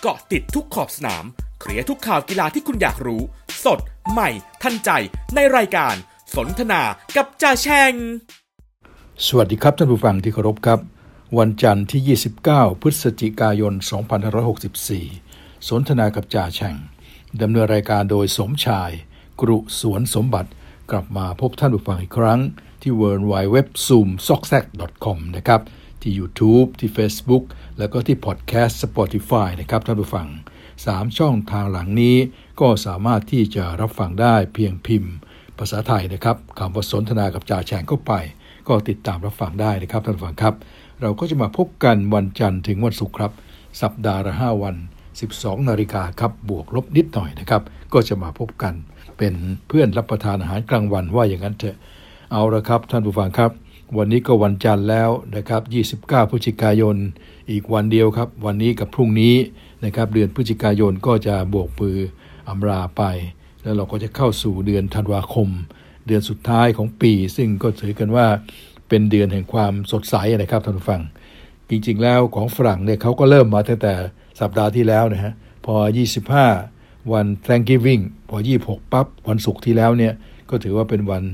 [0.00, 1.24] เกาะติดทุกขอบสนาม
[1.60, 3.22] เคลียร์ทุกข่าวกีฬาที่คุณอยากรู้
[3.64, 3.78] สด
[4.10, 4.30] ใหม่
[4.62, 4.90] ทันใจ
[5.34, 5.94] ในรายการ
[6.36, 6.82] สนทนา
[7.16, 7.92] กับจ่าแชง
[9.26, 10.80] สวัสดีครับท่านผู้ฟังที่เคารพครับ
[11.38, 13.74] วันจันทร์ที่ 29 พฤศจิกายน
[14.90, 16.76] 2564 สนทนากับจ่าแช่ง
[17.40, 18.90] ดำเนินรายการโดยสมชาย
[19.40, 20.50] กรุสวนสมบัติ
[20.90, 22.40] กลับมาพบท่านผู้ฟังอีกครั้ง
[22.82, 23.02] ที่ w
[23.32, 23.56] w w
[23.86, 24.42] z o o m s o c k
[25.04, 25.60] c o m นะครับ
[26.02, 27.44] ที่ YouTube ที่ Facebook
[27.78, 30.28] แล้วก็ที่ Podcast Spotify นะครับท่านผู้ฟัง
[30.72, 32.16] 3 ช่องทางหลังนี้
[32.60, 35.12] ก็สามารถที่จะรับฟังได้เพียงพิมพ์
[35.58, 38.12] ภาษาไทยนะครับคำว่าสนทนากับจ่าแฉงเข้าไป
[38.68, 40.54] ก็ติดตามรับฟังได้นะครับท่านผู้ฟังครับ
[41.00, 43.32] เราก็จะมาพบกันวันจันทร์ถึงวันศุกร์ครับ
[43.82, 44.76] สัปดาห์ละ5วัน
[45.22, 47.62] 12 นาฬิกาครับบวกลบนิดหน่อยนะครับ
[47.92, 48.74] ก็จะมาพบกัน
[49.18, 49.34] เป็น
[49.68, 51.76] เพื่อนรับประทานอาหารกลางวันว่าอย่างนั้นเถอะ
[52.32, 53.50] เอาละครับท่านผู้ฟังครับ
[53.96, 55.62] วันนี้ก็วันจันทร์แล้วนะครับ
[56.04, 56.96] 29 พฤศจิกายน
[57.50, 59.34] อีกวันเดียวครับ วันนี้กับพรุ่งนี้
[59.84, 61.96] นะครับ เดือนพฤศจิกายนก็จะบวกมือ
[62.48, 63.02] อำลาไป
[63.62, 65.48] แล้วเราก็จะเข้าสู่เดือนธันวาคม
[66.06, 68.26] เดือนสุดท้ายของปี ซึ่งก็ถือกันว่า
[68.88, 71.02] เป็นเดือนแห่งความสดใสนะครับท่านผู้ฟัง
[71.70, 73.94] จริงๆแล้วของฝรั่งเนี่ยเขาก็เริ่มมาตั้งแต่
[74.40, 75.32] สัปดาห์ที่แล้วนะฮะ
[75.66, 75.74] พอ
[76.44, 80.12] 25 วัน Thanksgiving พอ 26 ปั๊บ วันศุกร์ที่แล้วเนี่ย
[80.50, 81.24] ก็ถือว่าเป็นวัน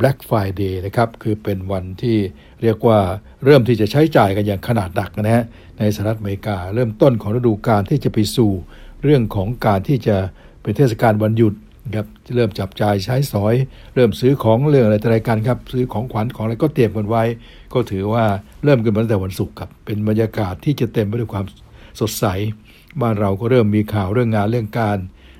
[0.00, 2.16] Black Friday นะครับคือเป็นวันที่
[2.62, 2.98] เรียกว่า
[3.44, 5.44] เริ่มที่จะใช้จ่ายกันอย่างขนาดหนักนะฮะ
[5.78, 8.52] ในสหรัฐอเมริกา เริ่มต้นของฤดูกาลที่จะไปสู่
[9.02, 10.16] เรื่องของการที่จะ
[10.62, 11.54] เป็นเทศกาลวันหยุด
[11.96, 13.54] ครับเริ่มจับจ่ายใช้สอย
[13.94, 17.22] เริ่มซื้อของเรื่องอะไรต่ออะไรกันครับ ซื้อของขวัญของอะไรก็เตรียมกันไว้
[17.74, 18.24] ก็ถือว่า
[18.64, 21.44] เริ่มกันมาตั้งแต่วันศุกร์ครับเป็นบรรยากาศที่จะเต็มไปด้วยความ
[22.00, 22.24] สดใส
[23.00, 24.98] บ้านเราก็เริ่มมีข่าวเรื่องงานเรื่องการ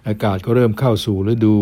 [0.08, 1.54] อากาศก็เริ่มเข้าสู่ฤดู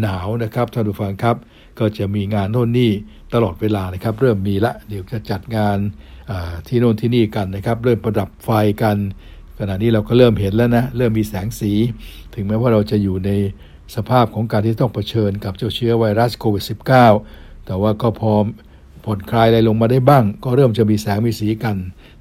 [0.00, 1.36] หนาวนะครับท่านผู้ฟังครับ
[1.78, 2.92] ก็จะมีงานโน่นนี่
[3.34, 5.78] ตลอดเวลานะครับ เริ่มมีละ เดี๋ยวจะจัดงาน
[6.66, 8.50] ที่โน่นที่นี่กันนะครับ เริ่มประดับไฟ
[8.82, 8.96] กัน
[9.58, 11.72] ขณะนี้เราก็เริ่มเห็นแล้วนะ เริ่มมีแสงสี
[12.34, 13.30] ถึงแม้ว่าเราจะอยู่ใน
[13.94, 16.64] สภาพของการที่ต้องเผชิญกับเจ้าเชื้อไวรัสโควิด
[17.14, 18.32] -19 แต่ว่าก็พอ
[19.04, 21.76] ผ่อนคลายอะไรลงมาได้บ้าง ก็เริ่มจะมีแสงมีสีกัน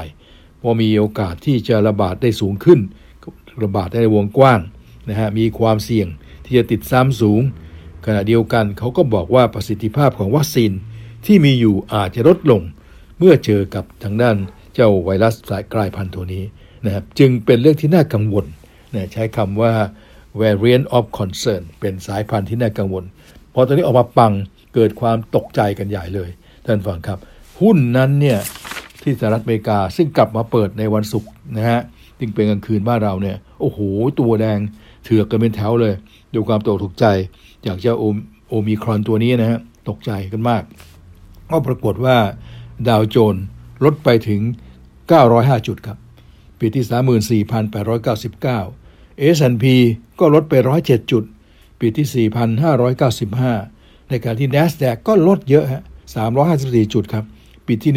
[0.63, 2.81] พอมีโอกาสที่จะระบาดได้สูงขึ้น
[3.63, 4.61] ระบาดในวงกว้าง
[5.09, 6.09] นะฮะมีความเสี่ยง
[6.45, 7.41] ที่จะติดซ้ำสูง
[8.07, 10.73] ขณะเดียวกันเขาก็บอกว่าประสิทธิภาพของวัคซีน
[11.27, 12.63] ที่มีอยู่อาจจะลดลง
[13.19, 14.37] เมื่อเจอกับทางด้าน
[14.75, 16.45] เจ้าไวรัสสายกลายพันธุ์ตัวนี้
[16.85, 18.47] นะครับจึงเป็นเรื่องที่น่ากังวล
[18.95, 19.73] นะใช้คำว่า
[20.41, 23.05] variant of concern เป็นสายพันธุ์ที่น่ากังวล
[23.55, 24.33] พอตอนนี้ออกมาปัง
[24.75, 26.31] เกิดความตกใจกันใหญ่เลย
[26.65, 27.19] ท่านฟังครับ
[27.61, 28.39] หุ้นนั้นเนี่ย
[29.03, 31.81] ที่สหรัฐอเมริกาซึ่งกลับมาเปิดในวันศุกร์นะฮะ
[32.19, 33.79] จึงเป็นกลางคืนบ้านเราเนี่ยโอ้โห
[34.21, 34.59] ตัวแดง
[35.05, 35.95] เถือกกันเป็นแถวเลย
[36.35, 37.07] ดูความตกถูกใจ
[37.67, 37.95] จากเจ้า
[38.49, 40.63] โอมิครอนตัวนี้นะฮะตกใจกันมาก
[41.51, 42.17] ก็ปรากฏว่า
[42.89, 43.37] ดาวโจน
[43.85, 44.41] ลดไปถึง
[45.05, 45.97] 905 จุดครับ
[46.61, 49.65] ปีที่ 34,899 S&P
[50.21, 51.25] ก็ลดไป 107 จุด
[51.81, 52.29] ปีที่
[53.29, 55.83] 4,595 ในการที่ NASDAQ ก็ลดเยอะฮะ
[56.39, 57.25] 354 จุดครับ
[57.67, 57.93] ปีที่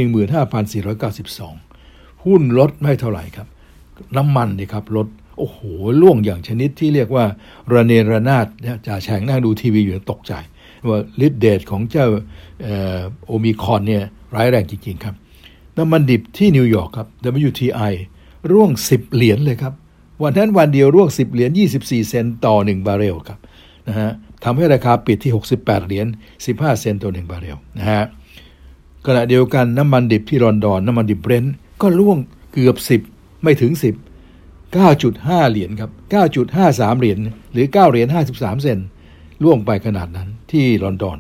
[1.50, 3.48] 15,492 หุ้นลดไม่เท่าไหร่ครับ
[4.18, 5.08] น้ำมันนี่ครับลด
[5.38, 5.60] โอ้โห
[6.02, 7.26] ล่วงอย่างชนิดที่เรียกว่า
[7.74, 8.48] ระเนระนาด
[8.88, 10.34] จ่าแฉงนั่งดูทีวีอยู่ตกใจ
[10.90, 12.08] ว่าฤทธิ์เดชของเจ้า
[13.26, 14.04] โอมิคอนเนี่ย
[14.36, 15.16] ร้ายแรงจริง ๆ ครับ
[15.78, 17.08] น้ำมันดิบที่นิวยอร์กครับ
[17.48, 17.94] WTI
[18.52, 19.74] ร่วง 10 เหรียญเลยครับ
[20.24, 23.40] วันนั้นวันเดียวร่วง 10 เหรียญ 24 เซนต์ต่อ 1 บาร์เรลครับ
[23.88, 24.10] นะฮะ
[24.44, 25.32] ทำให้ราคาปิดที่
[25.62, 26.08] 68 เหรียญ
[26.44, 28.04] 15 เซนต์ต่อ 1 บาร์เรลนะฮะ
[29.08, 32.18] ขณะเดียวกันน้ำมันดิบที่ลอนดอน น้ำมันดิบเบรนท์ก็ร่วง
[32.52, 32.76] เกือบ
[33.12, 33.86] 10 ไม่ถึง 10
[34.76, 35.92] 9.5 เหรียญครับ
[36.46, 37.20] 9.53 เหรียญ
[37.52, 38.80] หรือ 9 เหรียญ 53 เซน
[39.44, 41.18] ต์ร่วงไปขนาดนั้นที่ลอนดอน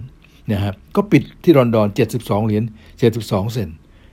[0.52, 2.64] นะครับก็ปิดที่ลอนดอน 72 เหรียญ
[3.10, 3.69] 72 เซนต์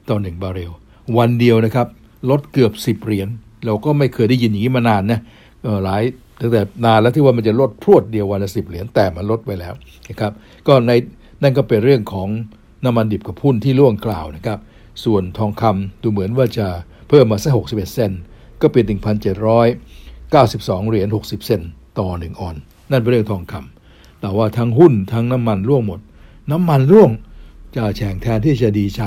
[0.08, 0.72] ต่อ 1 บาร์เรล
[1.18, 1.86] วันเดียวนะครับ
[2.30, 3.28] ลดเกือบ10เหรียญ
[3.66, 5.20] เราก็ไม่เคยได้ยินอย่างนี้มานานนะ
[5.84, 6.02] หลาย
[6.40, 9.74] ตั้งแต่นานแล้วที่ว่ามันจะลดพรวดเดียววันละสิบเหรียญแต่มันลดไปแล้ว
[10.08, 10.32] นะครับ
[10.66, 10.90] ก็ใน
[11.42, 12.28] นั่นก็เป็นเรื่องของ
[12.84, 14.58] น้ำมันดิบกับพุ่นที่ล่วงกล่าวนะครับ
[15.04, 16.66] ส่วนทองคำดูเหมือนว่าจะ
[17.08, 18.12] เพิ่มมาสัก61เอ็ดเซน
[18.62, 19.68] ก็เป็น1,792เจ็ดร้อย
[20.30, 21.60] เก้าสิบสองเหรียญ60เซน
[21.98, 22.56] ต่อ1ออน
[22.90, 26.00] นั่นเป็นเรื่องทองคำแต่ว่าทั้งหุ้นทั้งน้ำมันร่วงหมด
[26.50, 27.10] น้ำมันร่วง
[27.76, 29.02] จะแฉ่งแทนที่จะดีใจ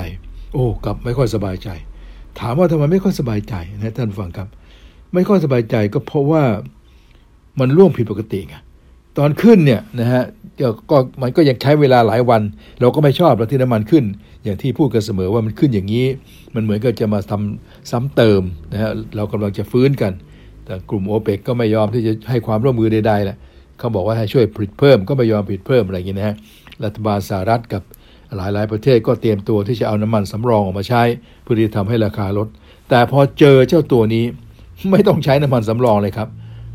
[0.53, 1.69] โอ้กับไม่ค่อยสบายใจ
[2.39, 4.47] ถามว่าทำไมไม่ค่อยสบายใจนะท่านฟังครับ
[5.13, 6.43] ไม่ค่อยสบายใจก็เพราะว่า
[7.59, 8.55] มันร่วงผิดปกติไง
[9.17, 10.23] ตอนขึ้นเนี่ยนะฮะ
[10.89, 12.41] ก็มันก็ยังใช้เวลาหลายวัน
[12.81, 14.03] เราก็ไม่ชอบราที่น้ำมันขึ้น
[14.43, 16.05] อย่างที่พูดกันเสมอว่ามันขึ้นอย่างนี้
[16.55, 18.41] มันเหมือนกับจะมาทำซ้ำเติม
[18.73, 20.13] นะฮะเรากำลังจะฟื้นกัน
[20.65, 23.37] แต่กลุ่มโอเปกก็ไม่ยอมที่จะให้ความร่วมมือใดๆแหละ
[23.79, 26.35] เขาบอกว่าให้ช่วยผลิตเพิ่มก็ไม่ยอมผลิตเพิ่มอะไรอย่างนี้นะฮะ
[26.83, 27.83] รัฐบาลสหรัฐกับ
[28.37, 31.01] หลายๆ ประเทศก็เตรียมตัวที่จะเอาน้ำมันสำรองออกมาใช้
[31.43, 32.47] เพื่อที่จะทำให้ราคาลด
[32.89, 34.23] แต่พอเจอเจ้าตัวนี้
[34.91, 36.27] ไม่ต้องใช้น้ำมันสำรองเลยครับ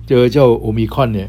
[0.09, 1.29] เจอเจ้าโอมิคอนเนี่ย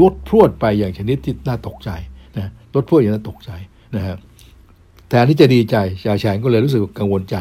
[0.00, 1.90] ลดพรวดไปอย่างชนิดที่น่าตกใจ
[2.36, 3.50] นะลดพรวดอย่างน่าตกใจ
[3.96, 4.18] นะครับ
[5.08, 7.36] แทนที่จะดีใจชาแฉงก็เลยรู้สึกกังวลใจ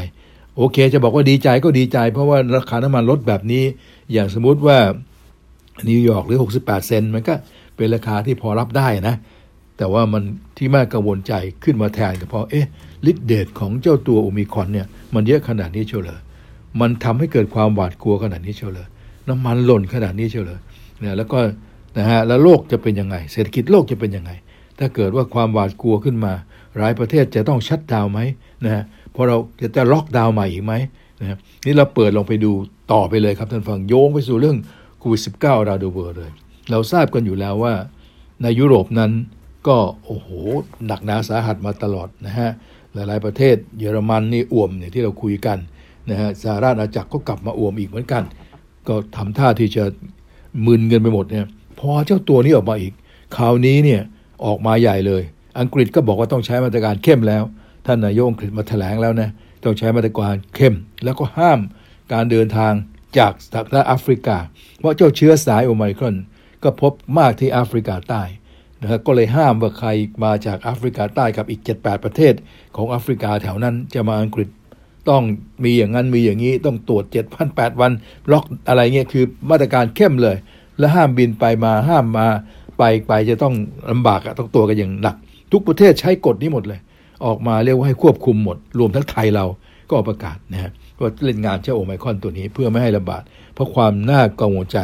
[0.57, 3.63] โอเค จะบอกว่าดีใจก็ดีใจ เพราะว่าราคาน้ำมันลดแบบนี้
[4.13, 4.77] อย่างสมมุติว่า
[5.89, 7.33] นิวยอร์กหรือ 68 เซนมันก็
[7.75, 9.15] เป็นราคาที่พอรับได้นะ
[9.77, 10.23] แต่ว่ามัน
[10.57, 11.33] ที่มากกังวลใจ
[11.63, 12.67] ขึ้นมาแทนก็เพราะเอ๊ะ
[13.09, 16.19] ฤทธิเดชของเจ้าตัวโอมิคอนเนี่ยมันเยอะขนาดนี้เชียวเลย
[16.81, 18.87] มันทำให้เกิดความหวาดกลัวขนาดนี้เชียวเลย
[19.27, 20.59] น้ำมันหล่นขนาดนี้เชียวเลย
[20.99, 21.39] เนี่ยแล้วก็
[21.97, 24.31] นะฮะแล้วโลกจะเป็นยังไง เศรษฐกิจโลกจะเป็นยังไง
[24.79, 26.33] ถ้าเกิดว่าความหวาดกลัวขึ้นมา
[26.77, 28.19] หลายประเทศจะต้องชัดดาวไหม
[28.65, 28.83] นะฮะ
[29.15, 30.73] พอเราจะจะล็อกดาวใหม่อีกไหม
[31.19, 32.51] นะนี่เราเปิดลงไปดู
[32.93, 34.57] ต่อไปเลยครับท่านฟังโยงไปสู่เรื่อง
[34.99, 36.31] โควิดสิบเก้าราดูเบอร์เลย
[36.71, 37.73] เราทราบกันอยู่แล้วว่า
[38.43, 39.11] ในยุโรปนั้น
[39.67, 40.27] ก็โอ้โห
[40.85, 42.49] หนักหนาสาหัสมาตลอดนะฮะ
[42.93, 45.57] หลายๆประเทศเยอรมันนี่อ่วมเนี่ยที่เราคุยกัน
[46.09, 48.23] นะฮะสหราชอาณาจักรก็กลับมาอ่วมอีกเหมือนกัน
[48.87, 49.83] ก็ทำท่าที่จะ
[50.65, 51.45] มึนเงินไปหมดเนี่ย
[51.79, 52.93] พอเจ้าตัวนี้ออกมาอีก
[53.35, 54.01] คราวนี้เนี่ย
[54.45, 55.21] ออกมาใหญ่เลย
[55.59, 57.43] อังกฤษก็บอกว่าต้องใช้มาตรการเข้มแล้ว
[57.85, 59.29] ท่านนายกอังกฤษมาแถลงแล้วนะ
[59.63, 61.59] ต้องใช้มาตรการเข้ม แล้วก็ห้าม
[62.13, 62.73] การเดินทาง
[63.17, 64.37] จากสหรัฐแอฟริกา
[64.77, 66.15] เพราะเจ้าเชื้อสายโอไมครอน
[66.63, 68.23] ก็พบมากที่แอฟริกาใต้
[68.81, 69.89] นะครับก็เลยห้ามว่าใคร
[70.23, 72.33] มาจากแอฟริกาใต้กับอีก 7-8 ประเทศ
[72.75, 74.49] ของแอฟริกาแถวนั้นจะมาอังกฤษ
[75.09, 75.23] ต้อง
[75.63, 77.91] มีอย่างนั้นมีอย่างนี้ต้องตรวจ7 0 0 8วัน
[78.31, 80.37] ล็อกอะไรเงี้ยคือมาตรการเข้มเลย
[80.79, 82.27] และห้ามบินไปมาห้ามมา
[82.77, 83.55] ไปไปจะต้อง
[83.91, 85.15] ลำบากอะต้องตัวกันอย่างหนัก
[85.51, 86.79] ทุกประเทศใช้กฎนี้หมดเลย
[87.25, 89.45] ออกมาเรียกว่าให้ควบคุมหมด รวมทั้งไทยเรา
[89.89, 93.23] ก็ประกาศนะฮะว่าเล่นงานเจ้าโอไมคอนตัวนี้เพื่อไม่ให้ระบาด
[93.53, 94.79] เพราะความน่ากังวลใจ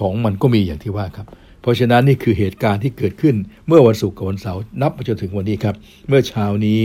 [0.00, 1.26] ของมันก็มีอย่างที่ว่าครับ
[1.64, 3.34] เพราะฉะนั้นนี่คือเหตุการณ์ที่เกิดขึ้น
[3.66, 5.74] เมื่อวันศุกร์กับวันเสาร์นับมาจนถึงวันนี้ครับ
[6.08, 6.80] เมื่อเช้านี้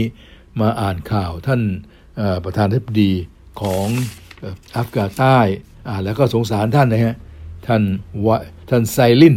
[0.60, 1.60] มาอ่านข่าวท่าน
[2.44, 3.12] ประธานาธิบดี
[3.60, 3.86] ของ
[4.76, 5.38] แอฟริกาใต้
[5.88, 7.14] อ่านแล้วก็สงสารท่านนะฮะ
[7.66, 7.82] ท่าน
[8.26, 8.36] วะ
[8.70, 9.36] ท่านไซริล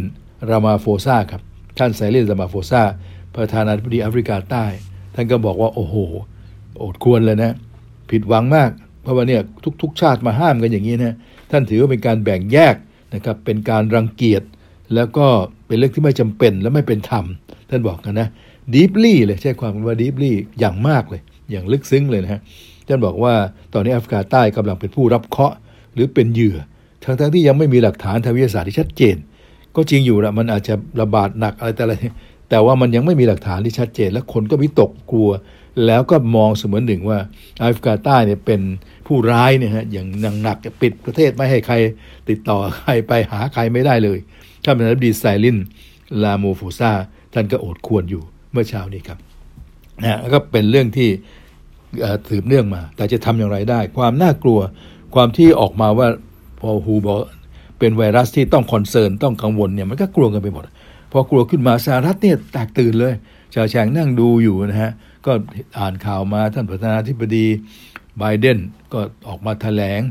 [0.49, 1.41] รามาโฟซาครับ
[1.79, 2.81] ท่านไซริล รามาโฟซา
[3.35, 4.65] ประธานาธิบดีแอฟริกาใต้
[5.15, 5.95] ท่านก็บอกว่าโอ้โห
[6.83, 7.55] โอดครวญเลยนะ
[8.09, 8.69] ผิดหวังมาก
[9.01, 9.41] เพราะว่าเนี่ย
[9.81, 11.15] ทุกๆ ชาติมาห้ามกันอย่างนี้นะ
[11.51, 12.75] ท่านถือว่าเป็นการแบ่งแยก
[13.13, 14.43] นะครับเป็นการรังเกียจ
[14.95, 15.27] แล้วก็
[15.67, 17.25] เป็นเรื่องที่ไม่จำเป็นและไม่เป็นธรรม
[17.69, 18.27] ท่านบอกกันนะ
[18.73, 21.21] deeply เลยใช้คำว่า deeply อย่างมากเลย
[21.51, 22.41] อย่างลึกซึ้งเลยนะฮะ
[22.87, 23.33] ท่านบอกว่า
[23.73, 25.55] ตอนนี้แอฟริกาใต้กำลังเป็นผู้รับเคราะห์
[25.93, 26.57] หรือเป็นเหยื่อ
[27.03, 29.15] ทั้งทั้งที่ยังไม่มีหลักฐานทางวิทยาศาสตร์ที่ชัดเจน
[29.75, 31.93] ก็จริงอยู่ละมันอาจจะระบาดหนักอะไรแต่อะไร
[32.49, 35.29] แต่ว่ามันยังไม่มีหลักฐานที่ชัดเจน และคนก็วิตกกลัว
[35.85, 37.19] แล้วก็มองเสมือนหนึ่งว่า
[37.59, 38.61] แอฟริกาใต้เนี่ยเป็น
[39.07, 41.75] ผู้ร้ายเนี่ยฮะอย่างหนักหนักจะปิดประเทศไม่ให้ใคร
[42.29, 44.19] ติดต่อใครไปหาใครไม่ได้เลย
[44.63, 45.57] ท่านประธานาธิบดีไซลิน
[46.23, 46.91] ลาโมฟูซา
[47.33, 49.19] ท่านก็โอดครวญอยู่เมื่อเช้านี้ครับ
[50.03, 51.09] นะแล้วก็เป็นเรื่องที่
[52.29, 54.59] สืบเนื่องมา แต่จะทำอย่างไรได้ ความน่ากลัว
[55.15, 56.07] ความที่ออกมาว่า
[56.59, 57.17] พอ WHO บอก
[57.79, 60.63] เป็นไวรัสที่ต้อง concern ต้องกังวลเนี่ยมันก็กลัวกันไปหมด
[61.11, 63.13] พอกลัวขึ้นมาสหรัฐเนี่ยแตกตื่นเลย
[63.53, 64.91] จ่าแฉ่งนั่งดูอยู่นะฮะ
[65.25, 65.31] ก็
[65.79, 67.47] อ่านข่าวมาท่านประธานาธิบดี
[68.19, 68.57] ไบเดน
[68.93, 70.01] ก็ออกมาแถลง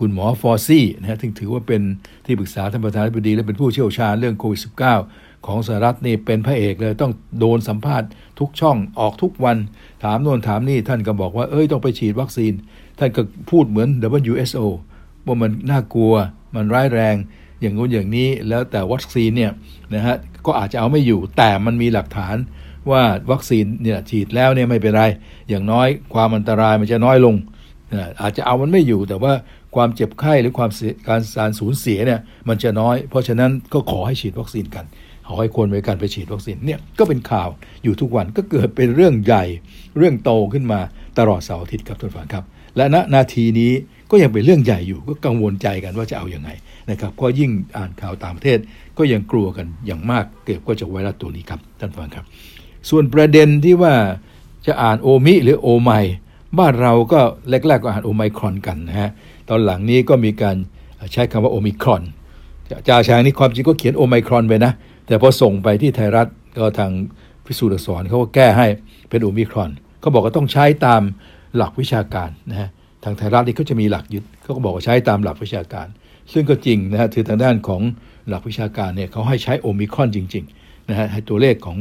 [0.00, 1.82] คุณหมอฟอร์ซี่นะฮะถึงถือว่าเป็น
[2.26, 4.60] ที่ปรึกษาท่านประธานาธิบดี และเป็นผู้เชี่ยวชาญเรื่องโควิด
[5.02, 9.56] -19 ของสหรัฐนี่เป็นพระเอกเลยต้องโดนสัมภาษณ์ทุกช่องออกทุกวัน
[10.04, 12.52] ถามโน่นถามนี่ท่านก็บอกว่าเอ้ยต้องไปฉีดวัคซีน
[12.98, 13.88] ท่านก็พูดเหมือน
[14.18, 14.66] WHO
[15.26, 16.14] ว่ามันน่ากลัว
[16.54, 17.16] มันร้ายแรง
[17.60, 19.52] อย่างงู้นอย่างนี้แล้วแต่วัคซีนเนี่ย
[19.94, 20.16] นะฮะ
[20.46, 22.36] ก็อาจจะเอาไม่อยู่แต่มันมีหลักฐาน
[22.90, 25.04] ว่าวัคซีนเนี่ยฉีดแล้วเนี่ยไม่เป็นไร
[25.48, 27.36] อย่างน้อยความอันตรายมันจะน้อยลง
[28.22, 29.32] อาจจะเอามันไม่อยู่แต่ว่า
[29.74, 30.70] ความเจ็บไข้หรือความ
[31.08, 34.84] การสารสูญเสียเนี่ยมันจะน้อย เพราะฉะนั้นก็ขอให้ฉีดวัคซีนกัน
[35.28, 37.48] ขอให้คนไปการไปฉีดวัคซีนเนี่ยก็เป็นข่าว
[37.84, 39.44] อยู่ทุกวันก็เกิดเป็นเรื่องใหญ่
[39.96, 40.80] เรื่องโตขึ้นมา
[41.18, 42.44] ตลอดเสาร์อาทิตย์ครับทุกท่านครับ
[42.76, 43.72] และณนาทีนี้
[44.10, 46.50] ก็ยังเป็นเรื่องใหญ่อยู่ก็กังวลใจกันว่าจะเอาอยัางไง
[46.90, 48.58] นะครับก็ยิ่งอ่านข่าวต่างประเทศ
[48.98, 52.24] ก็ยังกลัวกันอย่างมากเกี่ยวกับไวรัสตัวนี้ครับท่านฟังครับ
[52.88, 53.94] ส่วนประเด็นที่ว่า
[54.66, 55.90] จะอ่านโอมิหรือโอไม
[56.58, 59.10] บ้านเราก็แรกๆก็อ่านโอไมครอนกันนะฮะ
[59.50, 60.56] ตอนหลังนี้ก็มีการ
[61.12, 62.02] ใช้คำว่าโอมิครอน
[62.88, 64.72] จ่าช้างนี่ความจริงก็เขียนโอไมครอนไปนะ
[65.06, 66.26] แต่พอส่งไปที่ไทยรัฐ
[66.58, 66.90] ก็ทาง
[67.46, 68.66] พิสูจน์อักษรเขาก็แก้ให้
[69.10, 71.02] เป็นโอมิครอนเขาบอกว่าต้องใช้ตาม
[71.56, 72.68] หลักวิชาการนะฮะ
[73.04, 75.86] ทางไทยรัฐนี่เขาจะมีหลักยึดเขาก็บอกว่าใช้ตามหลักวิชาการ
[76.32, 77.82] ซึ่งก็จริงนะฮะถือทางด้านของ
[78.28, 81.78] หลักวิชาการเนี่ยเขาให้ใช้โอมิครอนจริงๆนะฮะให้ตัวเลขของ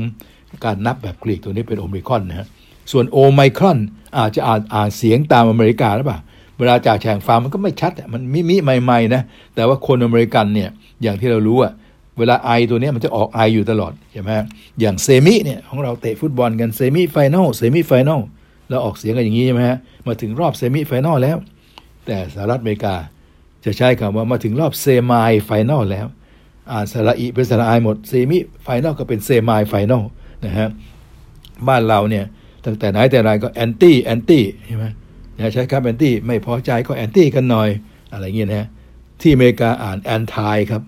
[0.66, 2.48] การนับแบบกรีกตัวนี้เป็นโอมิครอนนะฮะ
[2.92, 3.78] ส่วนโอไมครอน
[4.18, 6.20] อาจจะอ่านอ่านเสียงตามอเมริกาหรือเปล่า
[6.60, 9.22] เวลาจ่าแฉ่งฟังมันก็ไม่ชัด มันมิมิใหม่ๆนะ
[9.56, 10.70] แต่ว่าคนอเมริกันเนี่ย
[11.04, 11.74] อย่างที่เรารู้อะ
[12.18, 14.32] เวลา I ตัวนี้มันจะออกไออยู่ตลอดใช่ไหม
[14.80, 18.20] อย่าง semi เนี่ยของเราเตะฟุตบอลกัน semi-final semi-final
[18.70, 21.38] เราออกเสียงกันอย่างนี้ใช่ไหมฮะมาถึงรอบ semi-final แล้ว
[22.06, 22.96] แต่สหรัฐอเมริกา
[23.66, 26.08] จะใช้คำว่ามาถึงรอบ semi-final แล้ว
[26.72, 30.04] อ่านสระอีเป็นสระไอหมด semi-final ก็เป็น semi-final
[30.46, 30.68] นะฮะ
[31.68, 32.26] บ้านเราเนี่ย
[32.66, 34.86] ตั้งแต่ไหนแต่ไรก็ anti anti ใช่ไหม
[35.54, 37.70] ใช้คำ anti ไม่พอใจก็ anti กันหน่อย
[38.12, 38.68] อะไรเงี้ยนะ
[39.22, 40.82] ที่อเมริกาอ่าน anti ครับ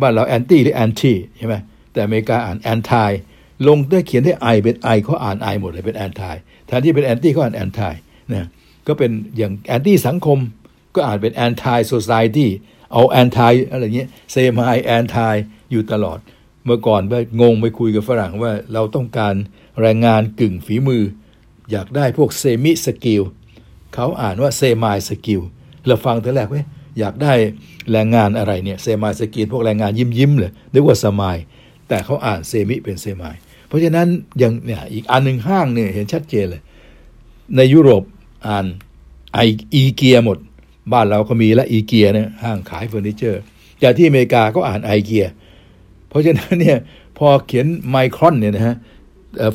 [0.00, 1.54] บ้านเรา anti หรือ anti ใช่ไหม
[1.92, 3.10] แต่อเมริกาอ่าน anti
[3.68, 7.94] ลงได้เขียนได้ I เป็น I เขาอ่านไอหมดเลยเป็น anti แทนที่เป็น anti เขาอ่าน anti
[8.32, 8.46] นะ
[8.86, 10.38] ก็เป็นอย่าง anti สังคม
[10.94, 12.50] ก็อ่านเป็น anti-society
[12.92, 15.36] เอา anti อะไรเงี้ย semi anti
[15.70, 16.18] อยู่ตลอด
[16.64, 19.34] เมื่อก่อนไปงงไปคุยกับฝรั่งว่าเราต้องการ
[19.80, 21.02] แรงงานกึ่งฝีมือ
[21.72, 23.22] อยากได้พวก semi-skilled
[23.94, 25.40] เขาอ่านว่า semi-skilled
[25.86, 26.64] เราฟังแต่แรกเว้ย
[26.98, 27.32] อยากได้
[27.92, 31.36] แรงงานอะไรเนี่ย semi-skilled พวกแรงงานยิ้มยิ้มเลยนึกว่า smile
[31.88, 33.36] แต่เขาอ่าน semi เป็น semi
[33.68, 34.08] เพราะฉะนั้นอ
[34.42, 36.62] ย่างเนี่ยอีกอันหนึ่งห้างเนี่ยเห็นชัดเจนเลย
[37.56, 38.02] ในยุโรป
[38.46, 38.66] อ่าน
[39.34, 39.38] ไอ
[39.74, 40.38] อีเกียหมด
[40.92, 43.42] บ้านเราก็มีและอีเกียเนี่ยห้างขายเฟอร์นิเจอร์
[43.82, 45.26] จากที่อเมริกาก็อ่านไอเกีย
[46.08, 46.78] เพราะฉะนั้นเนี่ย
[47.18, 48.76] พอเขียนไมครอนเนี่ยนะฮะ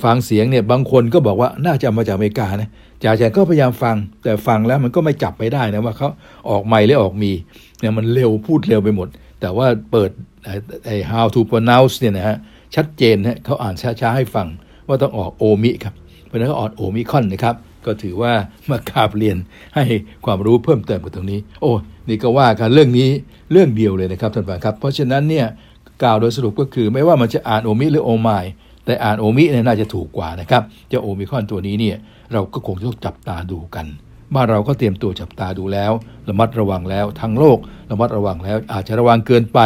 [0.03, 2.69] ฟังเสียงเนี่ยบางคนก็บอกว่าน่าจะมาจากอเมริกานะ
[3.03, 6.09] จ่าแจก็พยายามฟัง แต่ฟังแล้วมันก็ไม่จับไปได้นะว่าเขา
[6.49, 7.31] ออกใหม่หรือออกมี
[7.79, 9.07] เนี่ยมันเร็วพูดเร็วไปหมด
[9.41, 10.09] แต่ว่าเปิด
[10.85, 12.37] ไอ้ how to pronounce เนี่ยนะฮะ
[12.75, 14.47] ชัดเจนนะเขาอ่านช้าๆให้ฟัง
[14.87, 15.93] ว่าต้องออกโอมิครับ
[16.27, 18.33] เพราะนั้นก็ออกโอมิคอนนะครับ ก็ถือว่า
[18.69, 19.37] มากราบเรียน
[19.75, 19.83] ให้
[20.25, 21.71] ความรู้เพิ่มเติมกับตรงนี้ โอ้
[22.09, 23.09] นี่ก็ว่ากันเรื่องนี้
[23.51, 25.45] เรื่องเดียวเลยนะครับท่านผู้ชมครับ เพราะฉะนั้นเนี่ย
[26.03, 28.29] กล่าวโดยสรุปก็คือไม่ว่ามันจะอ่านโอมิหรือโอไม
[28.91, 31.97] แต่อ่านโอมิเนี่ยน่าจะถูกกว่านะครับเจ้าโอมิคอนตัวนี้เนี่ย
[32.33, 33.85] เราก็คงต้องจับตาดูกัน
[34.33, 35.91] บ้านเราก็เตรียมตัวจับตาดูแล้ว
[36.29, 37.57] ระมัดระวังแล้วทั้งโลก
[37.91, 39.59] ระมัดระวังแล้ว อาจจะระวังเกินไป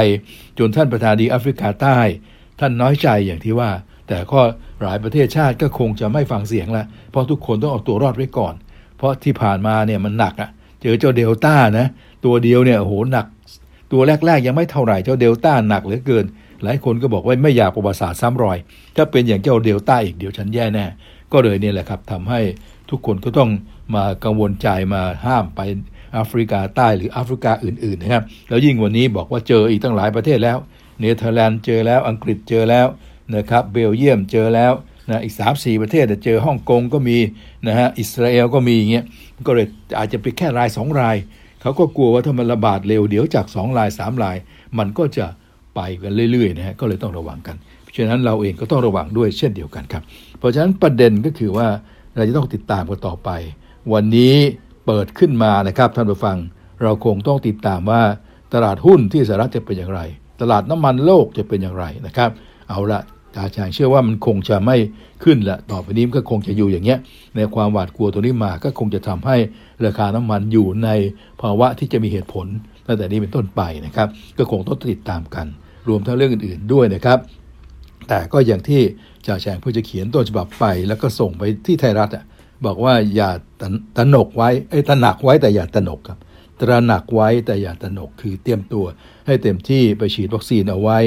[0.60, 1.98] จนท่านประธานดีแอฟริกาใต้
[2.60, 3.70] ท่านน้อยใจอย่างที่ว่า
[4.08, 4.42] แต่ก็
[4.82, 8.54] หลายประเทศชาติก็คงจะไม่ฟังเสียงละเพราะทุกคนต้องเอาตัวรอดไว้ก่อน
[8.98, 10.50] เพราะที่ผ่านมาเนี่ยมันหนักอะ่ะ
[10.82, 11.88] เจอเจ้าเดลต้านะ
[12.26, 13.26] ตัวเดียวเนี่ยโหหนัก
[13.92, 16.26] ตัวแรกๆยังไม่เท่าไหร่เจ้าเดลต้าหนักเหลือเกิน
[16.64, 18.58] หลายคนก็บอกว่าไม่อยากประวัติศาสตร์ซ้ำรอย
[18.96, 20.86] ถ้าเป็นอย่างเจ้าเดลต้าอีกเดี๋ยวฉันแย่แน่
[21.32, 22.42] ก็เลยเนี่ยแหละครับทำให้
[22.90, 23.50] ทุกคนก็ต้อง
[23.96, 25.62] มากังวลใจมาห้ามไป
[26.14, 30.58] แอฟริกาใต้หรือแอฟริกาอื่นๆนะครับ แล้วยิ่งวันนี้บอกว่าเจออีกตั้งหลายประเทศแล้ว
[31.00, 32.88] เนเธอร์แลนด์เจอแล้วอังกฤษเจอแล้ว
[33.36, 34.74] นะครับเบลเยียมเจอแล้ว
[35.10, 37.18] นะอีก 3 4 ประเทศเจอฮ่องกงก็มี
[37.68, 39.06] นะฮะอิสราเอลก็มีอย่างเงี้ย
[39.48, 41.18] ก็เลยอาจจะเป็นแค่รายสองราย
[41.62, 44.38] เขาก็กลัวว่าถ้ามันระบาดเร็วเดี๋ยวจาก 2 ราย 3 ราย
[44.78, 45.26] มันก็จะ
[45.76, 50.04] ไปกันเรื่อยๆนะฮะก็เลยต้องระวังกัน เพราะฉะนั้นเราเองก็ต้องระวังด้วยเช่นเดียวกันครับ
[50.40, 51.68] เพราะฉะนั้นประเด็นก็คือว่า
[52.16, 53.30] เราจะต้องติดตามกันต่อไป
[53.94, 54.36] วันนี้
[54.86, 56.38] เปิดขึ้นมานะครับท่านผู้ฟัง
[56.84, 58.02] เราคงต้องติดตามว่า
[58.54, 60.02] ตลาดหุ้นที่สหรัฐจะเป็นอย่างไร
[60.42, 62.30] ตลาดน้ำมันโลกจะเป็นอย่างไรนะครับ
[62.70, 63.02] เอาละ
[63.38, 64.76] อาจารย์เชื่อว่ามันคงจะไม่
[65.24, 67.00] ขึ้นละต่อไปนี้ก็คงจะอยู่อย่างเงี้ย
[67.36, 69.38] ในความหวาดกลัวตัวนี้มาก็คงจะทำให้
[69.86, 70.90] ราคาน้ำมันอยู่ใน
[71.42, 72.48] ภาวะที่จะมีเหตุผล
[72.88, 75.46] ตั้งแต่นี้เป็นต้นไปนะครับ ก็คงต้องติดตามกัน
[75.88, 77.20] รวมทั้งเรื่องอื่น ๆด้วยนะครับ
[78.08, 78.82] แต่ก็อย่างที่
[79.26, 82.24] จ่าแฉงเพื่อจะเขียนต้นฉบับไป แล้วก็ส่งไปที่ไทยรัฐอะ
[82.66, 83.30] บอกว่าอย่า
[83.98, 86.20] ตนกไว้ไอ้ตระหนักไว้แต่อย่าตนกครับ
[86.60, 88.86] ตตระหนักไว้แต่อย่าตระหนกคือเตรียมตัว
[89.28, 90.98] ให้เต็มที่ไปฉีดวัคซีนเอาไว้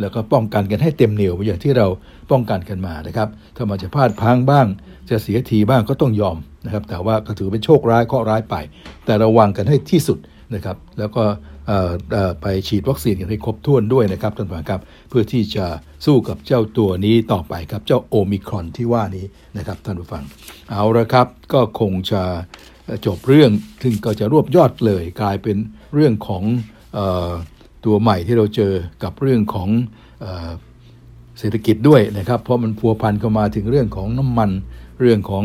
[0.00, 1.86] แล้วก็ป้องกันกันให้เต็มเหนียวอย่างที่เรา
[2.30, 4.66] ป้องกันกันมานะครับ ถ้ามันจะพลาดพังบ้าง
[5.10, 8.54] จะเสียทีบ้างก็ต้องยอมนะครับ แต่ว่าก็ถือเป็นโชคร้ายเคราะห์ร้ายไป
[9.04, 10.18] แต่ระวังกันให้ที่สุด
[10.54, 11.22] นะครับ แล้วก็
[12.42, 15.66] ไปฉีดวัคซีนกันให้ครบถ้วนด้วยนะครับท่านผู้ชมครับ เพื่อที่จะ
[16.06, 19.24] สู้กับเจ้าตัวนี้ต่อไปครับเจ้าโอมิครอนที่ว่านี้
[19.56, 20.22] นะครับท่านผู้ฟัง
[20.70, 22.22] เอาละครับก็คงจะ
[23.06, 23.50] จบเรื่อง
[23.82, 25.56] ถึงก็จะรวบยอดเลย กลายเป็น
[25.94, 26.42] เรื่องของ
[26.96, 26.98] อ
[27.84, 29.68] ตัวใหม่ที่เราเจอกับเรื่องของ
[31.38, 34.50] เศรษฐกิจด้วยนะครับ เพราะมันพัวพันเข้ามาถึงเรื่องของน้ำมัน
[35.00, 35.44] เรื่องของ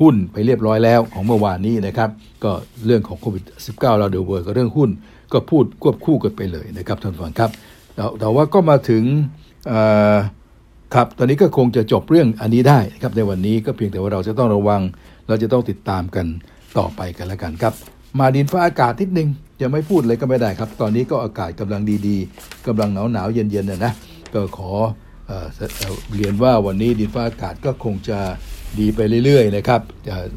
[0.00, 2.10] หุ้นไปเรียบร้อยแล้วของเมื่อวานนี้นะครับ
[2.44, 2.52] ก็
[2.86, 4.90] เรื่องของโควิด -19 เราเดือเวอร์กับเรื่องหุ้น
[5.32, 7.50] ก็พูดควบคู่กันไปเลยนะครับท่านผู้ฟังครับ
[8.18, 9.04] แต่ว่าก็มาถึง
[10.94, 14.82] ครับตอนนี้ก็คงจะจบเรื่องอันนี้ได้ครับในวันนี้ก็เพียงแต่ว่าเราจะต้องระวัง
[15.28, 16.26] เราจะต้องติดตามกัน
[16.78, 17.72] ต่อไปกันแล้วกันครับ
[18.18, 19.28] มาดินฟ้าอากาศนิดนึง
[19.60, 23.92] จะไม่พูดเลยก็ไม่ได้ครับ ตอนนี้ก็อากาศกำลังดีๆกำลังหนาวหนาวเย็นๆนะนะ
[24.34, 24.70] ก็ขอ
[26.14, 28.18] เรียนว่าวันนี้ดินฟ้าอากาศก็คงจะ
[28.78, 29.80] ดีไปเรื่อยๆนะครับ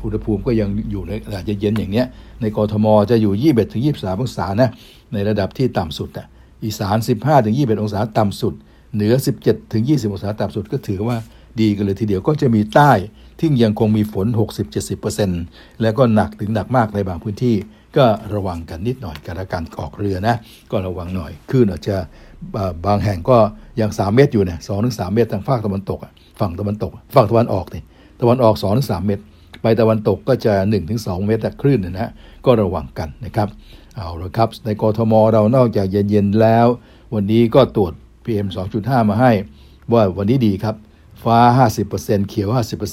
[0.04, 2.08] อุณหภูมิก็ยังอยู่ในระดับเย็นอย่างเนี้ย
[2.42, 4.70] ในกรทมจะอยู่ 21ถึง23 องศานะ
[5.14, 6.28] ในระดับที่ต่ำสุดอะ
[6.64, 8.54] อีสาน 15ถึง21 องศาต่ำสุด
[8.96, 11.18] เหนือ 17ถึง20 องศาต่ำสุดก็ถือว่า
[11.62, 12.92] ดีกันเลยทีเดียวก็จะมีใต้
[13.40, 14.28] ที่ยังคงมีฝน
[15.04, 17.56] 60-70%แล้วก็หนักถึงหนักมากในบางพื้นที่
[17.98, 20.36] ก็ระวังกันนิดหน่อยการการออกเรือนะ
[20.72, 21.96] ก็ระวังหน่อยคลื่นอาจจะ
[22.86, 23.38] บางแห่งก็
[23.82, 26.00] ยัง 3 เมตรอยู่เนี่ยสองถึงสเมตรทางภาคตะวันตก
[26.40, 27.84] ฝั่งตะวันตก ฝั่งตะวันออกนี่
[28.22, 29.24] ตะวันออก2อถึงสเมตร
[29.62, 30.54] ไปตะวันตกก็จะ
[30.90, 32.12] 1-2 เมตรคลื่นนะฮะ
[32.46, 33.48] ก็ระวังกันนะครับ
[33.96, 36.68] เอาละครับ ในกรทมเรานอกจากเย็นๆแล้ว
[37.14, 37.94] วันนี้ก็ตรวจ
[38.26, 38.48] PM
[38.80, 39.32] 2.5 มาให้
[39.94, 40.76] ว่าวันนี้ดีครับ
[41.24, 41.40] ฟ้า
[41.86, 42.50] 50%เขียว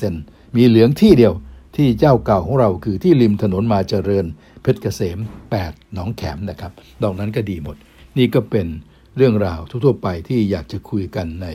[0.07, 1.35] 50%มีเหลืองที่เดียว
[1.77, 4.27] ที่เจ้าเก่าของเราคือที่ริมถนนมาเจริญ
[4.63, 5.19] เพชรเกษม
[5.57, 7.77] 8 หนองแขมนะครับดอกนั้นก็ดีหมด
[8.19, 8.67] นี่ก็เป็น
[9.17, 11.47] เรื่องราวทั่วๆไปที่อยากจะคุยกันใน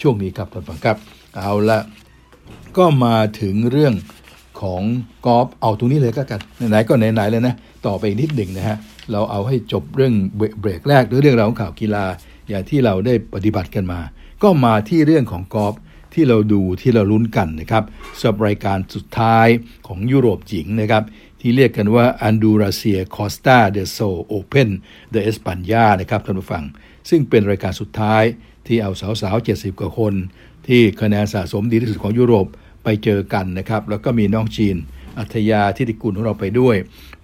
[0.00, 0.96] ช่วงนี้ครับท่านฟังครับ
[1.36, 1.78] เอาละ
[2.76, 3.94] ก็มาถึงเรื่อง
[4.60, 4.82] ของ
[5.26, 7.54] กอล์ฟเอาตรงนี้เลยก็กันไหนๆก็ไหนๆเลยนะ
[7.86, 8.76] ต่อไปนิดหนึ่งนะฮะ
[9.12, 10.14] เราเอาให้จบเรื่อง
[10.60, 12.04] เบรกแรกหรือเรื่องราวของข่าวกีฬา
[12.48, 14.00] อย่างที่เราได้ปฏิบัติกันมา
[14.42, 15.74] ก็มาที่เรื่องของกอล์ฟ
[16.14, 17.84] ที่เราดูที่เราลุ้นกันนะครับ
[18.18, 19.48] สำหรับรายการสุดท้าย
[19.86, 21.04] ของยุโรปหญิงนะครับ
[21.40, 24.70] ที่เรียกกันว่า Andalucía Costa del Sol Open
[25.10, 26.64] de España นะครับท่านผู้ฟัง
[27.08, 28.22] ซึ่งเป็นรายการสุดท้าย
[28.66, 28.90] ที่เอา
[29.22, 30.14] สาวๆ70 กว่าคน
[30.68, 32.46] ที่คะแนนสะสมดีที่สุดของยุโรป
[32.84, 34.76] ไปเจอกันนะครับ แล้วก็มีน้องจีน
[35.18, 36.76] อาฒยา ฐิติกุลของเราไปด้วย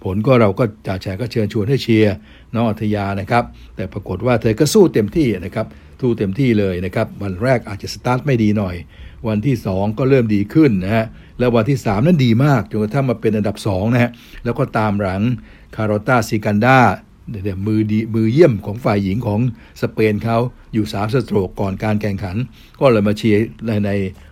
[0.03, 2.15] ผลก็เราก็จ่าแฉ่งก็เชิญชวนให้เชียร์
[2.53, 3.43] น้องอาฒยานะครับ
[3.75, 5.67] แต่ปรากฏว่าเธอก็สู้เต็มที่นะครับ
[6.01, 8.75] สู้เต็มที่เลยนะครับ วันแรกอาจจะสตาร์ทไม่ดีหน่อย
[9.27, 11.05] วันที่ 2 ก็เริ่มดีขึ้นนะฮะ
[11.39, 14.11] แล้ววันที่ 3 นั้นดีมากจนกระทั่งมาเป็นอันดับ2นะฮะ
[14.43, 15.21] แล้วก็ตามหลัง
[15.75, 16.79] คาร์โลตาซิกันดา
[17.29, 19.39] เดี๋ยวมือดีมือเยี่ยมของฝ่ายหญิงของ
[19.81, 20.37] สเปนเขา
[20.73, 22.35] อยู่สาม stroke ก่อนการแข่งขัน
[22.79, 23.91] ก็เลยมาเชียร์ในใน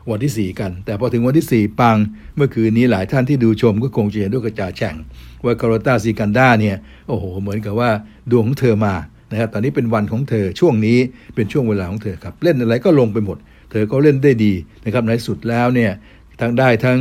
[0.10, 1.98] วันที่ 4 กัน แต่พอถึงวันที่ 4 ปัง
[2.36, 4.96] เมื่อคืนนี้หลายท่านที่ดูชมก็คงจะเห็นด้วยกับจ่าแฉ่ง
[5.44, 6.78] ว่าคาร์โลตาซิกันดาเนี่ย
[7.08, 7.90] โอ้โห เหมือนกับว่า
[8.32, 8.94] ดวงของเธอมา
[9.32, 10.98] นะครับตอนนี้เป็นวันของเธอช่วงนี้
[11.36, 13.38] เป็นช่วงเวลาของเธอครับ เล่นอะไรก็ลงไปหมด
[13.72, 14.54] เธอก็เล่นได้ดี
[14.86, 15.92] นะครับในสุดแล้วเนี่ย
[16.40, 17.00] ทั้งได้ทั้ง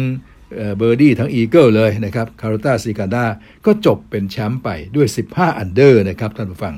[0.77, 3.27] เบอร์ดี้ทั้ง eagle เลยนะครับคาร์โลตาซิกันดา
[3.67, 6.75] ก็จบเป็นแชมป์ไปด้วย 15 under นะครับท่านผู้ฟัง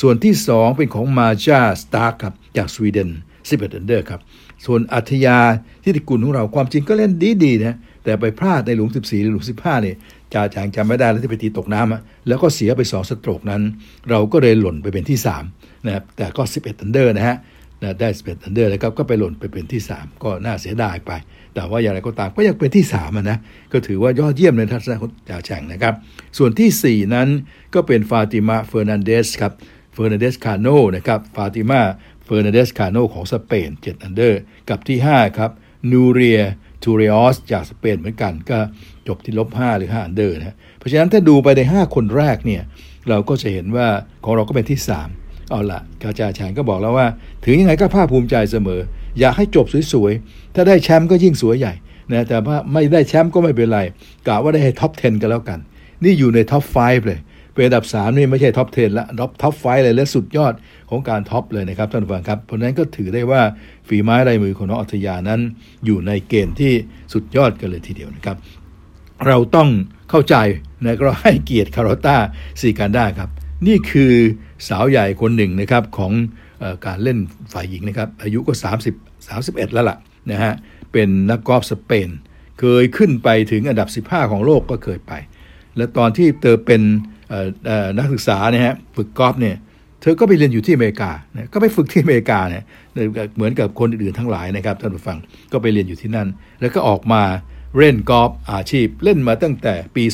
[0.00, 3.10] ส่วนที่ 2 เป็นของมายาสตาร์คครับจากสวีเดน
[3.42, 4.20] 11 under ครับ
[4.64, 5.38] ส่วนอาฒยา
[5.82, 7.12] ฐิติกุลของเราความจริงก็เล่น
[7.44, 9.96] ดีๆนะแต่ไปพลาดในหลุม 14 หรือหลุม 15เนี่ย
[10.34, 13.62] จ่าแฉ่งจำไม่ได้แล้วที่ไปตีตกน้ำแล้วก็เสียไป 2 stroke นั้น
[14.10, 15.18] เราก็เลยหล่นไปเป็นที่
[15.52, 17.36] 3นะครับแต่ก็ 11 under นะฮะ
[18.00, 21.12] ได้ 11 under แล้วครับก็ไปหล่นไปเป็นที่ 3 ก็น่าเสียดายไป
[21.56, 23.38] แต่ว่าอย่างไรก็ตามก็ยังเป็นที่3นะ
[23.72, 25.94] ก็ถือว่ายอดเยี่ยมในทัศนะของจ่าแฉ่งนะครับ
[26.38, 27.28] ส่วนที่ 4 นั้น
[27.74, 29.52] ก็เป็นฟาติมาเฟอร์นันเดสครับ
[29.94, 30.66] เฟอร์นันเดสคาโน
[30.96, 31.80] นะครับฟาติมา
[32.24, 35.50] เฟอร์นันเดสคาโนของสเปน7 under กับที่ 5 ครับ
[35.90, 36.40] นูเรีย
[36.82, 38.58] ทูเรอสจากสเปนเหมือนกันก็
[39.08, 42.62] จบที่ลบ 5 หรือ5 under นะเพราะฉะนั้นถ้าดูไปใน 5 คนแรกเนี่ย
[43.08, 43.86] เราก็จะเห็นว่า
[44.24, 44.78] ของเราก็เป็นที่
[45.12, 47.06] 3 เอาละจ่าแฉ่งก็บอกแล้วว่า
[47.44, 48.80] ถึงยังไงก็ภาคภูมิใจเสมอ
[49.20, 51.74] อยากให้จบสวยๆ ถ้าได้แชมป์ก็ยิ่งสวยใหญ่
[52.12, 53.80] นะแต่ว่าไม่ได้แชมป์ก็ไม่เป็นไร
[54.26, 55.58] กะว่าได้ให้ top 10 กันแล้วกัน
[56.04, 57.20] นี่อยู่ใน top 5 เลย
[57.52, 60.54] เป็นอันดับ 3 นี่ไม่ใช่ top 10 ละ top top 5เลยและสุดยอด
[60.90, 63.42] ของการ top เลยนะครับท่านผู้ฟังครับ เพราะนั้นก็ถือได้ว่า
[63.88, 65.40] ฝีไม้ลายมือของน้องอาฒยานั้น
[65.84, 66.72] อยู่ในเกณฑ์ที่
[67.12, 68.36] สุดยอดกันเลยทีเดียวนะครับ
[69.26, 69.68] เราต้อง
[70.10, 70.36] เข้าใจ
[70.84, 72.16] นะก็ให้เกียรติคาร์ลอตา
[72.60, 73.30] ซิกันดาครับ
[73.66, 74.12] นี่คือ
[74.68, 76.12] สาวใหญ่คนหนึ่งนะครับของ
[76.86, 77.18] การเล่น
[77.52, 78.52] ฝ่ายหญิงนะครับ อายุก็
[78.92, 79.96] 30 31 แล้วล่ะ
[80.30, 80.52] นะฮะ
[80.92, 82.08] เป็นนักกอล์ฟสเปน
[82.60, 85.12] เคยขึ้นไปถึงอันดับ 15 ของโลกก็เคยไป
[85.76, 86.82] และตอนที่เธอเป็น
[87.98, 89.56] นักศึกษาเนี่ยฮะฝึกกอล์ฟเนี่ย
[90.02, 91.10] เธอก็ไปเรียนอยู่ที่อเมริกา
[91.52, 92.64] ก็ไปฝึกที่อเมริกาเนี่ย
[93.36, 95.18] เหมือนกับคนอื่นๆทั้งหลายนะครับท่านผู้ฟัง
[95.52, 96.28] ก็ไปเรียนอยู่ที่นั่น
[96.60, 97.22] แล้วก็ออกมา
[97.78, 100.04] เล่นกอล์ฟอาชีพเล่นมาตั้งแต่ปี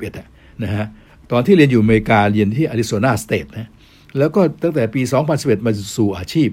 [0.00, 0.86] 2011นะฮะ
[1.32, 3.70] ตอนที่เรียนอยู่อเมริกาเรียนที่ Arizona State นะ
[4.18, 5.02] แล้วก็ตั้งแต่ปี
[5.34, 6.50] 2011 มาสู่อาชีพ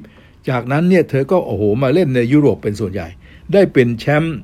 [0.49, 3.07] จากนั้นเนี่ยเธอก็โอ้โหมาเล่นในยุโรปเป็นส่วนใหญ่
[3.53, 4.37] ได้เป็นแชมป์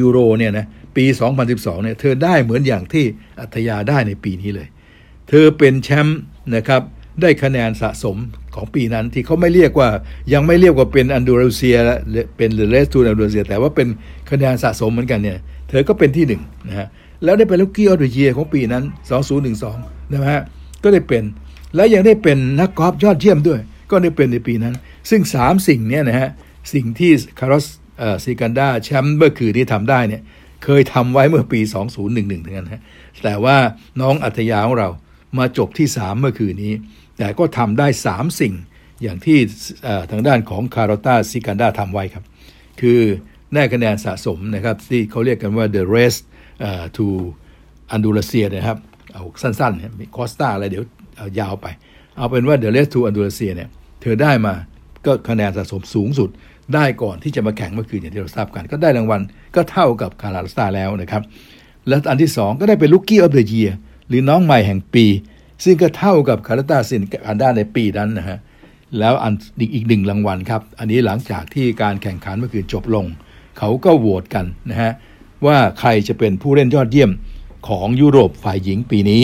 [0.00, 0.66] ยูโรเนี่ยนะ
[0.96, 1.04] ปี
[1.44, 3.04] 2012 เนี่ยเธอได้เหมือนอย่างที่
[3.40, 4.68] อาฒยาได้ในปีนี้เลย
[5.28, 6.20] เธอเป็นแชมป์
[6.56, 6.82] นะครับ
[7.22, 8.16] ได้คะแนนสะสม
[8.54, 9.88] ของปีนั้นที่เขาไม่เรียกว่า
[10.32, 11.76] ยังไม่เรียกว่าเป็น Andalucía
[12.36, 13.88] เป็น Race to Andalucía แต่ว่าเป็น
[14.30, 16.88] คะแนนสะสมเหมือนกันเนี่ยเธอก็เป็นที่หนึ่งนะฮะ
[17.24, 18.84] แล้วได้เป็น Rookie of the Year ของปีนั้น
[19.48, 20.40] 2012นะฮะ
[20.82, 21.22] ก็ได้เป็น
[21.74, 23.60] แล้วยังได้เป็นนักกอล์ฟยอดเยี่ยมด้วย
[23.90, 24.74] ก็ได้เป็นในปีนั้น
[25.10, 26.30] ซึ่ง 3 สิ่งเนี่ยนะฮะ
[26.74, 27.66] สิ่งที่คาร์ลอตา
[28.24, 30.22] ซิกันดาแชมป์เมื่อคืนที่ทำได้เนี่ย
[30.64, 31.60] เคยทำไว้เมื่อปี
[32.02, 32.82] 2011ทั้งนั้นฮะ
[33.22, 33.56] แต่ว่า
[34.00, 34.88] น้องอัธยาของเรา
[35.38, 36.74] มาจบที่ 3 เมื่อคืนนี้
[37.18, 38.54] แต่ก็ทำได้ 3 สิ่ง
[39.02, 39.38] อย่างที่
[40.10, 42.24] ทางด้านของคาร์ลตาซิกันดาทำไว้ครับ
[42.80, 43.00] คือ
[43.54, 46.18] ได้คะแนนสะสมนะครับที่เขาเรียกกันว่า the race
[46.66, 47.06] uh, to
[47.94, 48.78] Andalusia นะครับ
[49.12, 50.84] เอาสั้นๆ มีคอสตาอะไรเดี๋ยว
[51.40, 51.66] ยาวไป
[52.16, 53.68] เอาเป็นว่า the race to Andalusia เนี่ย
[54.02, 54.54] เธอได้มา
[55.06, 56.30] ก็คะแนนสะสมสูงสุด
[56.74, 59.20] ได้ก่อนที่จะมาแข่งเมื่อคืนอย่างที่เราทราบกัน ก็ได้รางวัล
[59.56, 61.22] ก็เท่ากับคาร์ลอตาแล้วนะครับ
[61.88, 63.70] และอันที่ 2 ก็ได้เป็น Rookie of the Year
[64.08, 65.06] หรือน้องใหม่แห่งปี
[65.64, 68.38] ซึ่งก็เท่ากับคาร์ลอตาซิกันดาในปีนั้นนะฮะ
[68.98, 69.32] แล้วอัน
[69.74, 73.06] อีกหนึ่งรางวัลครับ อันนี้หลังจากที่การแข่งขันเมื่อคืนจบลง
[73.58, 74.92] เขาก็โหวตกันนะฮะ
[75.46, 77.10] ว่าใครจะเป็นผู้เล่นยอดเยี่ยม
[77.68, 79.22] ของยุโรปฝ่ายหญิงปีนี้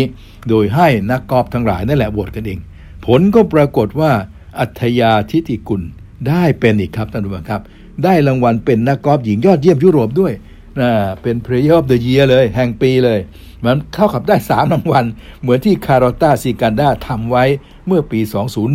[0.48, 2.58] โดยให้นักกอล์ฟทั้งหลายนั่นแหละโหวตกันเอง
[3.06, 4.12] ผลก็ปรากฏว่า
[4.58, 5.82] อาฒยาฐิติกุล
[6.28, 7.60] ได้เป็นอีกครับท่านผู้ชมครับ
[8.04, 10.32] ได้รางวัลเป็นนักกอล์ฟหญิงยอดเยี่ยมยุโรปด้วย
[10.80, 10.90] นะ
[11.22, 13.20] เป็น Player of the Year เลย แห่งปีเลย
[13.64, 15.04] มันเข้ากับได้สามรางวัล
[15.40, 17.44] เหมือนที่คาร์ลตาซิกันดาทำไว้
[17.86, 18.20] เมื่อปี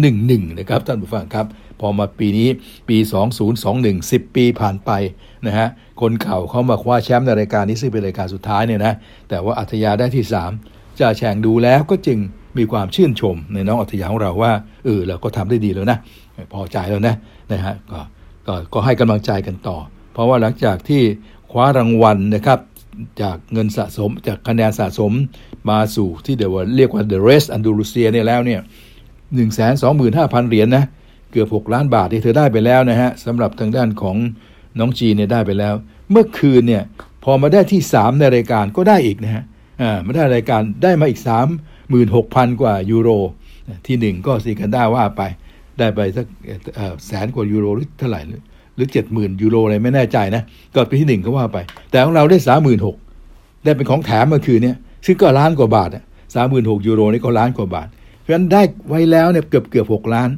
[0.02, 1.46] 2011 นะครับท่านผู้ฟังครับ
[1.80, 2.50] พอมาปีนี้
[2.90, 2.98] ปี
[3.52, 4.92] 2021 10 ปีผ่านไป
[5.48, 5.68] นะฮะ
[6.02, 8.94] คนเข่าเขามาคว้าแชมป์ในรายการนี้ซึ่งเป็นรายการสุดท้ายเนี่ยนะ
[9.30, 10.26] แต่ว่าอัธยาได้ที่
[10.62, 12.20] 3จ่าแฉงดูแล้วก็จึง
[12.58, 14.52] มีความชื่นชมในน้องอัธยาของเราว่า
[14.86, 15.98] เออเราก็ทำได้ดีแล้วนะ
[16.54, 17.16] พอใจแล้วนะ
[17.52, 17.94] นะฮะก
[18.48, 19.78] ก็ก็ให้กำลังใจกันต่อ
[20.14, 21.02] เพราะว่าหลังจากที่
[21.52, 22.60] คว้ารางวัลนะครับ
[23.22, 25.12] จากเงินสะสมจากคะแนนสะสม
[25.70, 28.62] มาสู่ที่เดี๋ยวเรียกว่า the rest Andalusia เนี่ยแล้วเนี่ย
[29.36, 30.86] หนึ่งแสนสองหมื่นห้าพันเหรียญนนะ
[31.32, 34.18] เกือบหกล้านบาทที่เธอได้ไปแล้วนะฮะสำหรับทางด้านของ
[34.80, 35.74] น้องจีเนี่ยได้ไปแล้ว
[36.12, 36.84] เมื่อคืนเนี่ย
[37.24, 39.44] พอมาได้ที่สามในรายการก็ได้อีกนะฮะ
[39.82, 41.48] อ่ามาได้รายการได้มาอีกสาม
[41.90, 43.10] หมื่นหกพันกว่ายูโร
[43.88, 45.22] ที่หนึ่งก็ซีกันด้าว่าไป
[45.78, 46.26] ได้ไปสัก
[47.08, 48.22] แสนกว่ายูโรหรือเท่าไหร่
[48.76, 51.58] หรือเจ็ดหมื่นยูโรอะไรไม่แน่ใจนะ ก็ปีที่หนึ่งก็ว่าไป
[51.92, 52.96] แต่ของเราได้สามหมื่นหก
[53.64, 54.74] ได้เป็นของแถมเมื่อคืนเนี้
[55.06, 55.90] ซึ่งก็ล้านกว่าบาท
[56.36, 57.88] สามหมื่นหกยูโรนี่ก็ล้านกว่าบาท
[58.22, 60.30] เพราะฉะนั้นได้ไว้แล้วเนี่ยเกือบเกือบหกล้าน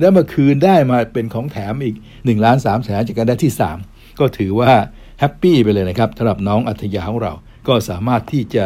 [0.00, 3.78] แล้วเมื่อคืนได้มาเป็นของแถมอีกหนึ่งล้านสามแสนจากการได้ที่สาม
[4.20, 4.72] ก็ถือว่า
[5.20, 7.32] แฮปปี้ไปเลยนะครับสำหรับน้องอัธยาของเรา
[7.68, 8.64] ก็สามารถที่จะ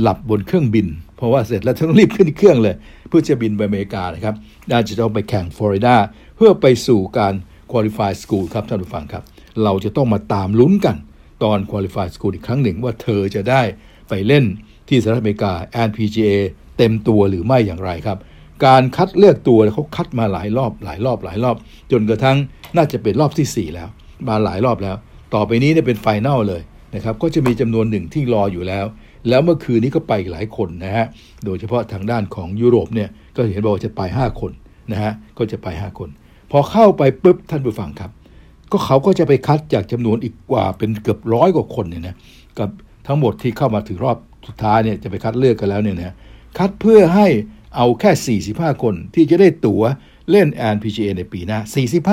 [0.00, 2.74] หลับบนเครื่องบิน เพราะว่าเสร็จแล้วต้องรีบขึ้นเครื่องเลย
[3.08, 4.34] เพื่อจะบินไปอเมริกานะครับ
[4.70, 5.96] น่าจะต้องไปแข่งฟลอริดา
[6.36, 7.34] เพื่อไปสู่การ
[7.70, 9.22] Qualify School ครับท่านผู้ฟังครับ
[9.62, 10.96] เราจะต้องมาตามลุ้นกัน
[11.42, 13.62] ตอน Qualify School อีกครั้งหนึ่งว่าเธอจะได้
[14.08, 14.44] ไปเล่น
[14.88, 15.52] ที่สหรัฐอเมริกา
[15.88, 16.30] NPGA
[16.78, 18.18] เต็มตัวหรือไม่อย่างไรครับ
[18.66, 21.56] การคัดเลือกตัวเขาคัดมาหลายรอบหลายรอบหลายรอบ
[21.92, 22.36] จนกระทั่ง
[22.76, 23.88] น่าจะเป็นรอบที่ 4 แล้ว
[24.28, 24.96] มาหลายรอบแล้ว
[25.34, 26.62] ต่อไปนี้เนี่ยเป็นไฟแนลเลย
[26.94, 28.84] นะครับก็จะมีจำนวนหนึ่งที่รออยู่แล้ว
[29.28, 31.06] แล้วเมื่อคืนนี้ก็ไปหลายคนนะฮะ
[31.44, 34.52] โดยเฉพาะทางด้านของยุโรปเนี่ยก็เห็นบอกว่าจะไป 5 คน
[34.92, 36.08] นะฮะก็จะไป 5 คน
[36.50, 38.10] พอเข้าไปปุ๊บท่านผู้ฟังครับ
[38.72, 42.16] ก็เขาก็จะไปคัดจากจำนวนอีกกว่าเป็นเกือบร้อยกว่าคนเนี่ยนะ
[42.58, 42.70] กับ
[43.06, 46.14] ทั้งหมดที่เข้ามาถึงรอบสุดท้ายเนี่ยจะไปคัดเลือกกันแล้วเนี่ยนะ
[46.58, 47.26] คัดเพื่อให้
[47.76, 49.82] เอาแค่ 45 คนที่จะได้ตั๋ว
[50.30, 51.58] เล่น NPGA ในปีหน้า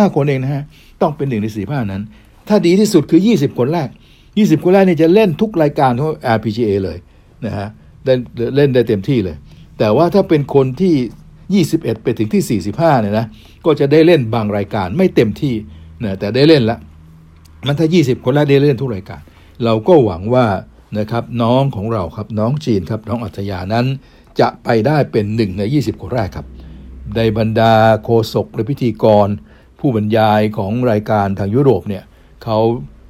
[0.09, 0.63] 45 คนเองนะฮะ
[1.01, 2.01] ต้องเป็นหนึ่งใน 45 นั้น
[2.47, 3.89] ถ้าดีที่สุดคือ 20 คนแรก
[4.27, 6.97] 20 คนแรกนี่จะเล่นทุกรายการของ LPGA เลย
[7.45, 7.67] นะฮะ
[8.55, 9.35] เล่นได้เต็มที่เลย
[9.79, 13.25] แต่ว่าถ้าเป็นคนที่ 21 ไปถึงที่ 45 เนี่ยนะ
[13.65, 15.53] ก็จะได้เล่นบางรายการไม่เต็มที่
[16.03, 16.77] นะแต่ได้เล่นละ
[17.67, 19.21] มันถ้า 20 คนแรกได้เล่นทุกรายการ
[19.63, 20.45] เราก็หวังว่า
[20.99, 23.85] นะครับน้องของเราครับน้องจีนครับน้องอาฒยานั้น
[24.39, 26.47] จะไปได้เป็นหนึ่งใน 20 คนแรกครับ
[27.17, 27.73] ในบรรดา
[28.03, 29.27] โฆษกและพิธีกร
[29.79, 32.03] ผู้บรรยายของรายการทางยุโรปเนี่ย
[32.43, 32.57] เขา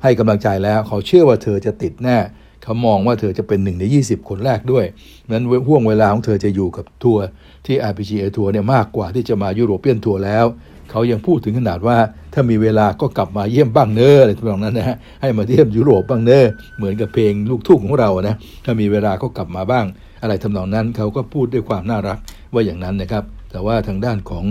[0.04, 2.18] ให้กำลังใจแล้วเขาเชื่อว่าเธอจะติดแน่
[2.64, 4.86] เขามองว่าเธอจะเป็นหนึ่งใน 20 คนแรกด้วย
[5.32, 7.26] นั้นห้วงเวลาของเธอจะอยู่กับทัวร์
[7.66, 10.46] ที่ RPGA ทัวร์เนี่ยมากกว่าที่จะมา European Tour แล้ว
[10.92, 11.98] เขายังพูดถึงขนาดว่า
[12.34, 16.46] ถ้ามีเวลาก็กลับมาเยี่ยมบ้างเนออะไรทำนองนั้นนะฮะให้มาเยี่ยมยุโรปบ้างเนอ
[16.78, 19.86] เหมือนกับเพลงลูกทุ่งของเรานะถ้ามีเวลาก็กลับมาบ้าง
[20.22, 22.18] อะไรทำนองนั้นเขาก็พูดด้วยความน่ารัก
[22.54, 24.46] ว่าอย่างนั้นนะครับ แต่ว่าทางด้านของ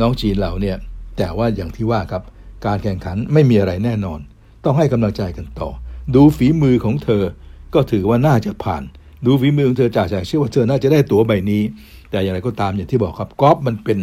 [0.00, 0.76] น้องจีนเราเนี่ย
[1.18, 2.22] แต่ว่าอย่างที่ว่าครับ
[2.66, 4.20] การแข่งขันไม่มีอะไรแน่นอน
[4.64, 5.68] ต้องให้กำลังใจกันต่อ
[6.14, 7.22] ดูฝีมือของเธอ
[7.74, 8.82] ก็ถือว่าน่าจะผ่าน
[9.26, 11.62] ดูฝีมือของเธอจ่ากจากเชื่อว่าเธอน่าจะได้ตั๋วใบนี้
[12.10, 13.98] แต่อย่างไรก็ตามอย่างที่บอกครับกอล์ฟมันเป็น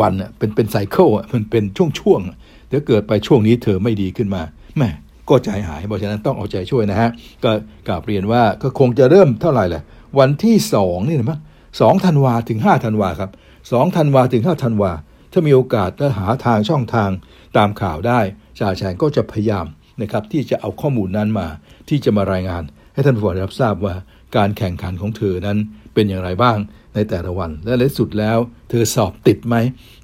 [0.00, 1.64] วันๆอะเป็นเป็นไซเคิลอะมันเป็น
[2.00, 4.42] ช่วงๆเดี๋ยวเกิดไปช่วงนี้เธอไม่ดีขึ้นมา
[4.78, 4.90] แม่
[5.28, 7.10] ก็ใจหายเพราะฉะนั้นต้องเอาใจช่วยนะฮะ
[7.44, 7.50] ก็
[7.88, 9.82] กราบเรียนว่าก็คงจะเริ่มเท่าไหร่แหละ
[10.18, 11.40] วันที่สองนี่นะมั้ง
[11.80, 13.30] สองธันวาถึงห้าธันวาครับ
[13.72, 14.92] สองธันวาถึงห้าธันวา
[15.32, 17.10] ถ้ามีโอกาสถ้าหาทางช่องทาง
[17.56, 18.20] ตามข่าวได้
[18.58, 19.66] จ่าแฉงก็จะพยายาม
[20.02, 21.46] นะครับที่จะเอาข้อมูลนั้นมา
[21.88, 22.62] ที่จะมารายงาน
[22.94, 23.94] ให้ท่านผู้ฟังรับทราบว่า
[24.36, 25.58] การแข่งขันของเธอนั้น
[25.94, 26.58] เป็นอย่างไรบ้าง
[26.94, 28.38] ในแต่ละวัน และในสุดแล้ว
[28.70, 29.56] เธอสอบติดไหม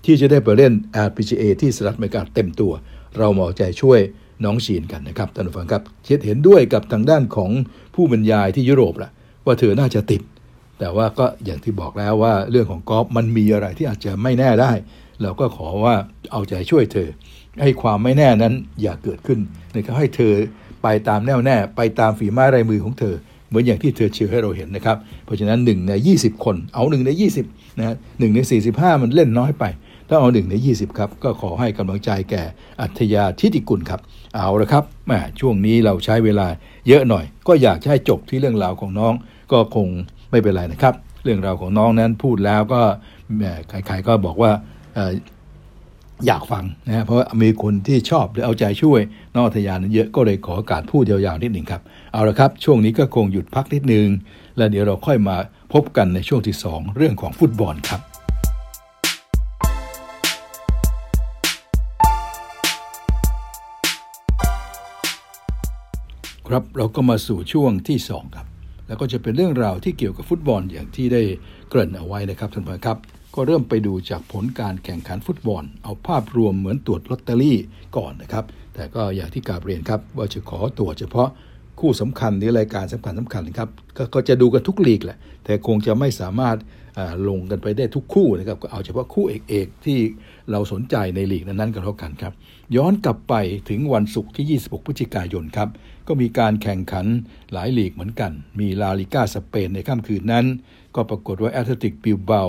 [0.05, 0.73] ที่จะได้ไปเล่น
[1.07, 2.73] LPGA ที่สหรัฐอเมริกาเต็มตัว
[3.17, 4.01] เราหมอใจช่วย
[4.45, 7.51] น้องชีนกันนะครับท่านผู้ฟังครับเช็ดเห็นด้วยกับทางด้านของ
[7.95, 9.11] ผู้บรรยายที่ยุโรปล่ะ
[9.47, 10.23] ว่าเธอน่าจะติด
[10.79, 14.73] แต่ว่าก็อย่างที่บอกแล้วว่าเรื่องของกอล์ฟมันมีอะไรที่อาจจะไม่แน่ได้
[15.23, 15.95] เราก็ขอว่า
[16.33, 17.09] เอาใจช่วยเธอ
[17.63, 19.39] ให้ความไม่แน่นั้นอย่าเกิดขึ้น
[19.75, 20.33] นะครับให้เธอ
[20.83, 23.15] ไปตามแน่วแน่ไปตามฝีไม้ลายมือของเธอ
[23.49, 27.11] เหมือนอย่างที่เธอเชื่อให้เราเห็นนะครับ เพราะฉะนั้น1ใน20 คนเอา1ใน
[27.47, 28.39] 20นะหนึ่งใน
[28.73, 29.65] 45 มันเล่นน้อยไป
[30.09, 32.43] ถ้าเอา1ใน 20 ครับ ก็ขอให้กำลังใจแก่
[32.81, 34.01] อัธยาทิติกุลครับ
[34.35, 36.47] เอาละครับแหมช่วงนี้เราใช้เวลา
[36.89, 39.15] เยอะหน่อย ก็อยากให้จบที่เรื่องราวของน้อง
[39.53, 39.89] ก็คง
[40.31, 42.83] ไม่เป็นไรนะครับ เรื่องราวของน้องนั้นพูดแล้วก็
[43.69, 44.51] ใครๆก็บอกว่า
[46.27, 49.01] อยากฟังนะเพราะมีคนที่ชอบหรือเอาใจช่วย
[49.37, 51.83] นอกทยานเยอะก็เลยขอโอกาสพูดยาวๆนิดหนึ่งครับ
[52.13, 54.07] เอาละครับ ช่วงนี้ก็คงหยุดพักนิดนึง
[54.57, 55.37] แล้วเดี๋ยวเราค่อยมา
[55.73, 58.01] พบกันในช่วงที่ 2 เรื่องของฟุตบอลครับ
[66.49, 68.47] ครับเราก็มาสู่ช่วงที่ 2 ครับ
[68.87, 71.23] แล้วก็จะเป็นเรื่องราวที่เกี่ยวกับฟุตบอลอย่างที่ได้
[71.69, 72.99] เกริ่นเอาไว้นะครับท่านผู้ชมครับ
[73.35, 77.59] ก็เริ่มไปดูจากผลการแข่งขันฟุตบอล เอาภาพรวมเหมือนตรวจลอตเตอรี่
[77.97, 78.45] ก่อนนะครับ
[78.75, 81.29] แต่ก็อย่างที่กราบเรียนครับ ว่าจะขอตรวจเฉพาะ
[81.81, 86.57] คู่สำคัญหรือรายการสำคัญสำคัญครับกก็จะดูกันทุกลีกแหละ แต่คงจะไม่สามารถ
[87.29, 89.99] ลงกันไปได้ทุกคู่นะครับก็เอาเฉพาะคู่เอกๆที่
[90.51, 92.33] เราสนใจในลีกนั้นๆก็แล้วกันครับ
[92.77, 93.35] ย้อนกลับไป
[93.69, 95.69] ถึงวันศุกร์ที่ 26 พฤศจิกายนครับ
[96.09, 97.07] ก็มีการแข่งขัน
[97.53, 100.47] หลายลีกเหมือนกัน มีลาลิก้าสเปนในค่ำคืนนั้น
[100.95, 102.43] ก็ปรากฏว่าแอตเลติกบิลเบา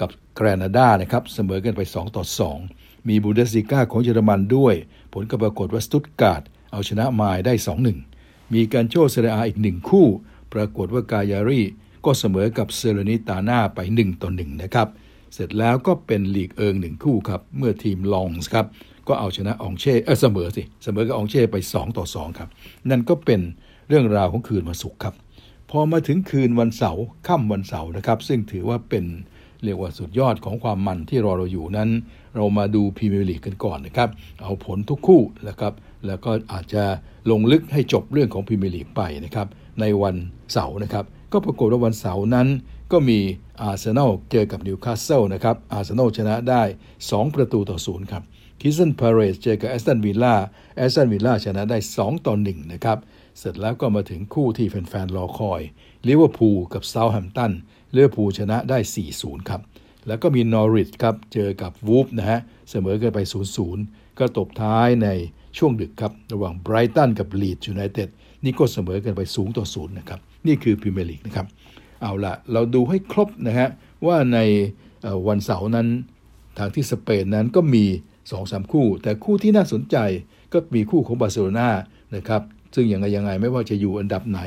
[0.00, 2.24] กับแกรนาดานะครับเสมอกันไป 2 ต่อ
[2.66, 4.74] 2 มีบุนเดสลีกาของเยอรมันด้วย
[5.12, 6.42] ผลก็ปรากฏว่าสตุตการ์ต
[6.72, 7.54] เอาชนะไมนซ์ได้
[8.04, 10.06] 2-1 มีกัลโช่เซเรียอาอีกหนึ่งคู่
[10.52, 11.62] ปรากฏว่ากายารี่
[12.04, 14.88] ก็เสมอกับซาแลร์นิตาน่าไป1ต่อ1นะครับ
[15.34, 18.66] เสร็จแล้วก็เป็นลีกเอิงหนึ่งคู่ครับ เมื่อทีมล็องส์ครับ
[19.08, 22.48] ก็เอาชนะอองเช่เออเสมอสิเสมอกับอองเช่ไป 2 ต่อ 2 ครับ
[22.90, 23.40] นั่นก็เป็น
[23.88, 25.14] เรื่องราวของคืนวันศุกร์ครับ
[25.70, 29.04] พอมาถึงคืนวันเสาร์ค่ำวันเสาร์นะครับ ซึ่งถือว่าเป็น
[29.64, 31.90] เรียกว่าสุดยอดของความมันที่รอเราอยู่นั้น
[32.36, 34.08] เรามาดูพรีเมียร์ลีกกันก่อนนะครับ
[34.42, 35.72] เอาผลทุกคู่นะครับ
[36.06, 36.84] แล้วก็อาจจะ
[37.30, 39.46] ลงลึกให้จบเรื่องของพรีเมียร์ลีกไปนะครับ
[39.80, 40.16] ในวัน
[40.52, 42.48] เสาร์นะครับ ก็ปรากฏว่าวันเสาร์นั้น
[42.92, 43.18] ก็มี
[43.62, 46.62] อาร์เซนอลเจอกับนิวคาสเซิลนะครับอาร์เซนอลชนะได้
[46.98, 48.22] 2 ประตูต่อศูนย์ครับ
[48.64, 50.34] คริสตัลพาเลซเจอกับแอสตันวิลล่า
[50.76, 52.98] แอสตันวิลล่าชนะได้ 2 ต่อ 1 นะครับ
[53.38, 55.60] เสร็จแล้วก็มาถึงคู่ที่แฟนๆรอคอย
[56.08, 57.52] ลิเวอร์พูลกับเซาท์แฮมป์ตัน
[57.92, 58.78] ลิเวอร์พูลชนะได้
[59.14, 59.60] 4-0 ครับ
[60.06, 63.18] แล้วก็มีนอริชครับ เจอกับวูล์ฟนะฮะ เสมอกันไป
[63.68, 65.08] 0-0 ก็ตบท้ายใน
[65.58, 68.08] ช่วงดึกครับ ระหว่างไบรตันกับลีดส์ยูไนเต็ด
[68.44, 71.46] นี่ก็เสมอกันไปศูนย์ต่อศูนย์นะครับ นี่คือพรีเมียร์ลีกนะครับ
[72.02, 73.68] เอาละเราดูให้ครบนะฮะ
[74.06, 74.38] ว่าใน
[75.28, 75.88] วันเสาร์นั้น
[76.58, 77.84] ทางที่สเปนนั้นก็มี
[78.40, 79.96] 2-3คู่ แต่คู่ที่น่าสนใจ
[80.52, 81.68] ก็มีคู่ของบาร์เซโลนา
[82.16, 82.42] นะครับ
[82.74, 84.40] ซึ่งยังไงยังไงไม่ว่าจะอยู่อันดับไหน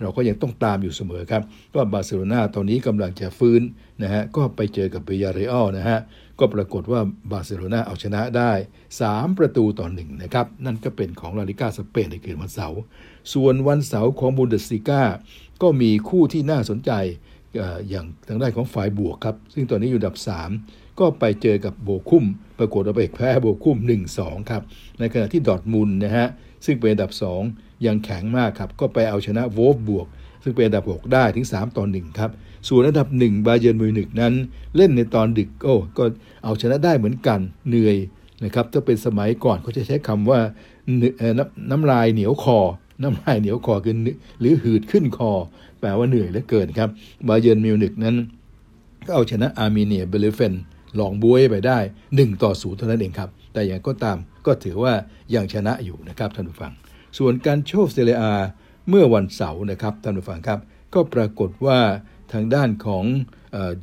[0.00, 1.42] เราก็ยังต้องตามอยู่เสมอครับ
[1.74, 3.62] ว่าบาร์เซโลนาตอนนี้กำลังจะฟื้น
[4.02, 5.98] นะฮะก็ไปเจอกับบียาร์เรอัลนะฮะ
[6.38, 7.00] ก็ปรากฏว่า
[7.30, 8.52] บาร์เซโลนาเอาชนะได้
[8.96, 12.80] 3 ประตูต่อหนึ่งนะครับ นั่นก็เป็นของลาลิก้าสเปนในคืนวันเสาร์
[13.32, 15.02] ส่วนวันเสาร์ของบุนเดสลีกา
[15.62, 16.92] ก็มีคู่ที่น่าสนใจ
[17.88, 22.24] อย่างทางด้านของฝ่ายบวกครับ ซึ่งตอนนี้อยู่อันดับ 3 ก็ไปเจอกับโบคุ้ม
[22.58, 23.78] ปรากฏว่าไปแพ้โบคุ้ม
[24.14, 24.62] 1-2 ครับ
[24.98, 26.28] ในขณะที่ดอทมุนนะฮะ
[26.64, 27.10] ซึ่งเป็นอันดับ
[27.48, 30.06] 2 ยังแข็งมากครับ ก็ไปเอาชนะโวฟบวก
[30.42, 32.30] ซึ่งเป็นอันดับ 6 ได้ถึง 3 ต่อ 1 ครับ
[32.68, 34.32] ส่วนอันดับ 1 บาเยร์นมิวนิกนั้น
[34.76, 36.04] เล่นในตอนดึกโอ้ก็
[36.44, 37.96] เอาชนะได้เหมือนกันเหนื่อย
[38.44, 40.40] นะครับถ้าเป็นสมัยก่อนเขาจะใช้คำว่า
[41.70, 42.58] น้ำลายเหนียวคอ
[43.02, 43.96] น้ำลายเหนียวคอคือ
[44.40, 45.32] หรือหืดขึ้นคอ
[45.80, 46.88] แปลว่าเหนื่อยเหลือเกินครับ
[47.28, 48.16] บาเยร์นมิวนิกนั้น
[49.06, 50.54] ก็เอาชนะอาร์มีเนียบีเลเฟลด์
[50.96, 51.78] หลงบ๊วยไปได้
[52.10, 54.94] 1 ต่อ0เท่านั้นเองครับ แต่อย่างก็ตามก็ถือว่า
[55.34, 56.72] ยังชนะอยู่นะครับท่านผู้ฟัง
[57.18, 58.24] ส่วนกัลโช่เซเรียอา
[58.88, 60.58] เมื่อวันเสาร์นะครับท่านผู้ฟังครับ
[60.94, 61.78] ก็ปรากฏว่า
[62.32, 63.04] ทางด้านของ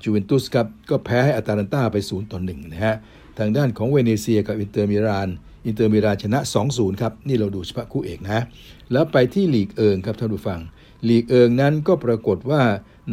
[0.02, 2.96] จูเวนตุสครับก็แพ้ให้อตาลันตาไป 0 ต่อ1นะฮะ
[3.40, 5.30] ทางด้านของเวเนเซียกับอินเตอร์มิลาน
[5.66, 8.44] อินเตอร์มิลานชนะ 2-0 ครับ นี่เราดูเฉพาะคู่เอกนะ
[8.92, 10.60] แล้วไปที่ลีกเอิงครับท่านผู้ฟัง
[11.08, 12.62] ลีกเอิงนั้นก็ปรากฏว่า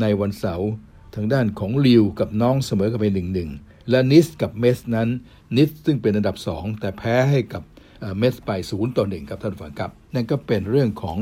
[0.00, 0.70] ในวันเสาร์
[1.14, 5.08] ทางด้านของลีลกับน็องต์เสมอกันไป1-1 และนีซกับเม็ตซ์นั้น
[5.56, 7.62] นีซซึ่งเป็นอันดับ 2 แต่แพ้ให้กับ
[8.18, 11.18] เม็ตซ์ไป0ต่อ1ครับท่านผู้ฟังครับ นั่นก็เป็นเรื่องของ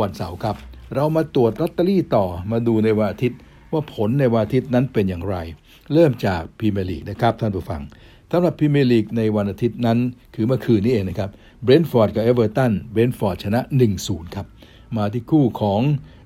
[0.00, 0.56] วันเสาร์ครับ
[0.94, 3.38] เรามาตรวจลอตเตอรี่ต่อมาดูในวันอาทิตย์
[3.72, 5.36] ว่าผลในวันอาทิตย์นั้นเป็นอย่างไร
[5.92, 7.82] เริ่มจากพรีเมียร์ลีกนะครับท่านผู้ฟัง
[8.30, 9.98] สำหรับพรีเมียร์ลีกในวันอาทิตย์นั้น
[10.34, 11.30] คือเมื่อคืนนี้เองนะครับ
[11.62, 13.60] เบรนท์ฟอร์ดกับเอเวอร์ตันเบรนท์ฟอร์ดชนะ
[13.98, 14.46] 1-0 ครับ
[14.96, 15.80] มาที่คู่ของ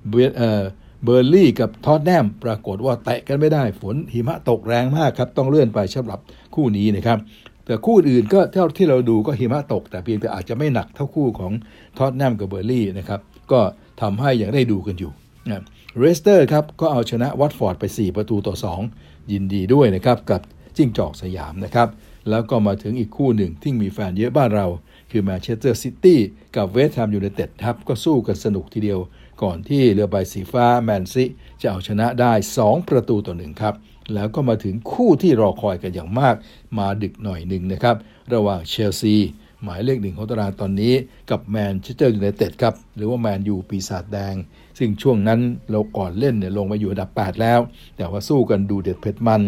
[0.09, 6.19] เบิร์นลีย์กับท็อตแนมปรากฏว่าเตะกันไม่ได้ ฝนหิมะตกแรงมากครับ ต้องเลื่อนไปสำหรับ
[6.55, 7.17] คู่นี้นะครับ
[7.65, 11.51] แต่คู่อื่นก็เท่าที่เราดูก็หิมะตก แต่เพียงแต่อาจจะไม่หนักเท่าคู่ของ
[11.97, 13.19] ท็อตแนมกับเบิร์นลีย์นะครับ
[13.51, 13.61] ก็
[14.01, 15.11] ทำให้อย่างได้ดูกันอยู่
[15.49, 15.63] นะ
[15.99, 18.55] เลสเตอร์ครับก็เอาชนะวัตฟอร์ดไป 4 ประตูต่อ
[18.93, 20.41] 2 ยินดีด้วยนะครับ กับ
[20.77, 21.87] จิ้งจอกสยามนะครับ
[22.29, 24.67] แล้วก็มาถึงอีกคู่หนึ่งที่มีแฟนเยอะบ้านเรา
[25.11, 26.19] คือแมนเชสเตอร์ซิตี้
[26.55, 28.99] กับเวสต์แฮมยูไนเต็ดครับก็สู้กันสนุกทีเดียว
[29.43, 31.25] ก่อนที่เรือใบสีฟ้าแมนซิตี้
[31.61, 33.75] จะเอาชนะได้ 2 ประตูต่อหนึ่งครับ
[34.13, 36.35] แล้วก็มาถึงคู่ที่รอคอยกันอย่างมาก
[36.77, 37.95] มาดึกหน่อยหนึ่งนะครับ
[38.33, 39.15] ระหว่างเชลซี
[39.63, 40.93] หมายเลขหนึ่งของตารางตอนนี้
[41.31, 44.35] กับแมนเชสเตอร์ยูไนเต็ดครับ หรือว่าแมนยูปีศาจแดง
[44.77, 47.59] ซึ่งช่วงนั้นเราก่อนเล่นเนี่ยลงมาอยู่อันดับ 8 แล้ว
[47.97, 49.41] แต่ว่าสู้กันดูเด็ดเผ็ดมัน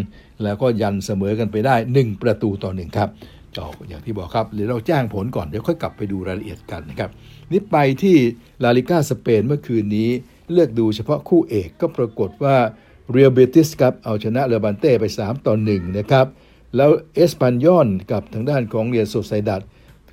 [0.44, 3.10] แล้วก็ยันเสมอกันไปได้ 1 ประตูต่อหนึ่งครับ
[3.58, 7.10] ก็อย่างที่บอกครับเดี๋ยวเราแจ้งผลก่อนเดี๋ยวค่อยกลับไปดูรายละเอียดกันนะครับ
[7.54, 8.18] นี่ไปที่
[8.64, 10.10] ลาลิก้าสเปนเมื่อคืนนี้
[10.52, 12.58] เลือกดูเฉพาะคู่เอกก็ปรากฏว่า
[13.12, 16.28] เรียลเบติสครับเอาชนะเลบานเต้ไป 3 ต่อ 1 นะครับ
[16.76, 19.62] แล้วเอสปันยอนกับทางด้านของเรอัลโซเซียดัด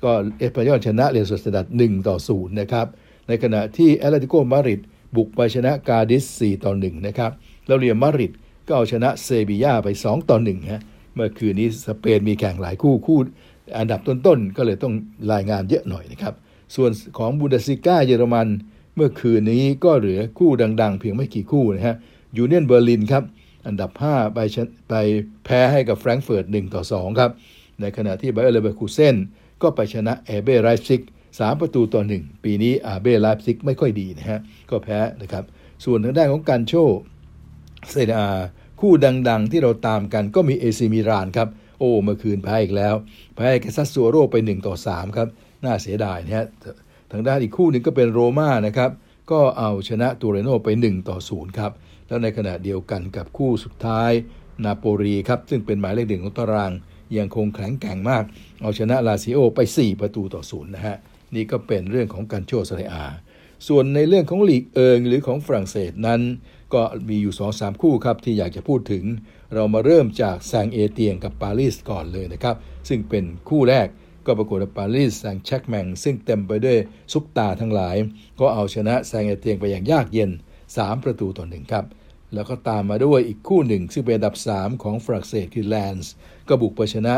[0.03, 2.87] ก็เอสปันยอนชนะเรอัลโซเซียดัด1ต่อ 0 นะครับ
[3.27, 4.81] ในขณะที่แอตเลติโกมาดริด
[5.15, 7.31] บุกไปชนะกาดิส 4 ต่อ 1 นะครับ
[7.67, 8.31] แล้วเรอัลมาดริด
[8.67, 10.81] ก็เอาชนะเซบียาไป 2 ต่อ 1 ฮะ
[11.15, 13.19] เมื่อคืนนี้สเปนมีแข่งหลายคู่คู่
[13.77, 14.93] อันดับต้นๆ ก็เลยต้อง
[15.33, 16.33] รายงานเยอะหน่อยนะครับ
[16.75, 18.47] ส่วนของบุนเดสลีกาเยอรมัน
[18.95, 21.95] เมื่อคืนนี้ก็เหลือคู่ดัง ๆ เพียงไม่กี่คู่นะฮะ
[22.37, 23.23] ยูเนียนเบอร์ลินครับ
[23.67, 24.39] อันดับ 5 ไป
[24.89, 24.93] ไป
[25.45, 27.31] แพ้ให้กับแฟรงก์เฟิร์ต1ต่อ2ครับ
[27.81, 29.15] ในขณะที่ไบเออร์เลเวอร์คูเซน
[29.61, 35.43] ก็ไปชนะแอร์เบไลป์ซิก3 ประตูต่อ 1 ปีนี้แอร์เบไลป์ซิกไม่ค่อยดีนะฮะ ก็แพ้นะครับ
[35.85, 36.73] ส่วนทางด้านของกัลโช
[37.89, 38.25] เซเรียอา
[38.81, 38.93] คู่
[39.29, 42.95] ดัง ๆ ที่เราตามกันก็มีเอซีมิลานครับ โอ้ เมื่อคืนแพ้อีกแล้ว
[43.35, 45.27] แพ้แก่ซัสซัวโลไป 1 ต่อ 3 ครับ
[45.65, 46.47] น่าเสียดายนะฮะ
[47.11, 48.91] ทางด้านอีกคู่หนึ่งก็เป็นโรม่านะครับ
[49.31, 51.71] ก็เอาชนะตูเรโนไป 1 ต่อ 0 ครับ
[52.07, 54.11] แล้วในขณะเดียวกันกับคู่สุดท้าย
[54.63, 56.71] นาโปลีครับ ซึ่งเป็นหมายเลขหนึ่งของตาราง
[57.17, 58.23] ยังคงแข็งแกร่งมาก
[58.61, 60.97] เอาชนะลาซิโอไป 4 ประตูต่อ 0 นะฮะ
[61.35, 63.05] นี่ก็เป็นเรื่องของการโชว์สเรอา
[63.67, 66.21] ส่วนในเรื่องของลีกเอิงหรือของฝรั่งเศสนั้น
[66.73, 69.03] ก็มีอยู่2อสาคู่ครับที่อยากจะพูดถึง
[69.53, 72.55] เรามาเริ่มจากแซงเอเตียงกับปารีสก่อนเลยนะครับ
[72.89, 73.87] ซึ่งเป็นคู่แรก
[74.25, 76.77] ก็ปรากฏว่าปารีสแซงแช็กแมงซึ่งเต็มไปด้วย
[77.11, 77.95] ซุปตาทั้งหลาย
[78.39, 80.31] ก็เอาชนะแซงเอเตียงไปอย่างยากเย็น
[80.67, 81.85] 3 ประตูต่อหนึ่งครับ
[82.33, 86.11] แล้วก็ตามมาด้วยอีกคู่หนึ่ง ซึ่งเป็นอันดับ 3 ของฝรั่งเศสคือแลนส์
[86.47, 87.13] ก็บุกไปชนะ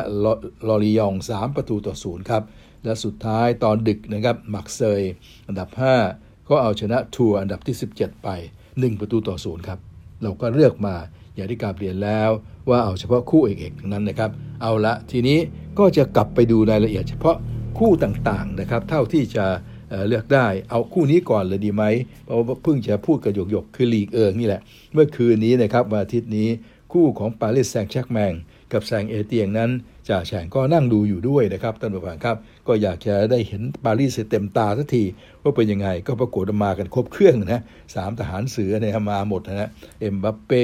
[0.67, 2.43] ลอริยอง 3 ประตูต่อศูนย์ครับ
[2.83, 5.01] และสุดท้ายตอนดึกนะครับมักเซย
[5.47, 5.69] อันดับ
[6.09, 8.29] 5 ก็เอาชนะทัวร์อันดับที่ 17 ไป
[8.67, 9.79] 1 ประตูต่อศูนย์ครับ
[10.21, 10.95] เราก็เลือกมา
[11.35, 12.29] อย่างที่กาเรียนแล้ว
[12.69, 15.39] ว่าเอาเฉพาะคู่เอกๆทั้งนั้นนะครับ เอาละทีนี้
[15.79, 17.37] ก็จะกลับไปดูรายละเอียด เฉพาะ
[17.77, 19.45] คู่ต่างๆนะครับ เท่าที่จะ
[20.07, 21.83] เลือกได้เอาคู่นี้ก่อนเลยดีไหม
[22.25, 24.61] เพราะว่าเพิ่งจะพูดกันหยกๆคือลีกเอิงนี่แหละ
[24.93, 26.49] เมื่อคืนนี้นะครับวันอาทิตย์นี้
[26.93, 28.33] คู่ของปารีสแซงแชกแมง
[28.73, 29.71] กับแซงเอเตียงนั้น
[30.09, 35.03] จ่าแฉงก็นั่งดูอยู่ด้วยนะครับท่านผู้ฟังครับ ก็อยากจะได้เห็นปารีสเต็มตาสักที
[35.41, 37.61] ว่าเป็นยังไงก็ปรากฏมากันครบเครื่องนะ
[37.95, 40.63] สามทหารเสือเนี่ยมาหมดนะเอ็มบัปเป้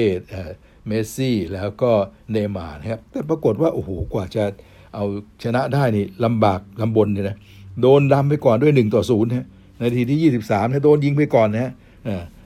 [0.86, 1.90] เมสซี่แล้วก็
[2.30, 4.44] เนย์มาร์นะครับแต่ปรากฏว่าโอ้โหกว่าจะ
[4.94, 5.04] เอา
[5.44, 7.36] ชนะได้นี่ลำบากลำบนเนี่ยนะ
[7.80, 9.46] โดนดำไปก่อนด้วย 1 ต่อ0นะ
[9.78, 11.72] ในทีที่ 23นะโดนยิงไปก่อนนะฮะ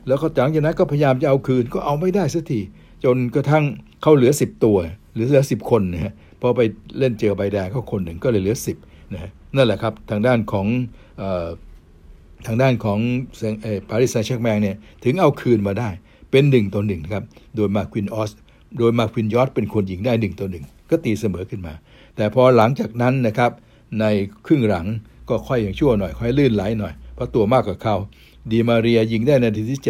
[0.08, 2.60] แล้วก็หลังจากนั้นก็พยายามจะเอาคืนก็เอาไม่ได้สักที
[3.04, 3.64] จนกระทั่ง
[4.02, 4.76] เขาเหลือ 10 ตัว
[5.14, 6.60] หรือเหลือ 10 คนนะฮะพอไป
[6.98, 10.66] เล่นเจอใบแดงเขาคนหนึ่งก็เลยเหลือ 10นะนั่นแหละครับทางด้านของ
[12.46, 12.98] ทางด้านของ
[13.88, 15.88] ปารีสแซงต์แชร์แมงเนี่ยถึงเอาคืนมาได้
[16.34, 17.24] เป็น 1 ต่อ1นะครับ
[17.56, 18.30] โดยมาร์ควินญอส
[18.78, 21.74] โดยมาร์ควินญอสเป็นคนยิงได้ 1 ต่อ 1 ก็ตีเสมอขึ้นมา
[22.16, 23.50] แต่พอหลังจากนั้นนะครับ
[24.00, 24.04] ใน
[24.46, 24.86] ครึ่งหลัง
[25.28, 27.96] ก็ค่อยอย่างชั่วหน่อย ค่อยลื่นไหลหน่อย เพราะตัวมากกว่าเขา
[28.50, 29.80] ดีมาเรียยิงได้ในนาทีที่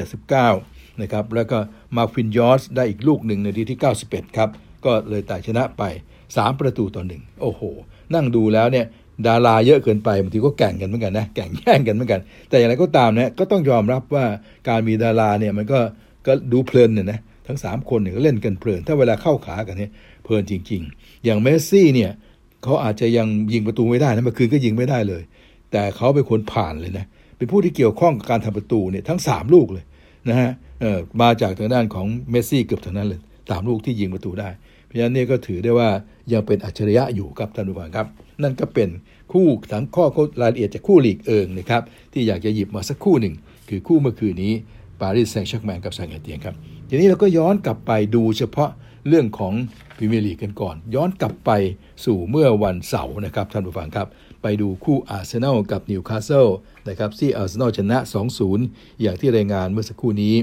[0.44, 1.58] 79 นะครับ แล้วก็
[1.96, 4.48] มาร์ควินญอสได้อีกลูกหนึ่งในนาทีที่ 91 ครับ
[4.84, 5.82] ก็เลยแตายชนะไป
[6.24, 7.62] 3 ประตูต่อหนึ่งโอ้โห
[8.14, 8.86] นั่งดูแล้วเนี่ย
[9.26, 14.24] ดาราเยอะเกินไปบางทีก็แข่งกันเหมือนกันนะแข่งแย่งกันเหมือนกัน แต่อย่างไรก็ตามนะก็ต้องยอมรับว่า
[14.68, 15.80] การมีดาราเนี่ยมันก็
[16.26, 19.90] ก็ดูเพลินเนี่ยนะทั้ง 3 คนเนี่ยเล่นกันเพลิน ถ้าเวลาเข้าขากันเนี่ย
[20.24, 22.10] เพลินจริง ๆ อย่างเมสซี่เนี่ย
[22.62, 25.22] เขาอาจจะยังยิงประตูไม่ได้นะเมื่อคืนก็ยิงไม่ได้เลย
[25.72, 27.04] แต่เขาเป็นคนผ่านเลยนะ
[27.36, 29.84] เป็นผู้ที่เกี่ยวข้องกับการทำประตูเนี่ยทั้ง 3 ลูกเลย
[30.28, 30.50] นะฮะ
[31.22, 33.20] มาจากทางด้านของเมสซี่เกือบทั้งนั้นเลย
[33.50, 34.48] สามลูกที่ยิงประตูได้
[34.86, 35.88] เพราะฉะนั้นนี่ก็ถือได้ว่า
[36.32, 38.06] ยังเป็นอัจฉริยะอยู่ครับท่านผู้ฟังครับ
[38.42, 38.88] นั่นก็เป็น
[39.32, 40.04] คู่สังข้อ
[40.40, 43.34] รายละเอียดจากคู่ลีกเอิงนะครับที่อยากจะหยิบมาสักคู่หนึ่ง
[43.68, 44.52] คือคู่เมื่อคืนนี้
[45.00, 46.54] ปารีสแซงต์แชร์แมงกับแซงต์เอเตียนครับ
[46.88, 48.70] ทีนี้เราก็ย้อนกลับไปดูเฉพาะ
[49.08, 49.54] เรื่องของ
[49.96, 51.50] พรีเมียร์ลีกกันก่อน ย้อนกลับไป
[52.04, 54.08] สู่เมื่อวันเสาร์นะครับท่านผู้ฟังครับ
[54.42, 56.46] ไปดูคู่อาร์เซนอลกับนิวคาสเซิล
[56.88, 57.98] นะครับที่อาร์เซนอลชนะ
[58.50, 60.34] 2-0 อย่างที่รายงานเมื่อสักครู่นี้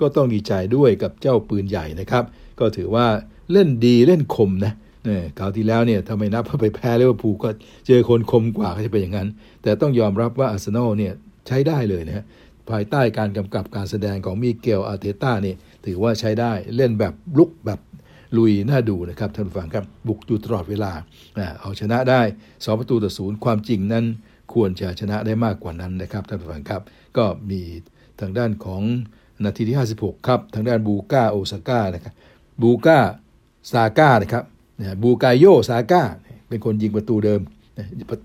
[0.00, 2.24] ก็ต้องดีใจด้วยกับเจ้าปืนใหญ่นะครับ
[2.60, 3.06] ก็ถือว่า
[3.52, 4.72] เล่นดีเล่นคมนะ
[5.04, 7.48] เนี่ยคราวที่แล้วเนี่ยทำไมนับไปแพ้ลิเวอร์พูลก็
[7.86, 9.28] เจอคนคมกว่าก็จะเป็นอย่างนั้น
[9.62, 11.12] แต่ต้องยอมรับว่าอาร์เซนอลเนี่ย
[11.46, 12.24] ใช้ได้เลยนะ
[12.70, 15.54] ภายใต้การกำกับการแสดงของมิเกลอาร์เตต้านี่
[15.86, 17.80] ถือว่าใช้ได้เล่นแบบลุกแบบ
[18.36, 20.92] ลุยน่าดูนะครับท่านผู้ฟังครับบุกอยู่ตลอดเวลา
[21.60, 24.04] เอาชนะได้2ประตูต่อศูนย์ความจริงนั้น
[24.52, 26.82] ควรจะชนะได้มากกว่านั้นนะครับท่านผู้ฟังครับ
[27.16, 27.60] ก็มี
[28.20, 28.82] ทางด้านของ
[29.44, 32.14] นาทีที่ 56 ครับ ทางด้านบูกาโอซาก้านะครับ
[32.62, 32.98] บูกา
[33.72, 34.44] ซาก้านะครับ
[35.02, 36.02] บูกายโยซาก้า
[36.48, 37.40] เป็นคนยิงประตูเดิม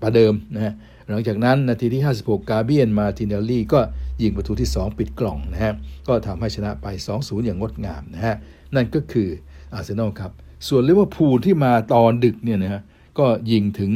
[0.02, 0.74] ประเดิมนะฮะ
[1.10, 3.80] หลังจากนั้นนาทีที่ 56 กาเบรียลมาร์ติเนลลี่ก็
[4.22, 5.72] ยิงประตูที่ 2 ปิดกล่องนะฮะ
[6.08, 6.86] ก็ทำให้ชนะไป
[7.16, 8.36] 2-0 อย่างงดงามนะฮะ
[8.74, 9.28] นั่นก็คือ
[9.74, 10.30] อาร์เซนอลครับ
[10.68, 12.82] ส่วนลิเวอร์พูลที่มาตอนดึกเนี่ยนะฮะ
[13.18, 13.90] ก็ยิงถึง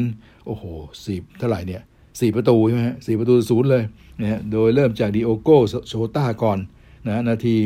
[0.46, 0.64] โอ้โห
[1.04, 1.82] สี่เท่าไหร่เนี่ย
[2.20, 3.82] สี่ประตูใช่ไหมฮะสี่ประตูศูนย์เลย
[4.20, 5.50] นะฮะโดยเริ่มจากดิโอโก
[5.88, 6.58] โชต้าก่อน
[7.06, 7.56] นะนาที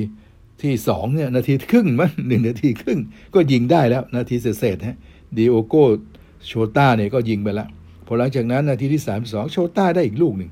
[0.62, 2.98] ที่สองเนี่ยนาทีครึ่งมั้งหนึ่งนาทีครึ่ง
[3.34, 4.96] ก็ยิงได้แล้ว นาทีเศษๆฮะ
[5.36, 5.74] ดิโอโก
[6.46, 7.68] โชต้าเนี่ยก็ยิงไปแล้ว
[8.06, 10.50] พอหลังจากนั้นนาทีที่32โชต้าได้อีกลูกหนึ่ง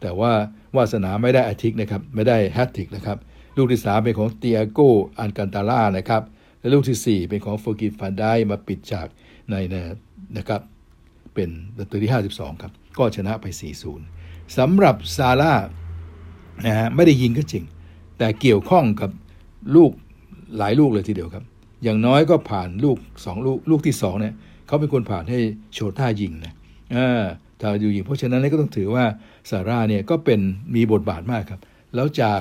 [0.00, 0.32] แต่ว่า
[0.76, 3.18] วาสนาไม่ได้แฮตทริกนะครับ ไม่ได้แฮตทริกนะครับ
[3.56, 4.80] ลูกที่ 3 เป็นของติอาโก
[5.18, 6.22] อัลกันตาร่านะครับ
[6.60, 9.06] และลูกที่ 4 เป็นของโฟกิฟันได้มาปิดจาก
[9.50, 9.54] ใน
[10.36, 10.60] นะครับ
[11.34, 13.46] เป็นประตูที่ 52 ครับ ก็ชนะไป
[14.00, 15.54] 4-0สำหรับซาร่า
[16.66, 17.64] นะฮะไม่ได้ยิงก็จริง
[18.18, 19.10] แต่เกี่ยวข้องกับ
[19.76, 19.90] ลูก
[20.58, 21.44] หลายลูกเลยทีเดียวครับ
[21.82, 24.34] อย่างน้อยก็ผ่านลูก 2 ลูก ลูกที่2เนี่ย
[24.66, 25.38] เขาเป็นคนผ่านให้
[25.72, 26.54] โชต้ายิงนะ
[27.60, 29.04] ถ้าอยู่ยิง เพราะฉะนั้นก็ต้องถือว่า
[29.50, 30.40] ซาร่าเนี่ยก็เป็น
[30.74, 31.60] มีบทบาทมากครับ
[31.94, 32.40] แล้วจาก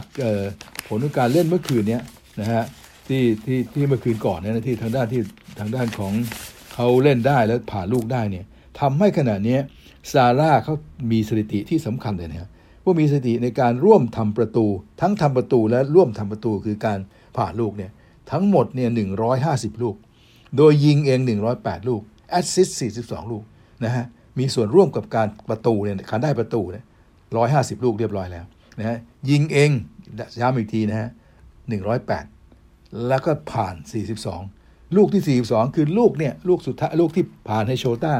[0.87, 1.99] ผลของการเล่นเมื่อคืนนี้
[2.39, 2.63] นะฮะ
[3.07, 5.21] ที่ที่ที่เมื่อคืนก่อนเนี่ยที่ทางด้านที่
[5.59, 6.13] ทางด้านของ
[6.73, 8.45] เขาเล่นได้แล้วผ่านลูกได้เนี่ย
[8.79, 9.57] ทำให้ขณะนี้
[10.11, 10.75] ซาลาห์เขา
[11.11, 12.49] มีสถิติที่สำคัญเลยนะครับ
[12.83, 14.65] ว่ามีสถิติในการร่วมทำประตู
[15.01, 16.99] ทั้งทำประตูและร่วมทำประตูคือการ
[17.37, 17.91] ผ่านลูกเนี่ย
[18.31, 19.09] ทั้งหมดเนี่ยหนึ่ง
[19.83, 19.95] ลูก
[20.57, 21.19] โดยยิงเอง
[21.55, 23.43] 108 ลูกแอสซิสต์42 ลูก
[23.83, 24.05] นะฮะ
[24.39, 26.83] มีส่วนร่วมกับการประตูเนี่ยการได้ประตูเนี่ย
[27.37, 28.45] ร้อยห้าสิบลูกเรียบร้อยแล้ว
[28.79, 28.97] นะฮะ
[29.29, 29.71] ยิงเอง
[30.41, 31.09] ย้ำอีกทีนะฮะ
[31.69, 32.25] หนึ่งร้อยแปด
[33.07, 33.75] แล้วก็ผ่าน
[34.35, 38.13] 42ลูกที่ 42 คือลูกเนี่ยลูกสุดท้ายลูกที่ผ่านให้โชต้า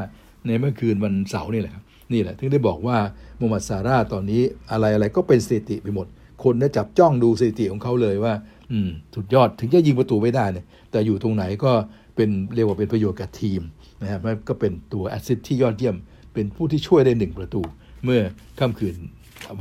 [0.48, 1.84] ในเมื่อคืนวันเสาร์นี่แหละครับ
[2.14, 2.98] นี่แหละถึงได้บอกว่า
[3.40, 4.42] มูฮัมหมัดซาร่าตอนนี้
[4.72, 6.08] อะไรอะไรก็เป็นสถิติไปหมด
[6.44, 8.34] คนเนี่ยจับจ้องดูสถิติของเขาเลยว่า
[8.72, 11.72] อืมสุดยอดถึงจะยิงประตูไม่ได้เนี่ยแต่อยู่ตรงไหนก็
[12.16, 13.62] เป็นเรียกว่าเป็นประโยชน์กับทีม
[14.02, 15.96] นะครับก็เป็นตัวแอสซิสที่ยอดเยี่ยม
[16.34, 17.62] เป็นผู้ที่ช่วยได้หนึ่งประตู
[18.08, 18.24] เมื่อ
[18.60, 18.96] ค่ำคืน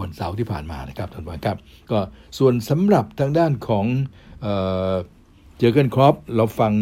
[0.00, 1.56] วันเสาร์ที่ผ่านมานะครับท่านผู้ชมครับ
[1.90, 1.98] ก็
[2.38, 3.86] ส่วนสำหรับทางด้านของ
[5.58, 6.72] เจอร์เกนคล็อปป์เราฟัง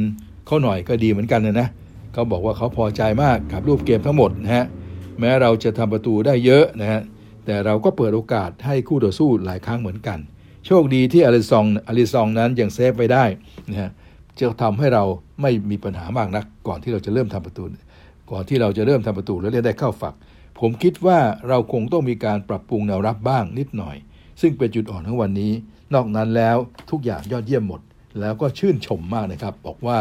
[0.46, 1.68] เขาหน่อยก็ดีเหมือนกันนะนะ
[2.12, 4.64] เขาบอกว่าเขาพอใจมากกับรูปเกมทั้งหมดนะฮะ
[5.20, 7.00] แม้เราจะทำประตูได้เยอะนะฮะ
[7.44, 10.18] แต่เราก็เปิดโอกาสให้คู่ต่อสู้หลายครั้งเหมือนกัน
[10.66, 13.24] โชคดีที่อาริซองอาริซองนั้นยังเซฟไปได้
[13.70, 13.90] นะฮะ
[14.38, 15.04] จะทำให้เรา
[15.42, 17.64] ไม่มีปัญหามากนัก ก่อนที่เราจะเริ่มทำประตู
[18.30, 20.14] ก่อนที่เราจะเริ่มทำประตูแล้วเล่นได้เข้าฝัก
[20.60, 23.96] ผมคิดว่าเราคงต้องมีการปรับปรุงแนวรับบ้างนิดหน่อย
[24.40, 25.52] ซึ่งเป็นจุดอ่อนของวันนี้
[25.94, 26.56] นอกนั้นแล้ว
[26.90, 27.80] ทุกอย่างยอดเยี่ยมหมด
[28.20, 29.98] แล้วก็ชื่นชมมากนะครับ บอกว่า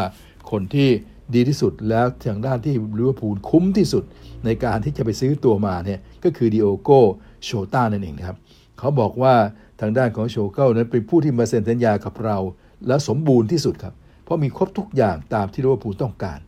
[0.50, 0.88] คนที่
[1.34, 4.04] ดีที่สุดแล้วทางด้านที่ลิเวอร์พูลคุ้มที่สุด
[4.44, 6.90] ในการที่จะไปซื้อตัวมาเนี่ยก็คือดิโอโก
[7.44, 8.38] โชต้านั่นเองครับ
[8.78, 9.34] เขาบอกว่า
[9.80, 12.38] ทางด้านของโชเก้านั้นเป็นผู้ที่มาเซ็นสัญญากับเรา
[12.86, 13.94] และสมบูรณ์ที่สุดครับ
[14.24, 16.38] เพราะมีครบทุกอย่างตามที่ลิเวอร์พูลต้องการ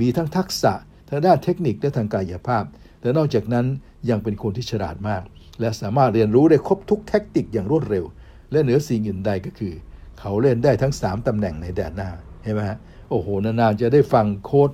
[0.00, 0.72] มีทั้งทักษะ
[1.08, 2.64] ทางด้านเทคนิคและทางกายภาพ
[3.06, 3.66] และนอกจากนั้น
[4.10, 5.22] ยังเป็นคนที่ฉลาดมาก
[5.60, 8.04] และสามารถเรียนรู้ได้ครบทุกแท็กติกอย่างรวดเร็ว
[8.52, 9.74] และเหนือสิ่งอื่นใดก็คือ
[10.20, 12.10] เขาเล่นได้ทั้ง 3 ตำแหน่งในแดนหน้า
[12.42, 12.78] เห็นไหมฮะ
[13.10, 14.70] โอ้โหนานๆจะได้ฟังโค้ด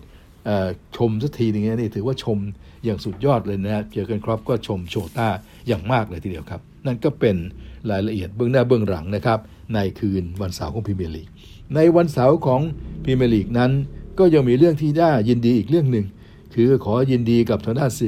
[0.96, 2.38] ชมสักทีนึงนี่ถือว่าชม
[2.84, 5.28] อย่างสุดยอดเลยนะเจอร์เกนคล็อปป์ก็ชมโชต้า
[5.66, 7.36] อย่างมากเลยทีเดียวครับ นั่นก็เป็น
[7.90, 9.38] รายละเอียดเบื้องหน้าเบื้องหลังนะครับ
[9.74, 11.28] ในคืนวันเสาร์ของพรีเมียร์ลีก
[11.74, 12.60] ในวันเสาร์ของ
[13.04, 13.70] พรีเมียร์ลีกนั้น
[14.18, 16.06] ก็ยังมีเรื่องที่น่ายินดีอีกเรื่องหนึ่ง
[16.54, 17.98] คือขอยินดีกับทางด้านส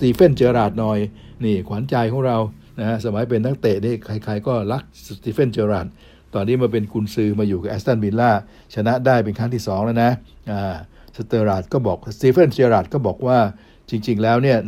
[0.00, 0.98] ตีเฟนเจอร์ราร์ดหน่อย
[1.44, 2.38] นี่ขวัญใจของเรา
[2.78, 5.86] นะฮะสมัยเป็นนักเตะนี่ใครๆก็รักสตีเฟนเจอร์ราร์ด
[6.34, 8.30] ตอนนี้มาเป็นกุนซือมาอยู่กับแอสตันวิลล่า
[8.74, 10.10] ชนะได้เป็นครั้งที่ 2 แล้วนะ
[10.50, 10.76] อ่า
[11.16, 13.38] สเตอราดก็บอกสตีเฟนเจอร์ราร์ดก็บอกว่า
[13.90, 14.58] จริง ๆ แล้วเนี่ย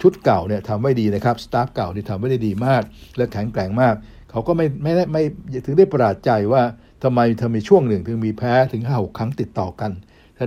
[0.00, 2.82] ชุดเก่าเนี่ยทำไม่ดีนะครับ staff เก่าที่ทำไม่ได้ดีมาก
[3.16, 3.94] และแข็งแกร่งมาก
[4.30, 5.22] เขาก็ไม่ไม่ไม่
[5.64, 6.62] ถึงได้ประหลาดใจว่า
[7.02, 9.90] ทำไมทำไมช่วงหนึ่งถึงมีแพ้ถึงห้าหกครั้งติดต่อกัน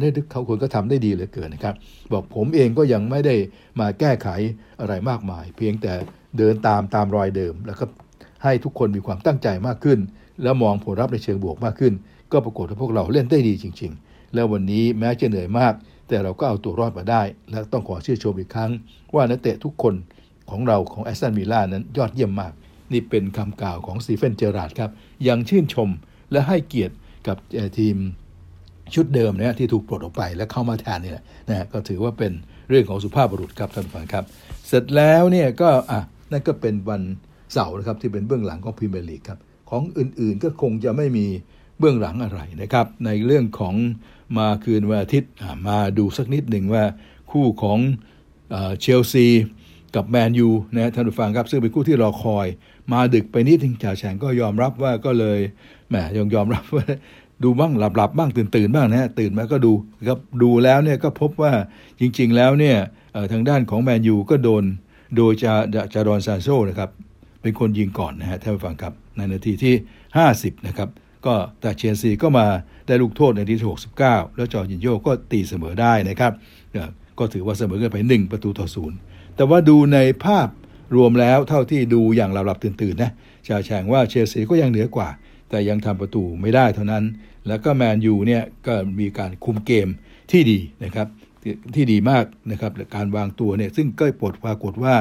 [0.04, 1.76] ทั้งที่เขาคนก็ทำได้ดีเหลือเกินนะครับ
[2.14, 3.36] บอกผมเองก็ยังไม่ได้
[3.80, 4.28] มาแก้ไข
[4.80, 5.94] อะไรมากมาย เพียงแต่
[6.38, 7.86] เดินตามตามรอยเดิม แล้วก็
[8.44, 10.00] ให้ทุกคนมีความตั้งใจมากขึ้น
[10.44, 11.94] แล้วมองผลลัพธ์ในเชิงบวกมากขึ้น
[12.32, 15.74] ก็ปรากฏว่าพวกเราเล่นได้ดีจริง ๆ แล้ววันนี้แม้จะเหนื่อยมาก
[16.08, 17.22] แต่เราก็เอาตัวรอดมาได้
[17.52, 18.72] และต้องขอชื่นชมอีกครั้ง
[19.16, 19.94] ว่านักเตะทุกคน
[20.50, 22.54] ของเราของแอสตันวิลล่านั้นยอดเยี่ยมมาก
[22.92, 24.92] นี่เป็นคำกล่าวของสตีเฟนเจอราดครับ
[25.28, 25.90] ยังชื่นชม
[26.32, 26.96] และให้เกียรติ
[27.28, 27.38] กับ
[27.80, 27.96] ทีม
[28.94, 31.14] ชุดเดิมเนี่ยที่ถูกปลดออกไปแล้วเข้ามาแทนเนี่ย
[31.50, 32.32] นะก็ถือว่าเป็น
[32.70, 34.24] เรื่องของสุภาพบุรุษครับท่านผู้ฟังครับ
[34.68, 36.00] เสร็จแล้วเนี่ยก็อะ
[36.32, 37.02] นั่นก็เป็นวัน
[37.54, 41.26] เสาร์นะครับที่เป็นเบื้องหลังของพรีเมียร์ลีกครับของอื่นๆก็คงจะไม่มี
[41.80, 43.76] เบื้องหลังอะไรนะครับ ในเรื่องของ
[44.38, 45.32] มาคืนวันอาทิตย์
[45.68, 46.84] มาดูสักนิดหนึ่งว่า
[47.32, 47.80] คู่ของ
[48.52, 49.28] เชลซี
[49.96, 52.48] กับแมนยูนะท่านผู้ฟังครับ ซึ่งเป็นคู่ที่รอคอย
[52.94, 55.40] มาดึกไปนิดนึงจ่าแฉงก็ยอมรับว่าก็เลย
[55.90, 56.86] แหมยอมยอมรับว่า
[57.44, 59.74] ดูบ้างหลับหลับบ้างตื่นตื่นบ้างนะฮะตื่นมาก็ดู
[60.08, 61.54] ครับดูแล้วเนี่ยก็พบว่า
[62.00, 62.78] จริง ๆ แล้วเนี่ย
[63.32, 64.64] ทางด้านของแมนยูก็โดน
[65.16, 65.54] โดยจา
[65.94, 66.90] จาดอนซานโชนะครับ
[67.42, 69.76] เป็นคนยิงก่อนนะฮะท่านผู้ฟังครับในนาทีที่
[70.22, 70.90] 50 นะครับ
[71.26, 72.46] ก็แต่เชลซีก็มา
[72.88, 73.68] ได้ลูกโทษในนาทีที่
[74.00, 76.34] 69 แล้วจอร์จินโยก็ตีเสมอได้นะครับ
[77.20, 78.98] ก็ถือว่าเสมอกันไป 1 ประตูต่อศูนย์
[79.36, 80.48] แต่ว่าดูในภาพ
[80.96, 83.12] รวมแล้วเท่าที่ดูอย่างหลับๆตื่นๆนะ
[83.48, 85.08] จ่าแฉ่งว่าเชลซีก็ยังเหนือกว่า
[85.56, 87.04] แต่ยังทำประตูไม่ได้เท่านั้น
[87.48, 89.88] แล้วก็แมนยูเนี่ยก็มีการคุมเกม
[90.32, 91.08] ที่ดีนะครับ
[91.76, 94.96] ที่ดีมากนะครับการวางตัวเนี่ยซึ่งก็ปลดปรากฏว่า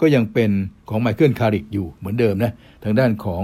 [0.00, 0.50] ก็ยังเป็น
[0.88, 2.52] ของไมเคิลคาริกอยู่เหมือนเดิมนะ
[2.84, 3.42] ทางด้านของ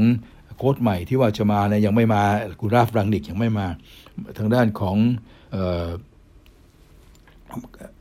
[0.57, 2.23] โค้ชใหม่ที่ว่าจะมาเนี่ยยังไม่มา
[2.61, 3.67] กูราฟรังนิกยังไม่มา
[4.39, 4.97] ทางด้านของ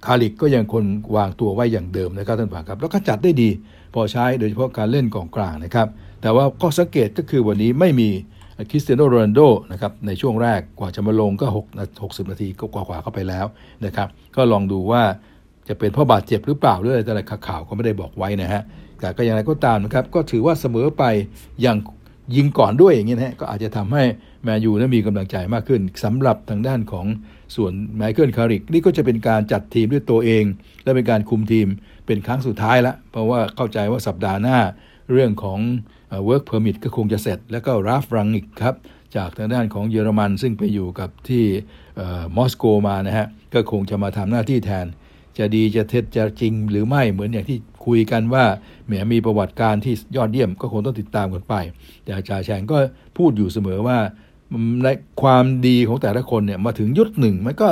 [0.05, 0.86] คาริกก็ยังคน
[1.16, 3.49] วางตัวไว้อย่างเดิมนะครับท่านผู้ชมครับ แล้วก็จัดได้ดี
[3.93, 5.88] พอใช้โดยเฉพาะการเล่นกองกลางนะครับ
[6.22, 8.09] แต่ว่าข้อสังเกตก็คือวันนี้ไม่มี
[8.70, 9.41] คริสเตียโนโรนัลโด
[9.72, 11.66] นะครับในช่วงแรกกว่าจะมาลงก็6
[12.01, 13.45] 60 นาทีก็กว่าๆเข้าไปแล้ว
[13.86, 15.03] นะครับก็ลองดูว่า
[15.68, 18.62] จะเป็นเพราะบาดเจ็บหรือเปล่าหรืออะไรแต่ละข่าวก็ไม่ได้บอกไว้นะฮะ
[18.99, 21.03] แต่ก็อย่างไรก็ตามนะครับก็ถือว่าเสมอไป
[21.62, 21.78] อย่าง
[22.36, 24.03] ยิงก่อนด้วยอย่างนี้นะก็อาจจะทำให้
[24.43, 27.06] แมนยูนั้นมีกำลังใจมากขึ้นสำหรับทางด้านของ
[27.56, 30.43] ส่วนไมเคิลคาริกนี่ก็จะเป็นการจัดทีมด้วยตัวเอง
[30.84, 31.68] และเป็นการคุมทีม
[32.06, 34.58] เป็นครั้งสุดท้ายละเพราะว่าเข้าใจว่าสัปดาห์หน้า
[35.12, 35.60] เรื่องของ
[36.28, 38.76] work permit ก็คงจะเสร็จ แล้วก็ราฟรังอีกครับ
[39.16, 41.43] จากทางด้านของเยอรมัน ซึ่งไปอยู่กับที่
[42.38, 44.86] มอสโกมานะฮะ ก็คงจะมาทำหน้าที่แทน
[45.38, 48.45] จะดีจะเท็จจะจริงหรือไม่เหมือนอย่างที่คุยกันว่า
[48.86, 51.53] แหมมีประวัติการที่ยอดเยี่ยมก็คงต้องติดตามกันไป
[52.03, 52.78] แต่อาจารย์แชงก็
[53.18, 53.97] พูดอยู่เสมอว่า
[54.84, 54.88] ใน
[55.22, 57.70] ความดีของแต่ละคนเนี่ยมาถึงยุดหนึ่งมันก็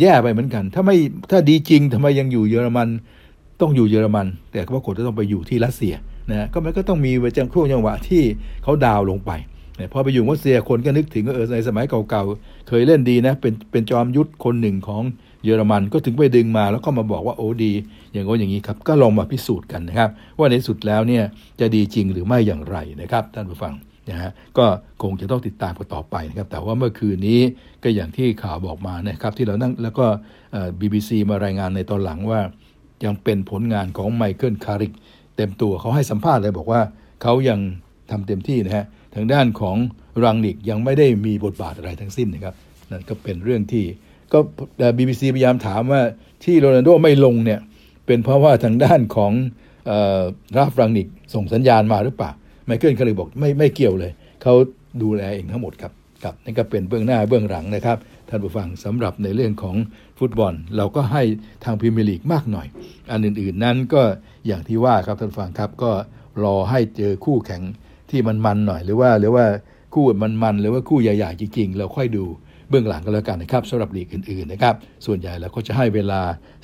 [0.00, 0.96] แย่ไปเหมือนกัน ถ้าไม่
[1.30, 2.88] ถ้าดีจริงทำไมยังอยู่เยอรมัน
[3.60, 5.94] ต้องอยู่เยอรมัน แต่ก็ปรากฏว่าต้องไปอยู่ที่รัสเซีย
[6.30, 8.22] นะก็มันก็ต้องมีจังช่วงจังหวะที่
[8.62, 9.30] เขาดาวลงไป
[9.78, 15.02] นะพอไปอยู่รัสเซียคนก็นึกถึงเออในสมัยเก่าๆ เคยเล่นดีนะ เป็นเป็นจอมยุทธคนหนึ่งของ
[15.44, 17.72] เยอรมันก็ถึงไปดึงมาแล้วก็มาบอกว่าโอ้ดี
[18.12, 21.24] อย่างโน้อย่างนี้ครับ ก็ลองมาพิสูจน์กันนะครับ ว่าในสุดแล้วเนี่ย
[21.60, 23.74] จะดีจริงหรือไม่อย่างไรนะครับ ท่านผู้ฟัง
[24.10, 24.66] นะฮะก็
[25.02, 27.40] คงจะต้องติดตามกันต่อไปนะครับ แต่ว่าเมื่อคืนนี้
[27.82, 30.06] ก็อย่างที่ข่าวบอกมานะครับ ที่เรานั่งแล้วก็
[30.80, 32.40] บีบีซีมารายงานในตอนหลังว่า
[33.04, 34.92] ยังเป็นผลงานของไมเคิลคาร์ริก
[35.36, 36.80] เต็มตัวเขาให้สัมภาษณ์เลยบอกว่า
[37.22, 37.58] เขายัง
[38.10, 38.84] ทำเต็มที่นะฮะ
[39.14, 39.76] ทางด้านของ
[40.24, 42.54] รังนิกยังไม่ได้มีบทบาทอะไรทั้งสิ้นนะครับ
[42.90, 43.84] นั่นก็เป็นเรื่องที่
[44.32, 44.38] ก็
[44.96, 46.02] บีบีซีพยายามถามว่า
[46.44, 47.60] ที่โรนัลโดไม่ลงเนี่ย
[48.06, 49.32] เป็นเพราะว่าทางด้านของ
[50.56, 52.30] ราฟรังนิกส่งสัญญาณมาหรือเปล่า
[52.66, 54.12] ไมเคิลเขาเลยบอกไม่ไม่เกี่ยวเลย
[54.42, 54.54] เขา
[55.02, 59.76] ดูแลเองทั้งหมดครับครับนั่นก็เป็นเบื้องหน้าเบื้องหลังนะครับท่านผู้ฟังสำหรับในเรื่องของ
[60.18, 61.22] ฟุตบอล เราก็ให้
[61.64, 62.66] ทางพรีเมียร์ลีกมากหน่อย
[63.10, 64.02] อันอื่นๆนั้นก็
[64.46, 65.90] อย่างที่ว่าครับท่านฟังครับก็
[66.44, 67.62] รอให้เจอคู่แข่ง
[68.10, 69.44] ที่มันมันหน่อย หรือว่าหรือว่า
[69.94, 72.24] คู่มันมันหรือว่าคู่ใหญ่ๆจริงๆ เราค่อยดู
[72.68, 74.74] เบื้องหลังก็แล้วกันนะครับสำหรับลีกอื่นๆนะครับ
[75.06, 76.20] ส่วนใหญ่เราก็จะให้เวลา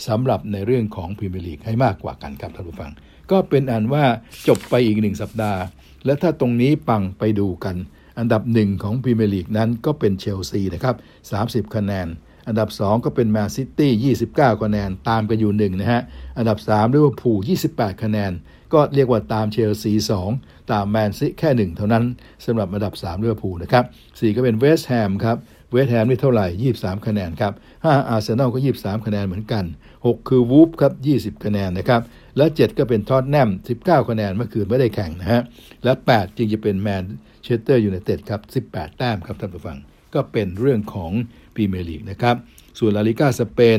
[0.08, 2.90] สำหรับในเรื่องของพรีเมียร์ลีกให้มากกว่ากันครับท่านผู้ฟัง
[3.30, 4.04] ก็เป็นอันว่า
[4.48, 5.60] จบไปอีกหนึ่งสัปดาห์
[6.04, 7.76] และถ้าตรงนี้ปังไปดูกัน
[8.18, 10.96] อันดับหนึ่งของพรีเมียร์ลีกนั้นก็เป็นเชลซีนะครับ
[11.30, 12.06] 30 คะแนน
[12.48, 16.02] อันดับ 2 ก็เป็นแมนซิตี้29 คะแนน ตามกันอยู่ 1 นะฮะ
[16.38, 17.32] อันดับ3ลิเวอร์พูล
[17.68, 18.32] 28 คะแนน
[18.72, 19.92] ก็เรียกว่าตามเชลซี
[20.32, 22.04] 2 ตามแมนซิแค่ 1 เท่านั้น
[22.44, 25.36] สำหรับอันดับ3ลิเวอร์พูลนะครับ 4 ก็เป็นเวสต์แฮมครับ
[25.72, 29.64] เวสต์แฮมนี่เท่าไหร่ 23 คะแนนครับ 5 อาร์เซนอลก็ 23 คะแนนเหมือนกัน
[29.96, 30.92] 6 คือวูล์ฟครับ
[31.38, 32.00] 20 คะแนนนะครับ
[32.36, 33.48] และ 7 ก็เป็นท็อตแนม
[33.80, 35.40] 19 คะแนนเมื่อคืนไม่ได้แข่งนะฮะ
[35.84, 37.04] และ 8 จึงจะเป็นแมน
[37.44, 39.78] เชสเตอร์ยูไนเต็ดครับ 18 แต้มครับท่านผู้ฟัง
[40.14, 41.12] ก็เป็นเรื่องของ
[41.54, 42.36] พรีเมียร์ลีกนะครับ
[42.78, 43.60] ส่วนลาลิกาสเป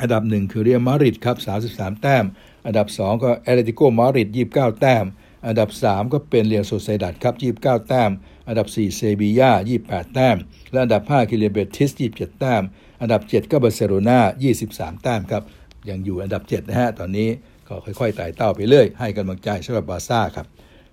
[0.00, 1.36] อันดับ 1 คือเรอัลมาดริดครับ
[1.70, 2.24] 33 แต้ม
[2.66, 5.04] อันดับ 2 ก็แอตเลติโกมาดริด29 แต้ม
[5.46, 8.10] อันดับ 3 ก็เป็นเรอัลโซเซียดัดครับ29 แต้ม
[8.48, 9.50] อันดับ 4 เซบีย่า
[9.82, 10.36] 28 แต้ม
[10.70, 12.62] และอันดับ 5 คือเรอัลเบติส27 แต้ม
[13.00, 14.18] อันดับ 7 ก็บาร์เซโลนา
[14.60, 15.42] 23 แต้มครับ
[15.88, 17.28] ยังอยู่อันดับ 7 นะฮะ ตอนนี้
[17.68, 20.46] ก็ค่อยๆไต่เต้าไปเรื่อย ให้กำลังใจสำหรับบาร์ซ่าครับ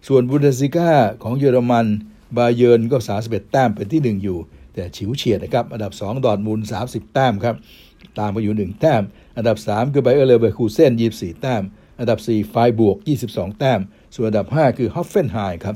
[0.07, 0.91] ส่วนบุนเดสลีกา
[1.23, 1.87] ของเยอรมัน
[2.37, 4.39] บาเยิร์นก็ 31 แต้มเป็นที่ 1 อยู่
[4.73, 7.55] แต่ฉิวเฉียดนะครับ อันดับ 2 ดอร์ทมุนด์30 แต้มครับ
[8.19, 9.03] ตามมาอยู่ 1 แต้ม
[9.37, 11.63] อันดับ 3 คือไบเออร์เลเวอร์คูเซน24 แต้ม
[11.99, 12.97] อันดับ 4 ไฟร์บวร์ก
[13.27, 13.79] 22 แต้ม
[14.15, 15.75] ส่วนอันดับ 5 คือฮอฟเฟนไฮม์ครับ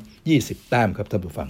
[0.61, 1.49] 20 แต้มครับท่านผู้ฟัง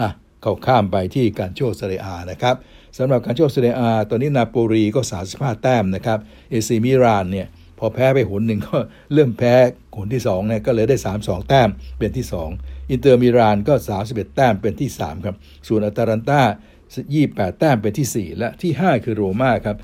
[0.00, 0.08] อะ
[0.42, 2.54] เขาข้ามไปที่กัลโช่เซเรียอานะครับ
[2.98, 3.74] สำหรับกัลโช่เซเรียอา
[4.10, 5.00] ตอนนี้นาโปลีก็
[5.32, 6.18] 35 แต้มนะครับ
[6.50, 7.46] เอซีมิลานเนี่ย
[7.78, 8.76] พอแพ้ไปหนหนึ่งก็
[9.12, 9.54] เริ่มแพ้
[9.96, 11.68] หนที่2เนี่ยก็เลยได้ 32 แต้ม
[11.98, 12.26] เป็นที่
[12.58, 13.74] 2 อินเตอร์มิลานก็
[14.04, 15.36] 31 แต้มเป็นที่ 3 ครับ
[15.68, 16.42] ส่วนอตาลันตา
[17.02, 19.76] 28 แต้มเป็นที่ 4 และที่ 5 คือโรม่าครับ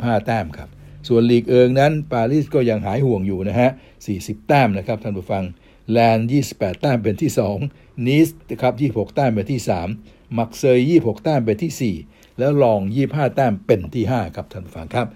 [0.00, 0.68] 25 แต้มครับ
[1.08, 3.70] ส่วนลีกเอิงนั้น ปารีสก็ยังหายห่วงอยู่นะฮะ
[4.08, 5.44] 40 แต้มนะครับท่านผู้ฟัง
[5.90, 7.30] แลนด์28 แต้มเป็นที่
[7.68, 9.60] 2 นิสนะครับ26 แต้มเป็นที่
[9.98, 15.06] 3 มักเซย26 แต้มเป็นที่ 4 แล้วลอง 25 แต้มเป็นที่ 5 ครับท่านผู้ฟังครับ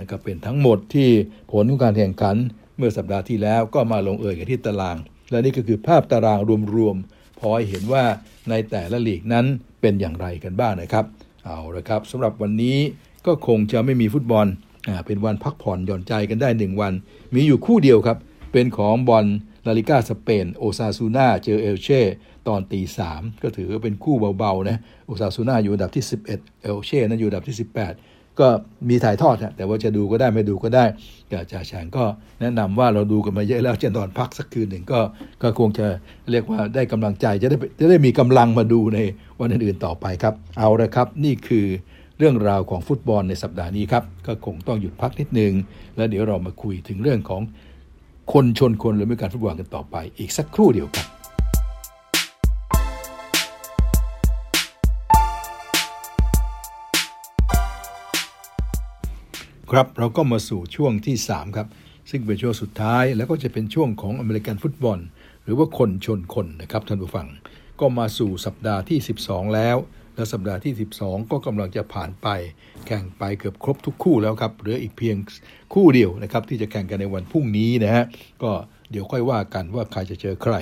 [0.00, 1.08] นะครับเป็นทั้งหมดที่
[1.52, 2.36] ผลของการแข่งขัน
[2.76, 4.96] เมื่อสัปดาห์ที่แล้วก็มาลงเอยกันที่ตาราง
[5.30, 6.38] และนี่ก็คือภาพตาราง
[6.76, 8.04] รวมๆ พอเห็นว่า
[8.50, 9.46] ในแต่ละลีกนั้น
[9.80, 11.04] เป็นอย่างไรกันบ้างนะครับ
[11.44, 12.78] เอาละครับสำหรับวันนี้
[13.26, 14.46] ก็คงจะไม่มีฟุตบอล
[15.06, 16.92] เป็นวันพักผ่อนหย่อนใจกันได้1วัน
[17.34, 18.18] มีอยู่คู่เดียวครับ
[18.52, 19.26] เป็นของบอล
[19.66, 22.02] ลาลีกาสเปนโอซาซูนาเจอเอลเช่
[22.48, 27.56] ตอนตีสามก็ถือว่าเป็นคู่เบาๆนะโอซาซูนาอยู่อันดับที่ 11 เอลเช่นั้นอยู่อันดับที่
[27.88, 28.48] 18 ก็
[28.88, 30.84] มีถ่ายทอดนะแต่ว่าจะดูก็ได้ไม่ดูก็ได้
[31.32, 32.04] กับจ่าแฉ่งก็
[32.40, 35.00] แนะนำว่าเราดูกันมาเยอะแล้วจะนอนพักสักคืนหนึ่งก็
[35.42, 35.86] ก็คงจะ
[36.30, 38.98] เรียกว่าได้กำลังใจจะได้จะได้มีกำลังมาดูใน
[39.40, 41.66] วันอื่นๆต่อไปครับ เอาละครับนี่คือ
[42.18, 45.52] เรื่องราวของฟุตบอลในสัปดาห์นี้ครับ ก็คงต้องหยุดพักนิดนึง
[45.96, 47.42] แล้วเดี๋ยวเรามาคุยถึงเรื่องของ
[48.32, 51.15] คนชนคนหรือไม่การฟุตบอลกันต่อไป อีกสักครู่เดียวครับ
[59.72, 61.68] ครับเราก็มาสู่ช่วงที่ 3 ครับ
[62.10, 64.98] ซึ่งเป็นช่วงสุดท้ายแล้วก็จะเป็นช่วงของอเมริกันฟุตบอล
[65.44, 67.26] หรือว่าคนชนคนนะครับท่านผู้ฟัง
[67.80, 69.76] ก็มาสู่สัปดาห์ที่ 12 แล้ว
[70.16, 72.28] และสัปดาห์ที่ 12 ก็กำลังจะผ่านไป
[72.86, 75.16] แข่งไปเกือบครบทุกคู่แล้วครับเหลืออีกเพียง
[75.74, 78.04] คู่เดียวนะครับที่จะแข่งกันในวันพรุ่งนี้นะฮะ
[78.42, 78.50] ก็
[78.90, 80.54] เดี๋ยวค่อยว่ากันว่าใครจะเจอใคร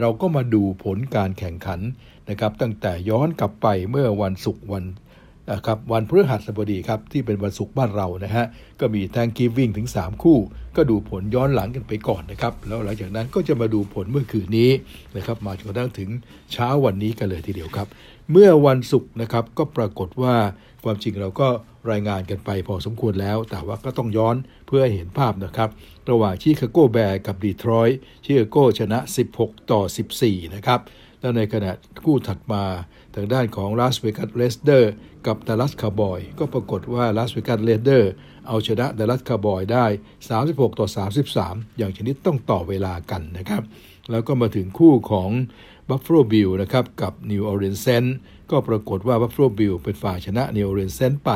[0.00, 1.80] เราก็มาดูผลการแข่งขัน
[2.30, 4.84] นะครับ ตั้งแต่ย้อนกลับไปเมื่อวันศุกร์วัน
[5.52, 8.44] นะครับวันพฤหัสบดีครับที่เป็นวันศุกร์บ้านเรานะฮะ
[8.80, 10.38] ก็มีแทงกีวิ่งถึง 3 คู่
[10.76, 14.70] ก็ดูผลย้อนหลังกันไปก่อนนะครับแล้วหลังจากนั้นก็จะมาดูผลเมื่อคืนนี้
[15.16, 16.08] นะครับมาจนกระทั่งถึง
[16.52, 17.86] เช้าวันนี้กันเลยทีเดียวครับ
[18.30, 20.34] เมื่อวันศุกร์นะครับก็ปรากฏว่า
[20.84, 21.48] ความจริงเราก็
[21.90, 24.36] รายงานกันไปพอสมควรแล้ว แต่ว่าก็ต้องย้อน
[24.66, 25.70] เพื่อให้เห็นภาพนะครับ
[26.10, 28.98] ระหว่างชิคาโกแบร์สกับดีทรอยต์ชิคาโกชนะ
[29.36, 29.82] 16 ต่อ
[30.18, 30.80] 14 นะครับ
[31.20, 31.72] แล้วในขณะ
[32.04, 32.62] คู่ถัดมา
[33.14, 34.92] ทางด้านของลาสเวกัสเรดเดอร์ส
[35.26, 38.12] กับดัลลัสคาวบอยส์ ก็ปรากฏว่าลาสเวกัสเรดเดอร์ส
[38.48, 39.86] เอาชนะดัลลัสคาวบอยส์ได้
[40.32, 40.86] 36 ต่อ
[41.32, 43.62] 33 อย่างชนิดต้องต่อเวลากันนะครับ
[44.10, 45.30] แล้วก็มาถึงคู่ของ
[45.88, 48.04] บัฟฟ a l o บิลนะครับกับนิวออร์ลีนส์เซนต์ส
[48.50, 51.30] ก็ปรากฏว่าบัฟฟ a l o บิลเป็นฝ่ายชนะนิวออร์ลีนส์เซนต์สไป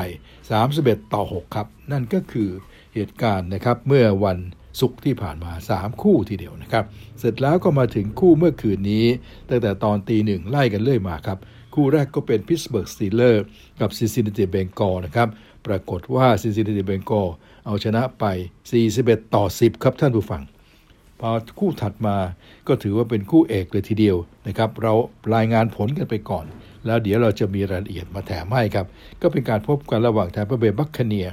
[0.54, 2.50] 31 ต่อ 6 ครับ นั่นก็คือ
[2.94, 4.38] เหตุการณ์นะครับเมื่อวัน
[4.80, 6.84] ศุกร์ที่ผ่านมา 3 คู่ทีเดียวนะครับ
[7.18, 9.06] เสร็จแล้วก็มาถึงคู่เมื่อคืนนี้
[9.48, 11.38] ตั้งแต่ตอนตีหนึ่งไล่กันเรื่อยมาครับ
[11.74, 13.44] คู่แรกก็เป็นพิตต์สเบิร์กสตีลเลอร์ส
[13.80, 15.28] กับซินซิน n ติเบงกอนะครับ
[15.66, 17.22] ปรากฏว่าซินซิน n ติเบงกอ
[17.66, 18.24] เอาชนะไป
[18.80, 20.42] 41 ต่อ 10 ครับท่านผู้ฟัง
[21.20, 22.16] พอคู่ถัดมา
[22.68, 24.16] ก็ถือว่าเป็นคู่เอกเลยทีเดียว
[24.46, 24.92] นะครับ เรา
[25.34, 26.44] รายงานผลกันไปก่อน
[26.86, 28.86] แล้วเดี๋ยวเราจะมีรายละเอียดมาแถมให้ครับ
[29.22, 31.28] ก็เป็นการพบกันระหว่างแทมปาเบย์บัคคาเนียร์ส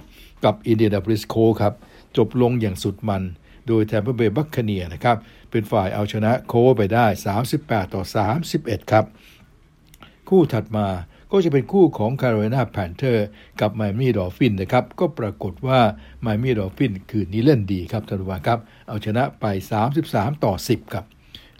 [0.46, 1.74] กับอินเดียนาโปลิสโคลต์สครับ
[2.18, 3.24] จบลงอย่างสุดมัน
[3.68, 5.18] โดยแทมเปอร์เบย์บัคคเนียนะครับ
[5.52, 7.06] เป็นฝ่ายเอาชนะโคไปได้
[7.50, 8.04] 38 ต่อ
[8.48, 9.06] 31 ครับ
[10.32, 10.88] คู่ถัดมา
[11.32, 13.18] ก็จะเป็นคู่ของ Carolina Panther
[13.62, 15.80] กับ Miami Dolphin นะครับ ก็ปรากฏว่า
[16.26, 19.46] Miami Dolphin คืนนี้เล่นดีครับท่านผู้ชมครับ เอาชนะไป
[19.94, 21.06] 33 ต่อ 10 ครับ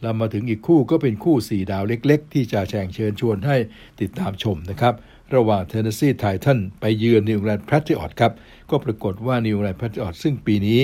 [0.02, 3.58] เรามาถึงอีกคู่ก็เป็นคู่ 4 ดาวเล็ก ๆ ที่จะแข่งเชิญชวนให้
[4.02, 4.94] ติดตามชมนะครับ
[5.36, 8.32] ระหว่าง Tennessee Titan ไปเยือน New England Patriots ครับ
[8.70, 10.80] ก็ปรากฏว่า New England Patriots ซึ่งปีนี้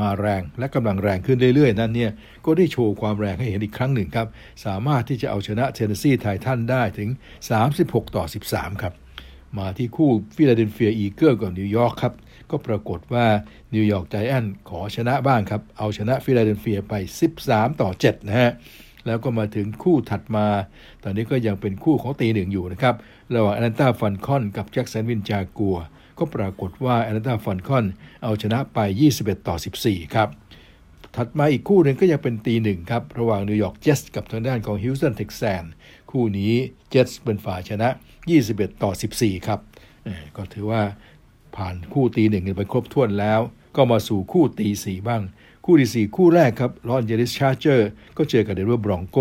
[0.00, 2.10] มาแรงและกำลังแรงขึ้นเรื่อย ๆ นั้นเนี่ย
[2.46, 4.26] ก็ได้โชว์ความแรงให้เห็นอีกครั้งหนึ่งครับ
[4.64, 7.08] สามารถที่จะเอาชนะ Tennessee Titans ได้ถึง
[7.62, 8.92] 36 ต่อ 13 ครับ
[9.58, 12.14] มาที่คู่ Philadelphia Eagles กับนิวยอร์กครับ
[12.50, 13.26] ก็ปรากฏว่า
[13.74, 16.94] New York Giants ขอชนะบ้างครับ เอาชนะฟิลาเดลเฟียไป
[17.38, 18.52] 13 ต่อ 7 นะฮะ
[19.06, 20.46] แล้วก็มาถึงคู่ถัดมา
[21.02, 22.94] ตอนนี้ก็ยังเป็นคู่ของตีหนึ่งอยู่นะครับ
[23.36, 25.78] ระหว่าง Atlanta Falcons กับ Jacksonville Jaguars
[26.18, 27.84] ก็ปรากฏว่า Atlanta Falcons
[28.22, 28.78] เอาชนะไป
[29.14, 30.28] 21 ต่อ 14 ครับ
[31.16, 35.64] ถัดมาอีกคู่หนึ่งก็ยังเป็นตีหนึ่งครับ ระหว่าง New York Jets กับทางด้านของ Houston Texans
[36.10, 36.52] คู่นี้
[36.90, 37.88] เจสเป็นฝ่ายชนะ
[38.34, 39.60] 21 ต่อ 14 ครับ
[40.36, 40.82] ก็ถือว่า
[41.56, 43.40] ผ่านคู่ตีหนึ่งไปครบถ้วนแล้ว
[43.76, 45.22] ก็มาสู่คู่ตีสี่บ้าง
[45.64, 49.18] คู่ตีสี่คู่แรกครับ Los Angeles Chargers ก็เจอกับ Denver Broncos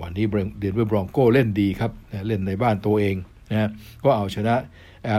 [0.00, 0.26] วันนี้
[0.58, 1.92] Denver Broncos เล่นดีครับ
[2.26, 3.16] เล่นในบ้านตัวเอง
[3.50, 3.70] นะ
[4.04, 4.54] ก็เอาชนะ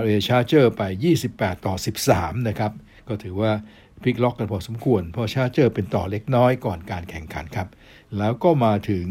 [0.01, 0.81] LA Chargers ไป
[1.23, 1.75] 28 ต่อ
[2.09, 2.71] 13 นะครับ
[3.07, 3.51] ก็ถือว่า
[4.01, 7.67] พลิกล็อกกันพอสมควร เพราะ Chargers เป็นต่อเล็กน้อยก่อนการแข่งขันครับ
[8.17, 9.05] แล้วก็มาถึง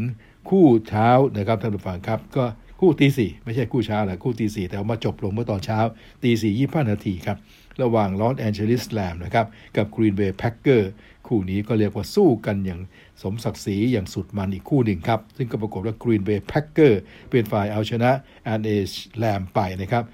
[0.51, 2.45] คู่เช้านะครับท่านผู้ฟังครับ ก็
[2.81, 5.79] คู่ตีสี่ไม่ใช่คู่เช้าแหละคู่ตีสี่แต่มาจบลงเมื่อตอนเช้า
[6.23, 7.39] ตีสี่ยี่ห้านาทีครับ
[7.83, 10.91] ระหว่าง Los Angeles Rams นะครับ กับ Green Bay Packers
[11.29, 12.81] คู่นี้ก็เรียกว่าสู้กันอย่าง
[13.23, 17.01] สมศักดิ์ศรีอย่างสุดมันอีกคู่หนึ่งครับ ซึ่งก็ปรากฏว่า Green Bay Packers
[17.31, 18.11] เป็นฝ่ายเอาชนะ
[18.45, 20.05] แอนเอชแลมไปนะครับ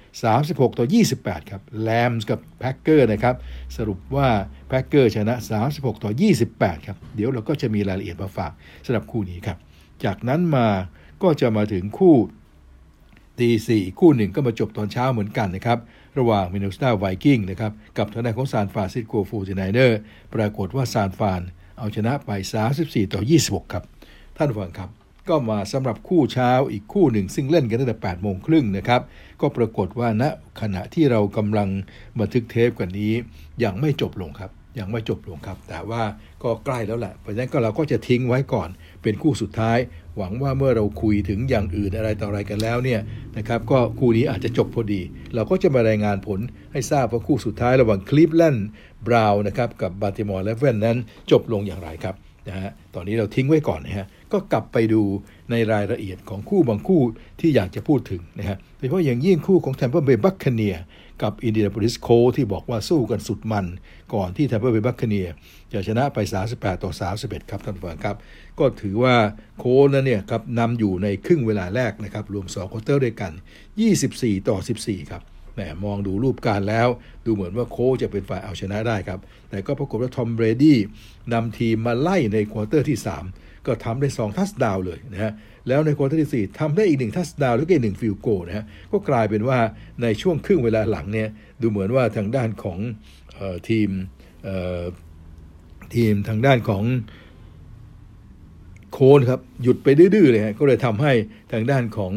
[0.71, 0.87] 36 ต่อ
[1.19, 3.35] 28 ครับ Rams กับ Packers นะครับ
[3.77, 4.29] สรุปว่า
[4.69, 5.35] Packers ชนะ
[5.69, 6.11] 36 ต่อ
[6.49, 8.53] 28 ครับ เดี๋ยวเราก็จะมีรายละเอียดมาฝาก
[8.85, 9.59] สำหรับคู่นี้ครับ
[10.05, 10.69] จากนั้นมา
[11.23, 12.17] ก็จะมาถึงคู่
[13.41, 15.79] ตีสี่คู่หนึ่งก็มาจบตอนเช้าเหมือนกันนะครับ
[16.19, 19.99] ระหว่างมิน n สตาไวกิ้งนะครับกับทางด้านของ San Francisco 49ers
[20.35, 21.43] ปรากฏว่าซานฟราน
[21.79, 22.31] เอาชนะไป
[22.73, 23.85] 34 ต่อ 26 ครับ
[24.37, 24.91] ท่านฟังครับ
[25.29, 29.01] ก็มาสำหรับคู่เช้าอีกคู่หนึ่ง ซึ่งเล่นกันตั้งแต่8โมงครึ่งนะครับ
[29.41, 30.25] ก็ปรากฏว่าณ
[30.61, 31.69] ขณะที่เรากำลัง
[32.21, 33.13] บันทึกเทปกันนี้
[33.65, 36.03] ยังไม่จบลงครับยังไม่จบลงครับ แต่ว่า
[36.43, 38.69] ก็ใกล้แล้วแหละเพราะฉะนั้นก็เราก็จะทิ้งไว้ก่อน
[39.03, 39.79] เป็นคู่สุดท้าย
[40.19, 43.01] หวังว่าเมื่อเราคุยถึงอย่างอื่นอะไรต่ออะไรกันแล้วเนี่ย
[43.39, 45.01] นะครับก็คู่นี้อาจจะจบพอดี
[45.35, 46.41] เราก็จะมารายงานผล
[46.73, 50.97] ให้ทราบว่าคู่สุดท้ายระหว่าง Cleveland Browns นะครับกับ Baltimore Ravens นั้น
[51.31, 52.15] จบลงอย่างไรครับ
[52.49, 55.03] นะฮะตอนนี้เราทิ้งไว้ก่อนนะฮะก็กลับไปดู
[55.51, 57.01] ในรายละเอียดของคู่บางคู่
[57.41, 60.77] ที่อยากจะพูดถึงนะฮะโดยเฉพาะอย่างยิ่งคู่ของ Tampa Bay Buccaneers
[61.23, 63.67] กับ Indianapolis Colts ที่บอกว่าสู้กันสุดมัน
[64.15, 65.27] ก่อนที่ Tampa Bay Buccaneers
[65.73, 66.19] จะชนะไป
[66.53, 66.91] 38 ต่อ
[67.21, 68.17] 31 ครับท่านผู้ฟังครับ
[68.59, 69.17] ก็ถือว่า
[69.59, 73.33] โคนั้นเนี่ยครับนำอยู่ในครึ่งเวลาแรกนะครับ รวม2 quarter ด้วยกัน
[73.91, 75.23] 24 ต่อ 14 ครับ
[75.55, 76.89] แหมมองดูรูปการแล้ว
[77.27, 80.79] ดูเหมือนว่าโคจะเป็นฝ่ายเอาชนะได้ครับ แต่ก็ปรากฏว่า Tom Brady
[81.33, 82.99] นำทีมมาไล่ใน quarter ที่
[83.33, 85.33] 3 ก็ทำได้ 2 touchdown เลยนะฮะ
[85.69, 89.59] แล้วใน quarter ที่4ทำได้อีกหนึ่ง touchdown แล้วก็อีกหนึ่ง field goal นะฮะก็กลายเป็นว่า
[90.03, 91.29] ในช่วงครึ่งเวลาหลังเนี่ย
[91.61, 92.79] ดูเหมือนว่าทางด้านของ
[93.39, 93.91] ออทีม
[95.95, 96.85] ทีมทางด้านของ
[98.93, 101.13] โคนครับ หยุดไปดื้อๆเลยฮะก็เลยทำให้
[101.53, 102.13] ทางด้านของ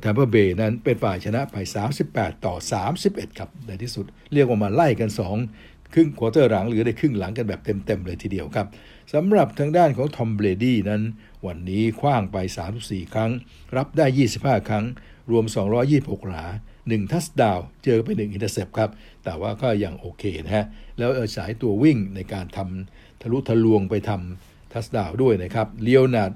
[0.00, 1.56] Tampa Bay นั้นเป็นฝ่ายชนะไป
[1.96, 2.54] 38 ต่อ
[2.96, 5.10] 31 ครับในที่สุดเรียกว่ามาไล่กัน
[5.50, 8.66] 2 ครึ่ง quarter หลังหรือได้ครึ่งหลังกันแบบเต็ม ๆ เลยทีเดียวครับ
[9.12, 11.02] สำหรับทางด้านของ Tom Brady นั้น
[11.46, 12.36] วันนี้ขว้างไป
[12.76, 13.30] 34 ครั้ง
[13.76, 14.06] รับได้
[14.38, 14.84] 25 ครั้ง
[15.30, 15.44] รวม
[15.86, 16.44] 226 หลา
[16.78, 18.90] 1 touchdown เจอไป 1 intercept ครับ
[19.24, 20.66] แต่ว่าก็ยังโอเคนะฮะ
[20.98, 26.32] แล้วสายตัววิ่งในการทำทะลุทะลวงไปทำ touchdown ด้วยนะครับ Leonard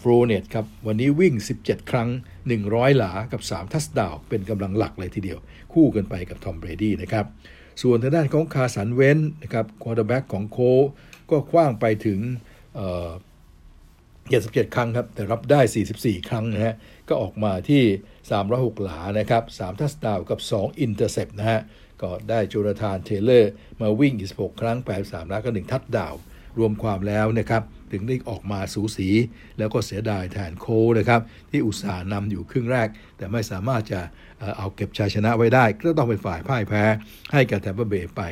[0.00, 2.08] Fournette ครับ วันนี้วิ่ง 17 ครั้ง
[2.54, 5.38] 100 หลา กับ 3 touchdown เป็นกำลังหลักเลยทีเดียว
[5.72, 7.26] คู่กันไปกับ Tom Brady นะครับ
[7.82, 10.58] ส่วนทางด้านของ Carson Wentz นะครับ quarterback ของ Colts
[11.30, 12.20] ก็ขว้างไปถึง
[13.88, 15.60] 77 ครั้งครับ แต่รับได้
[15.94, 16.74] 44 ครั้งนะฮะ
[17.08, 17.82] ก็ออกมาที่
[18.38, 21.60] 306 หลา นะครับ 3 touchdown กับ 2 intercept นะฮะ
[22.02, 23.50] ก็ได้ Jonathan Taylor
[23.80, 26.14] มาวิ่ง 26 ครั้ง 83แล้วก็ 1 touchdown
[26.58, 29.08] รวมความแล้วนะครับถึงได้ออกมาสูสี
[29.58, 30.66] แล้วก็เสียดายแทนโค
[30.98, 34.00] นะครับ ที่อุตส่าห์นำอยู่ครึ่งแรก แต่ไม่สามารถจะ
[34.58, 36.84] เอาเก็บชัยชนะไว้ได้ ก็ต้องเป็นฝ่ายพ่ายแพ้
[37.32, 38.22] ให้กับ Tampa Bay ไป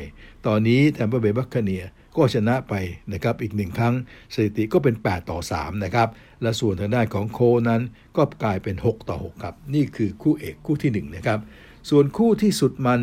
[0.47, 1.83] ตอนนี้ Tampa Bay Buccaneers
[2.17, 2.73] ก็ชนะไป
[3.13, 3.95] นะครับอีกหนึ่งครั้ง
[4.33, 6.07] สถิติก็เป็น 8 ต่อ 3 นะครับ
[6.41, 7.81] และส่วนทางด้านของโคนั้น
[8.17, 11.39] ก็กลายเป็น 6 ต่อ 6 ครับ นี่คือคู่เอกคู่ที่ 1 นะครับ
[11.89, 12.99] ส่วนคู่ที่สุดมัน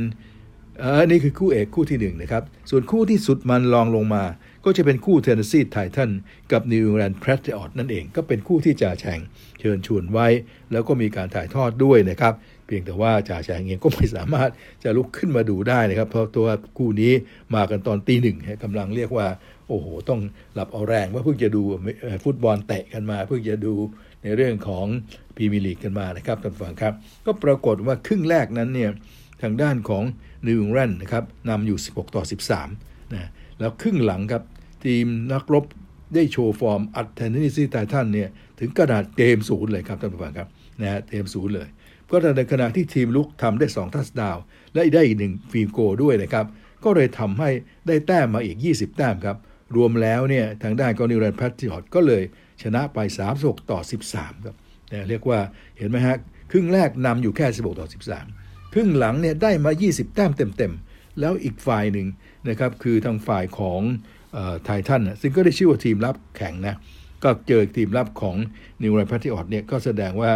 [1.00, 4.22] อันนี้คือคู่เอกคู่ที่1นะครับส่วนคู่ที่สุดมันลองลงมา
[4.64, 6.10] ก็จะเป็นคู่เทนเนสซีไททัน
[6.52, 9.20] กับนิวอิงแลนด์แพทริออตนั่นเองก็เป็นคู่ที่จ่าแฉง
[9.60, 10.26] เชิญชวนไว้
[10.72, 12.34] แล้วก็มีการถ่ายทอดด้วยนะครับ
[12.66, 14.50] เพียงแต่ว่าจ่าแฉงเองก็ไม่สามารถ
[14.84, 16.46] จะลุกขึ้นมาดูได้นะครับ เพราะตัว
[16.78, 17.12] คู่นี้
[17.54, 19.26] มากันตอนตีหนึ่งกำลังเรียกว่า
[19.68, 20.20] โอ้โห ต้อง
[20.54, 21.62] หลับเอาแรงว่าเพิ่งจะดู
[22.24, 23.74] ฟุตบอลเตะกันมาเพิ่งจะดู
[24.22, 24.86] ในเรื่องของ
[25.36, 26.94] พรีเมียร์ลีกกันมานะครับท่านฟังครับ
[27.26, 28.90] ก็ปรากฏว่าครึ่งแรกนั้นเนี่ย
[29.42, 30.04] ทางด้านของ
[30.46, 32.22] นิวอิงแลนด์นะครับนำอยู่ 16 ต่อ
[32.68, 34.42] 13นะแล้วครึ่งหลังครับ
[34.84, 35.64] ทีมนักรบ
[36.14, 38.28] ได้โชว์ฟอร์มอัด Tennessee Titans เนี่ย
[38.58, 40.48] ถึงขนาดเกมศูนย์เลยครับท่านผู้ฟังครับ
[40.80, 41.68] นะฮะเกมศูนย์เลย
[42.10, 44.36] ก็ในขณะที่ทีมรุกทำได้2 touchdown
[44.74, 46.46] และได้อีกหนึ่งฟีโกด้วยนะครับ
[46.84, 47.50] ก็เลยทำให้
[47.86, 49.36] ได้แต้มมาอีก 20 แต้มครับ
[49.76, 52.22] รวมแล้วเนี่ยทางด้านกอนิวแลนด์แพทริอตก็เลย
[52.62, 52.98] ชนะไป
[53.34, 53.80] 36ต่อ
[54.12, 54.56] 13ครับ
[54.88, 55.40] แต่เรียกว่า
[55.78, 56.16] เห็นไหมฮะ
[56.50, 57.86] ครึ่งแรกนำอยู่แค่ 16ต่อ
[58.30, 62.06] 13 ครึ่งหลังเนี่ยได้มา 20 แต้มเต็มๆ แล้วอีกฝ่ายหนึ่ง
[62.48, 63.80] นะครับคือทางฝ่ายของ
[64.64, 66.74] ไททันซึ่งก็ได้ชื่อว่าทีมรับแข่งนะ
[67.24, 68.36] ก็เจอทีมรับของ
[68.82, 70.30] นิวไรพัทติออดเนี่ยก็แสดงว่า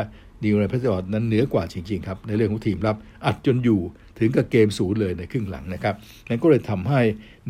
[0.44, 2.96] New England Patriots นั้นเหนือกว่าจริงๆครับในเรื่องของทีมรับ
[3.26, 3.80] อัดจนอยู่
[4.18, 5.94] ถึงกับเกมศูนย์เลยในครึ่งหลังนะครับ
[6.28, 7.00] นั้นก็เลยทำให้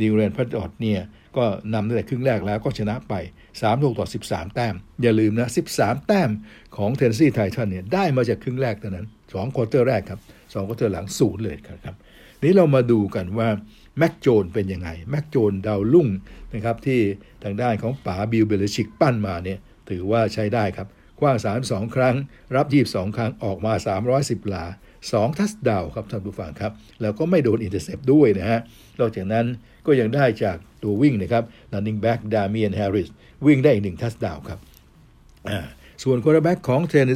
[0.00, 1.00] New England Patriots เนี่ย
[1.36, 1.44] ก็
[1.74, 3.14] นำตั้งแต่ครึ่งแรกแล้วก็ชนะไป
[3.52, 6.30] 36 ต่อ 13 แต้ม อย่าลืมนะ 13 แต้ม
[6.76, 11.96] ของ Tennessee Titans เนี่ยได้มาจากครึ่งแรกเท่านั้น2 quarter แรกครับ2 quarter หลังศูนย์เลยครับ
[12.42, 13.48] นี้เรามาดูกันว่า
[13.98, 16.08] Mac Jones เป็นยังไง Mac Jones ดาวรุ่ง
[16.54, 17.00] นะครับที่
[17.44, 19.58] ทางด้านของป๋า Bill Belichick ปั้นมาเนี่ย
[19.90, 20.88] ถือว่าใช้ได้ครับ
[21.20, 21.36] ขว้าง
[21.66, 22.14] 32 ครั้ง
[22.56, 23.72] รับ 22 ครั้งออกมา
[24.10, 24.64] 310 หลา
[25.00, 26.72] 2 touchdown ครับท่านผู้ฟังครับ
[27.02, 28.60] แล้วก็ไม่โดน intercept ด้วยนะฮะ
[29.00, 29.46] นอกจากนั้น
[29.86, 33.08] ก็ยังได้จากตัววิ่งนะครับ running back Damian Harris
[33.46, 34.58] วิ่งได้อีกหนึ่ง touchdown ครับ
[36.02, 37.06] ส่วน quarterback ของเทน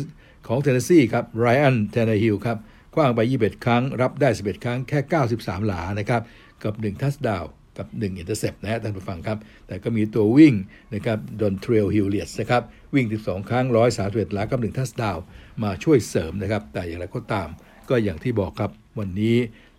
[0.49, 2.59] ของเทนเนสซีครับไรอันเทนเนฮิลครับ
[2.95, 4.99] ขว้างไป 21 ครั้ง รับได้ 11 ครั้งแค่
[5.35, 6.23] 93 หลานะครับ
[6.65, 7.45] กับ1 touchdown
[7.79, 10.55] กับ1 intercept นะฮะท่านผู้ฟังครับ แต่ก็มีตัววิ่ง
[10.95, 12.63] นะครับดอนเทรลฮิลเลียสนะครับ
[12.95, 13.65] วิ่ง 12 ครั้ง
[14.01, 15.17] 131หลากับ1 touchdown
[15.63, 17.49] มาช่วยเสริมนะครับ แต่อย่างไรก็ตาม
[17.89, 19.37] ก็อย่างที่บอกครับ วันนี้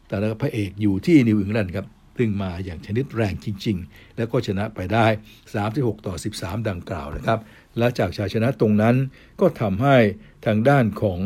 [0.07, 5.05] แต่ละพระเอกอยู่ที่นิวอิงแลนด์ครับซึ่งมาอย่างชนิดแรงจริง ๆ แล้วก็ชนะไปได้
[5.55, 7.39] 36 ต่อ 13 ดังกล่าวนะครับ
[7.77, 8.95] และจากชัยชนะตรงนั้น
[9.41, 9.95] ก็ทำให้
[10.45, 11.19] ทางด้านของ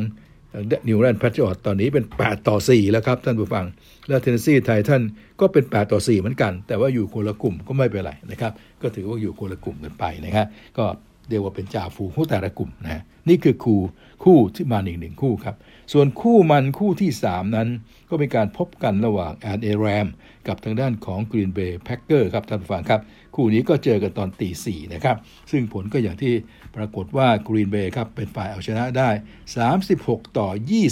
[0.90, 3.66] นิวอิงแลนด์แพทริออตตอนนี้เป็น 8 ต่อ 4 แล้วครับท่านผู้ฟัง
[4.08, 5.04] และเทนเนสซีไททัน
[5.40, 8.52] ก็เป็น 8 ต่อ 4 เหมือนกัน แต่ว่าอยู่คนละกลุ่มก็ไม่เป็นไรนะครับ
[8.82, 10.48] ก็ถือว่าอยู่คนละกลุ่มกันไปนะครับ
[10.78, 10.86] ก็
[11.30, 13.80] เรียกว่าเป็นจ่าฝูงของแต่ละกลุ่มนะนี่คือคู่
[14.24, 15.56] คู่ที่มาอีกหนึ่งคู่ครับ
[15.94, 17.68] ส่วนคู่มันคู่ที่ 3 นั้น
[18.10, 20.08] ก็เป็นการพบกันระหว่างแอลเอแรม
[20.48, 23.02] กับทางด้านของกรีนเบย์แพ็กเกอร์ครับท่านผู้ฟังครับ
[23.36, 25.18] คู่นี้ก็เจอกันตอนตีสี่นะครับ
[25.52, 26.34] ซึ่งผลก็อย่างที่
[26.76, 29.10] ปรากฏว่ากรีนเบย์ครับเป็นฝ่ายเอาชนะได้
[29.74, 30.48] 36 ต่อ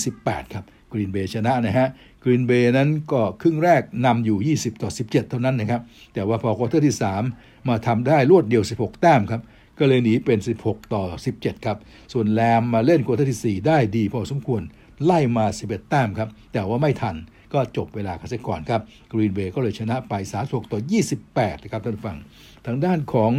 [0.05, 1.88] 28 ครับ กรีนเบย์ชนะนะฮะ
[2.23, 5.81] กรีนเบย์นั้นก็ครึ่งแรกนำอยู่ 20 ต่อ 17 เท่านั้นนะครับ
[6.13, 6.95] แต่ว่าพอ quarter ที่
[7.31, 9.41] 3 มาทำได้รวดเดียว 16 แต้มครับ
[9.79, 11.03] ก็เลยหนีเป็น 36 ต่อ
[11.38, 11.77] 17 ครับ
[12.13, 14.61] ส่วนแรมมาเล่น quarter ที่ 4 ได้ดีพอสมควร
[15.05, 17.15] ไล่มา 11 แต้มครับ แต่ว่าไม่ทัน
[17.53, 18.81] ก็จบเวลากันซะก่อนครับ
[19.11, 20.13] กรีนเบย์ก็เลยชนะไป
[20.43, 20.79] 36 ต่อ
[21.21, 22.17] 28 นะครับท่านฟัง
[22.65, 23.31] ทางด้านของ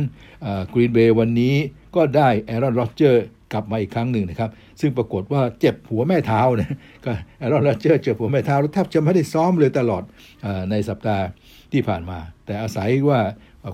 [0.73, 1.55] กรีนเบย์วันนี้
[1.97, 10.03] ก็ได้แอรอนโรเจอร์ กลับมาอีกครั้งหนึ่งนะครับ ซึ่งปรากฏว่าเจ็บหัวแม่เท้านะก็แอรอนโรเจอร์เจ็บหัวแม่เท้าแล้วแทบจะไม่ได้ซ้อมเลยตลอด
[10.45, 11.25] อในสัปดาห์
[11.73, 13.21] ที่ผ่านมา แต่อาศัยว่า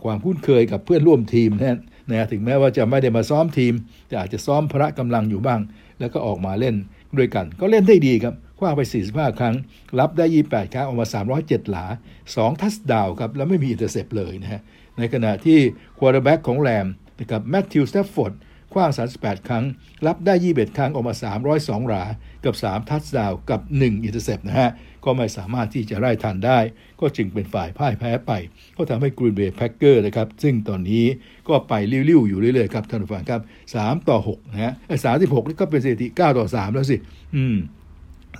[0.05, 1.79] ความคุ้นเคยกับเพื่อนร่วมทีมนะ
[2.11, 3.73] นะถึงแม้ว่าจะไม่ได้มาซ้อมทีม
[4.09, 5.61] แต่อาจจะซ้อมพละกำลังอยู่บ้าง
[6.01, 6.75] แล้วก็ออกมาเล่น
[7.19, 9.55] ด้วยกัน ก็เล่นได้ดีครับขว้างไป 45 ครั้ง
[9.99, 11.07] รับได้ 28 ครั้งออกมา
[11.39, 11.85] 307 หลา
[12.25, 14.61] 2 touchdown ครับ แล้วไม่มี intercept เลยนะฮะ
[14.99, 15.59] ในขณะที่
[15.99, 16.87] quarterback ของแรม
[17.21, 18.33] นะครับแมทธิวสเตฟฟอร์ด
[18.73, 19.65] ขว้าง 38 ครั้ง
[20.07, 21.15] รับได้ 21 ครั้งออกมา
[21.53, 22.05] 302 หลา
[22.45, 24.71] กับ 3 touchdown กับ 1 intercept นะฮะ
[25.05, 26.59] ก็ไม่สามารถที่จะไล่ทันได้
[27.01, 28.33] ก็จึงเป็นฝ่ายพ่ายแพ้ไป
[28.77, 31.05] ก็ทำให้กรีนเบย์แพ็กเกอร์นะครับ ซึ่งตอนนี้
[31.49, 33.41] ก็ไปลิ่วๆ อยู่เรื่อยๆ ครับท่านผู้ฟังครับ
[33.75, 34.73] 3 ต่อ 6 นะฮะ
[35.05, 36.97] สามสิบหกนี่ก็เป็นสถิติ 9 ต่อ 3 แล้วสิ
[37.37, 37.57] อืม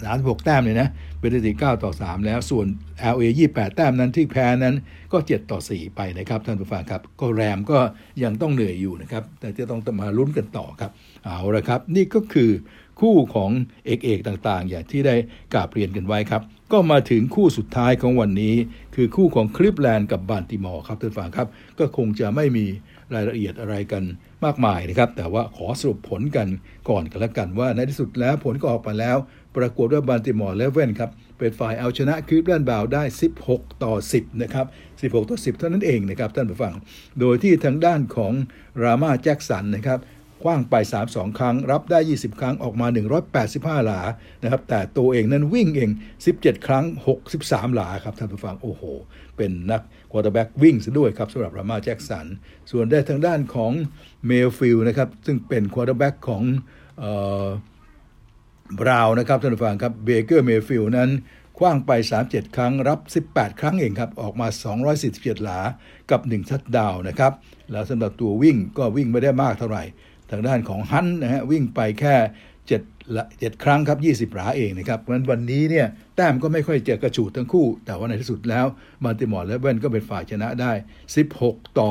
[0.05, 0.89] สามสิบหกแต้มเลยนะ
[1.21, 2.67] เป็นสถิติ9ต่อ 3 แล้วส่วน
[3.15, 4.75] LA 28 แต้มนั้นที่แพ้นั้น
[5.13, 7.79] ก็ 7 ต่อ 4 ไปนะครับท่านผู้ฟังครับ ก็แรมก็
[8.23, 10.91] ยังต้องเหนื่อยอยู่นะครับ แต่จะต้องมาลุ้นกันต่อครับ
[11.25, 12.51] เอาละครับ นี่ก็คือ
[13.01, 13.51] คู่ของ
[13.87, 15.15] เอกเอกต่างๆ อย่างที่ได้
[15.55, 18.55] กราบเรียนกันไว้ครับ ก็มาถึงคู่สุดท้ายของวันนี้
[18.95, 22.67] คือคู่ของคลิปแลนด์กับบานติมอร์ครับท่านผู้ฟังครับ ก็คงจะไม่มี
[23.15, 24.03] รายละเอียดอะไรกัน
[24.45, 26.49] มากมายนะครับ แต่ว่าขอสรุปผลกัน
[26.89, 29.17] ก่อนกันละกันว่าในที่สุดแล้วผลก็ออกมาแล้ว
[29.57, 33.03] ปรากฏว่าบันติมอร์เลเว่นครับเป็นฝ่ายเอาชนะคลิปแลนด์บาวได้
[33.45, 34.67] 16 ต่อ 10 นะครับ
[35.13, 36.75] 16 ต่อ 10 เท่านั้นเองนะครับ ท่านผู้ฟัง
[37.21, 38.33] โดยที่ทางด้านของ
[38.83, 40.01] รามาแจ็กสันนะครับ
[40.43, 40.75] คว้างไป
[41.07, 42.87] 3-2 ครั้ง รับได้ 20 ครั้งออกมา
[43.37, 44.01] 185 หลา
[44.43, 45.91] นะครับแต่ตัวเองนั้นวิ่งเอง
[46.29, 46.85] 17 ครั้ง
[47.31, 48.83] 63 หลาครับท่านผู้ฟังโอ้โห
[49.37, 52.27] เป็นนักquarterback วิ่งซะด้วยครับสำหรับลามาร์แจ็กสัน
[52.71, 53.73] ส่วนได้ทางด้านของ
[54.27, 56.43] เมย์ฟิลด์นะครับซึ่งเป็น quarterback ของ
[58.81, 61.11] บราวนะครับท่านผู้ฟังครับเบเกอร์เมย์ฟิลด์นั้น
[61.59, 61.91] ขว้างไป
[62.25, 64.47] 37 ครั้งรับ 18 ครั้งเองครับ ออกมา
[64.97, 65.61] 247 หลา
[66.11, 67.33] กับ1ทัดดาวนะครับ
[67.73, 69.85] แล้วสำหรับตัววิ่งก็วิ่งไม่ได้มากเท่าไหร่
[70.31, 72.15] ทางด้านของฮันต์นะฮะวิ่งไปแค่
[72.71, 78.67] 7ละ7ครั้งครับ 20 หลาเองนะครับเพราะฉะนั้นวันนี้เนี่ยแต้มก็ไม่ค่อยจะกระฉูดทั้งคู่ แต่ว่าในที่สุดแล้ว
[79.05, 80.73] บัลติมอร์เรเวนส์ก็เป็นฝ่ายชนะได้
[81.25, 81.91] 16 ต่อ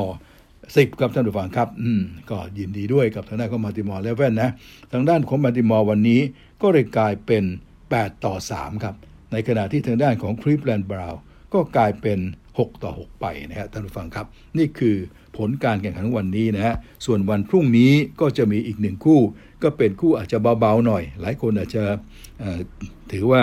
[0.50, 4.50] 10 ครับท่านผู้ฟังครับ อืมก็ยินดีด้วยกับทางด้านของบัลติมอร์เรเวนส์นะ
[4.92, 6.20] ทางด้านของบัลติมอร์วันนี้
[6.62, 7.44] ก็เลยกลายเป็น
[7.84, 8.94] 8 ต่อ 3 ครับ
[9.32, 11.20] ในขณะที่ทางด้านของคลีฟแลนด์บราวน์
[11.54, 12.18] ก็กลายเป็น
[12.50, 14.26] 6 ต่อ 6 ไปนะครับท่านผู้ฟังครับ
[14.58, 14.96] นี่คือ
[15.36, 19.20] ผลการแข่งขันวันนี้นะฮะส่วนวันพรุ่งนี้ก็จะมีอีกหนึ่งคู่
[19.62, 21.84] ก็เป็นคู่อาจจะเบาๆหน่อย หลายคนอาจจะ
[23.12, 23.42] ถือว่า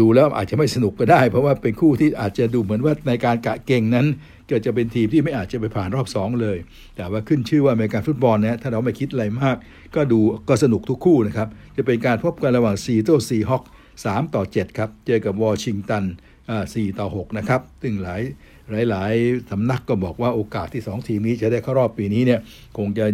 [0.00, 4.06] ดูแล้วอาจจะไม่สนุกก็ได้ เพราะว่าเป็นคู่ที่อาจจะดูเหมือนว่าในการกะเก่งนั้น
[4.50, 6.58] ก็จะเป็นทีมที่ไม่อาจจะไปผ่านรอบ2เลย
[6.96, 9.56] แต่ว่าขึ้นชื่อว่าอเมริกันฟุตบอลนะถ้าเราไม่คิดอะไรมาก
[9.94, 13.62] ก็ดูก็สนุกทุกคู่นะครับ จะเป็นการพบกันระหว่างซีโต้ซีฮอค
[13.98, 16.04] 3ต่อ7ครับ เจอกับวอชิงตัน
[16.50, 18.22] 4ต่อ6นะครับซึ่งหลาย
[18.70, 19.12] หลายหลาย
[19.50, 22.40] สำนักก็บอกว่าโอกาสที่ 2 ทีมนี้จะได้เข้ารอบปีนี้เนี่ย
[22.78, 23.06] คงจะ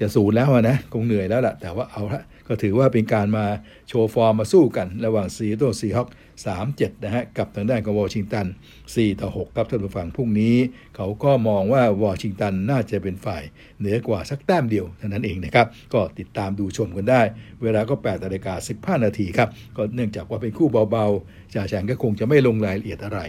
[0.00, 3.46] จะสูญแล้วนะคงเหนื่อยแล้วล่ะแต่ว่าเอาละ ก็ถือว่าเป็นการมา
[3.88, 6.08] โชว์ฟอร์มมาสู้กัน ระหว่างซีโต้ซีฮอค
[6.56, 8.46] 3-7นะฮะกับทางด้านของวอชิงตัน
[8.84, 10.56] 4ต่อ6ครับท่านผู้ฟังพรุ่งนี้
[10.96, 13.42] เขาก็มองว่าวอชิงตันน่าจะเป็นฝ่าย
[13.78, 17.22] เหนือกว่าสักแต้มเดียวเท่านั้นเองนะครับ ก็ติดตามดูชมกันได้
[17.62, 23.20] เวลาก็8นาฬิกา15นาทีครับ ก็เนื่องจากว่าเป็นคู่เบาๆจ่าแฉงก็คงจะไม่ลงรายละเอียดอะไร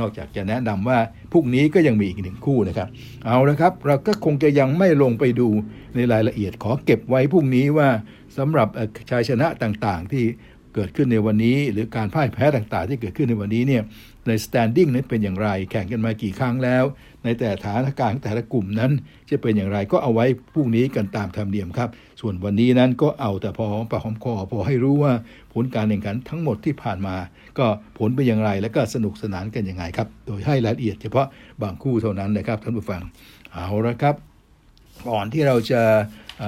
[0.00, 0.98] นอกจากจะแนะนำว่า
[1.32, 2.88] พรุ่งนี้ก็ยังมีอีกหนึ่งคู่นะครับ
[3.24, 5.48] เอาละครับ เราก็คงจะยังไม่ลงไปดู
[5.94, 7.88] ในรายละเอียดขอเก็บไว้พรุ่งนี้ว่า
[8.38, 8.68] สำหรับ
[9.10, 10.24] ชัยชนะต่างๆ ที่
[10.74, 13.82] เกิดขึ้นในวันนี้ หรือการพ่ายแพ้ต่างๆ ที่เกิดขึ้นในวันนี้เนี่ย
[14.26, 16.84] ใน standing นั้นเป็นอย่างไร แข่งกันมากี่ครั้งแล้ว
[17.24, 18.92] ในแต่ฐานการแต่ละกลุ่มนั้น
[19.30, 21.88] จะเป็นอย่างไรก็เอาไว้พรุ่งนี้กันตามธรรมเนียมครับ
[22.20, 25.12] ส่วนวันนี้นั้นก็เอาแต่พอปากหอมคอพอให้รู้ว่า
[25.52, 27.16] ผลการแข่งขันทั้งหมดที่ผ่านมา
[27.58, 27.66] ก็
[27.98, 31.26] ผลเป็นอย่างไร และก็สนุกสนานกันยังไงครับ โดยให้รายละเอียดเฉพาะ
[31.62, 33.02] บางคู่เท่านั้นนะครับท่านผู้ฟัง
[33.52, 34.14] เอาละครับ
[35.08, 35.82] ก่อนที่เราจะ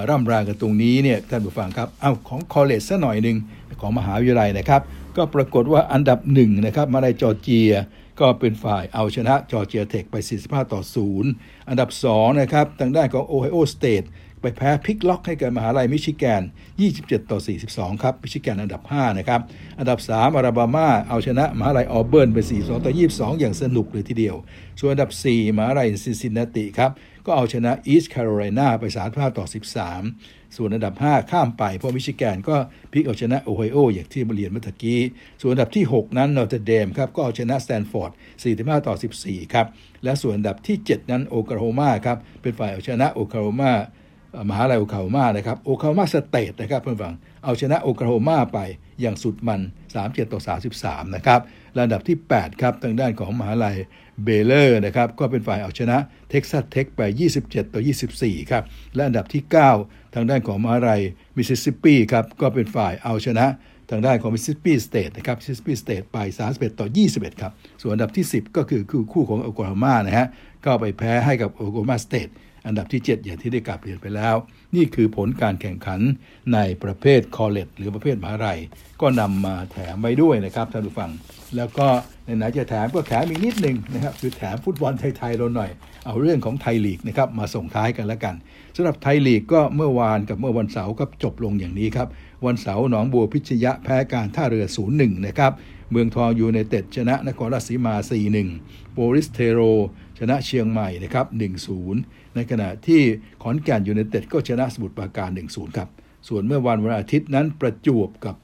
[0.09, 3.37] ร่ำลากันตรงนี้เนี่ยท่านผู้ฟังครับเอาของ college ซะหน่อยหนึ่ง
[3.81, 4.83] ของมหาวิทยาลัยนะครับ
[5.17, 7.73] ก็ปรากฏว่าอันดับหนึ่งนะครับมาได้จอร์เจีย
[8.21, 10.81] ก็เป็นฝ่ายเอาชนะจอร์เจียเทคไป 45 ต่อ
[11.25, 14.05] 0 อันดับ 2 นะครับ ทางด้านของโอไฮโอสเตท
[14.41, 16.43] ไปแพ้พลิกล็อกให้กับมหาลัยมิชิแกน
[16.87, 17.39] 27 ต่อ
[17.71, 19.41] 42 ครับ มิชิแกนอันดับ 5 นะครับ
[19.79, 24.37] อันดับ 3 อลาบามา เอาชนะมหาลัยออเบิร์นไป 42 ต่อ 22 อย่างสนุกเลยทีเดียว
[24.79, 26.91] ส่วนอันดับ 4 มหาลัยซินซินนาติครับ
[27.31, 29.47] ก็เอาชนะอีสต์แคโรไลนาไป 35 ต่อ
[29.99, 32.57] 13 ส่วนอันดับ 5 ข้ามไป เพราะมิชิแกนก็
[32.91, 35.01] พลิกเอาชนะโอไฮโออย่างที่มาเรียนเมื่อกี้
[35.41, 38.13] ส่วนอันดับที่ 6 นั้นนอเทรอดามครับก็เอาชนะสแตนฟอร์ด
[38.49, 39.67] 45 ต่อ 14 ครับ
[40.05, 43.73] และส่วนอันดับที่ 7 นั้นโอคลาโฮมาครับเป็นฝ่ายเอาชนะโอคลาโฮมา
[44.51, 47.15] มหาลัยโอคลาโฮมานะครับโอคลาโฮมาสเตทนะครับเพื่อนฟัง
[47.45, 48.59] เอาชนะโอคลาโฮมาไป
[49.01, 49.61] อย่างสุดมัน
[49.97, 50.41] 37 ต่อ
[50.79, 51.41] 33 นะครับ
[51.79, 53.77] ระดับที่ 8 ครับทางด้านของมหาลัย
[54.25, 55.97] เบเลอร์นะครับก็เป็นฝ่ายเอาชนะ
[56.31, 57.01] เท็กซัสเทคไป
[57.39, 57.81] 27 ต่อ
[58.17, 58.65] 24 ครับ
[58.95, 59.43] และอันดับที่
[59.79, 61.03] 9 ทางด้านของมหาลัย
[61.37, 63.47] มิสซิสซิปปีครับก็เป็นฝ่ายเอาชนะ
[63.91, 66.19] ทางด้านของมิสซิสซิปปีสเตทนะครับมิสซิสซิปปีสเตทไป
[66.49, 70.27] 31 ต่อ 21 ครับ ส่วนอันดับที่ 10 ก็คือคือคู่ของโอคลาโฮมานะฮะ
[70.65, 72.29] ก็ไปแพ้ให้กับโอคลาโฮมาสเตท
[72.67, 74.35] อันดับที่ 7 อย่างที่ได้กราบเรียนไปแล้ว
[74.75, 76.01] นี่คือผลการแข่งขัน
[76.55, 78.59] ในประเภท college หรือประเภทมหาลัย
[79.01, 81.11] ก็นำมาแถมไว้ด้วยนะครับท่านผู้ฟัง
[81.57, 81.89] แล้วก็
[82.39, 85.71] ไหนจะแถมก็แถมอีกนิดหนึ่งนะครับคือแถมฟุตบอลไทยๆเราหน่อย
[86.07, 88.35] เอาเรื่องของไทยลีกนะครับมาส่งท้ายกันแล้วกัน
[88.77, 92.09] สำหรับไทยลีกก็เมื่อวานกับเมื่อวันเสาร์ก็จบลงอย่างนี้ครับ
[92.47, 94.67] วันเสาร์หนองบัวพิชญแพ้การท่าเรือ
[94.97, 95.53] 0-1 นะครับ
[95.91, 97.95] เมืองทองยูไนเต็ดชนะนครราชสีมา
[98.45, 99.61] 4-1 โปลิศเทโร
[100.19, 101.27] ชนะเชียงใหม่นะครับ
[101.81, 103.01] 1-0 ในขณะที่
[103.43, 105.89] ขอนแก่นยูไนเต็ดก็ชนะสมุทรปราการ 1-0 ครับ
[106.29, 108.37] ส่วนเมื่อวันวันอาทิตย์นั้นประจวบกับ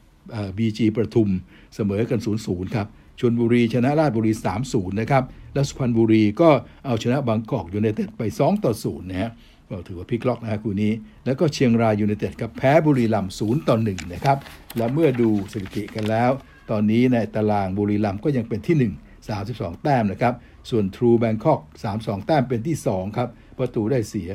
[0.58, 1.28] บีจีประทุม
[1.74, 2.86] เสมอกัน 0-0 ครับ
[3.20, 4.32] ชลบุรีชนะราชบุรี
[4.66, 6.50] 3-0 นะครับ และสุพรรณบุรีก็
[6.86, 8.22] เอาชนะบางกอกยูไนเต็ดไป
[8.64, 9.30] 2-0นะฮะ
[9.68, 10.92] ก็ถือว่าพลิกล็อกนะฮะคู่นี้
[11.24, 14.38] แล้วก็เชียงรายยูไนเต็ดกับแพ้บุรีรัมย์0ต่อ 1 นะครับ
[14.76, 16.30] และเมื่อดูสถิติกันแล้ว
[16.70, 18.92] ตอนนี้ในตารางบุรีรัมย์ก็ยังเป็นที่ 1
[19.36, 20.34] 32 แต้มนะครับ
[20.70, 21.60] ส่วนทรูแบงคอก
[21.94, 24.30] 32 แต้มเป็นที่ 2 ครับ ประตูได้เสีย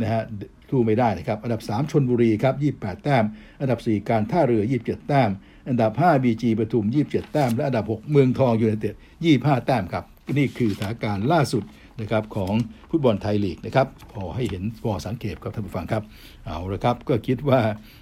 [0.00, 0.22] นะฮะ
[0.70, 3.24] ทูไม่ได้นะครับ อันดับ 3 ชนบุรีครับ 28 แต้ม
[3.60, 5.30] อันดับ 4 การท่าเรือ 27 แต้ม
[5.68, 8.94] อันดับ 5 BG ปทุม 27 แต้ม และอันดับ 6 เมืองทองยูไนเต็ด
[9.30, 10.04] 25 แต้มครับ
[10.38, 11.62] นี่คือสถานการณ์ล่าสุด
[12.00, 12.52] นะครับของ
[12.90, 16.02] ฟุตบอลไทยลีกนะครับพอให้เห็นพอสังเกตครับท่านผู้ฟังครับ
[16.46, 17.60] เอาละครับ ก็คิดว่า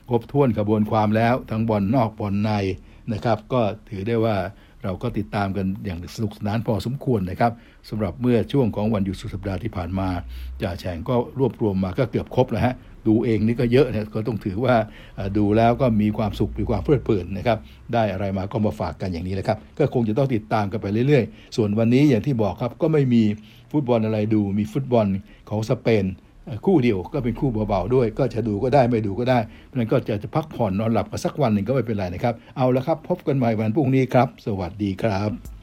[0.08, 2.50] ครบถ้วนกระบวนความแล้วทั้งบอลนอกบอลใน
[3.12, 4.36] นะครับ ก็ถือได้ว่า
[4.82, 7.52] เราก็ติดตามกันอย่างสนุกสนานพอสมควรนะครับ
[7.88, 10.08] สำหรับเมื่อช่วงของวันหยุดสุดสัปดาห์ที่ผ่านมา
[10.62, 12.74] จ่าแฉงก็รวบรวมมาก็เกือบครบแล้วฮะ
[13.06, 14.74] ดูเองนี่ก็เยอะนะก็ต้องถือว่า
[15.38, 17.58] ดูแล้วก็มีความสุขมีความเพลิดเพลินนะครับ
[17.92, 23.22] ได้อะไรมาก็มาฝากกันอย่างนี้แหละครับ ก็คงจะต้องติดตามกันไปเรื่อยๆ ส่วนวันนี้อย่างที่บอกครับก็ไม่มี
[23.72, 25.06] ฟุตบอลอะไรดู มีฟุตบอล
[25.50, 26.04] ของสเปน
[26.66, 35.53] คู่เดียวก็เป็นคู่เบาๆด้วย ก็จะดูก็ได้ไม่ดูก็ได้เพราะนั้นก็จะจะพักผ่อนนอนหลับกันสักวันหนึ่งก็ไม่เป็นไรนะครับ เอาละครับ พบกันใหม่วันพรุ่งนี้ครับ สวัสดีครับ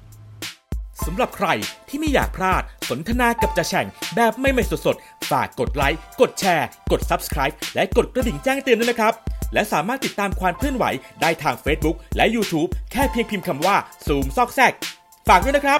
[1.05, 1.47] สำหรับใคร
[1.89, 9.13] ที่ไม่อยากพลาดสนทนากับจ่าแฉ่งแบบไม่ไม่สดๆ ฝากกดไลค์ กดแชร์ กด Subscribe และกดกระดิ่งแจ้งเตือนด้วยนะครับ
[9.53, 10.85] และสามารถติดตามความเคลื่อนไหว
[11.21, 13.75] ได้ทาง Facebook และ YouTube แค่เพียงพิมพ์คำว่า
[14.05, 14.73] ซูมซอกแซก
[15.27, 15.79] ฝากด้วยนะครับ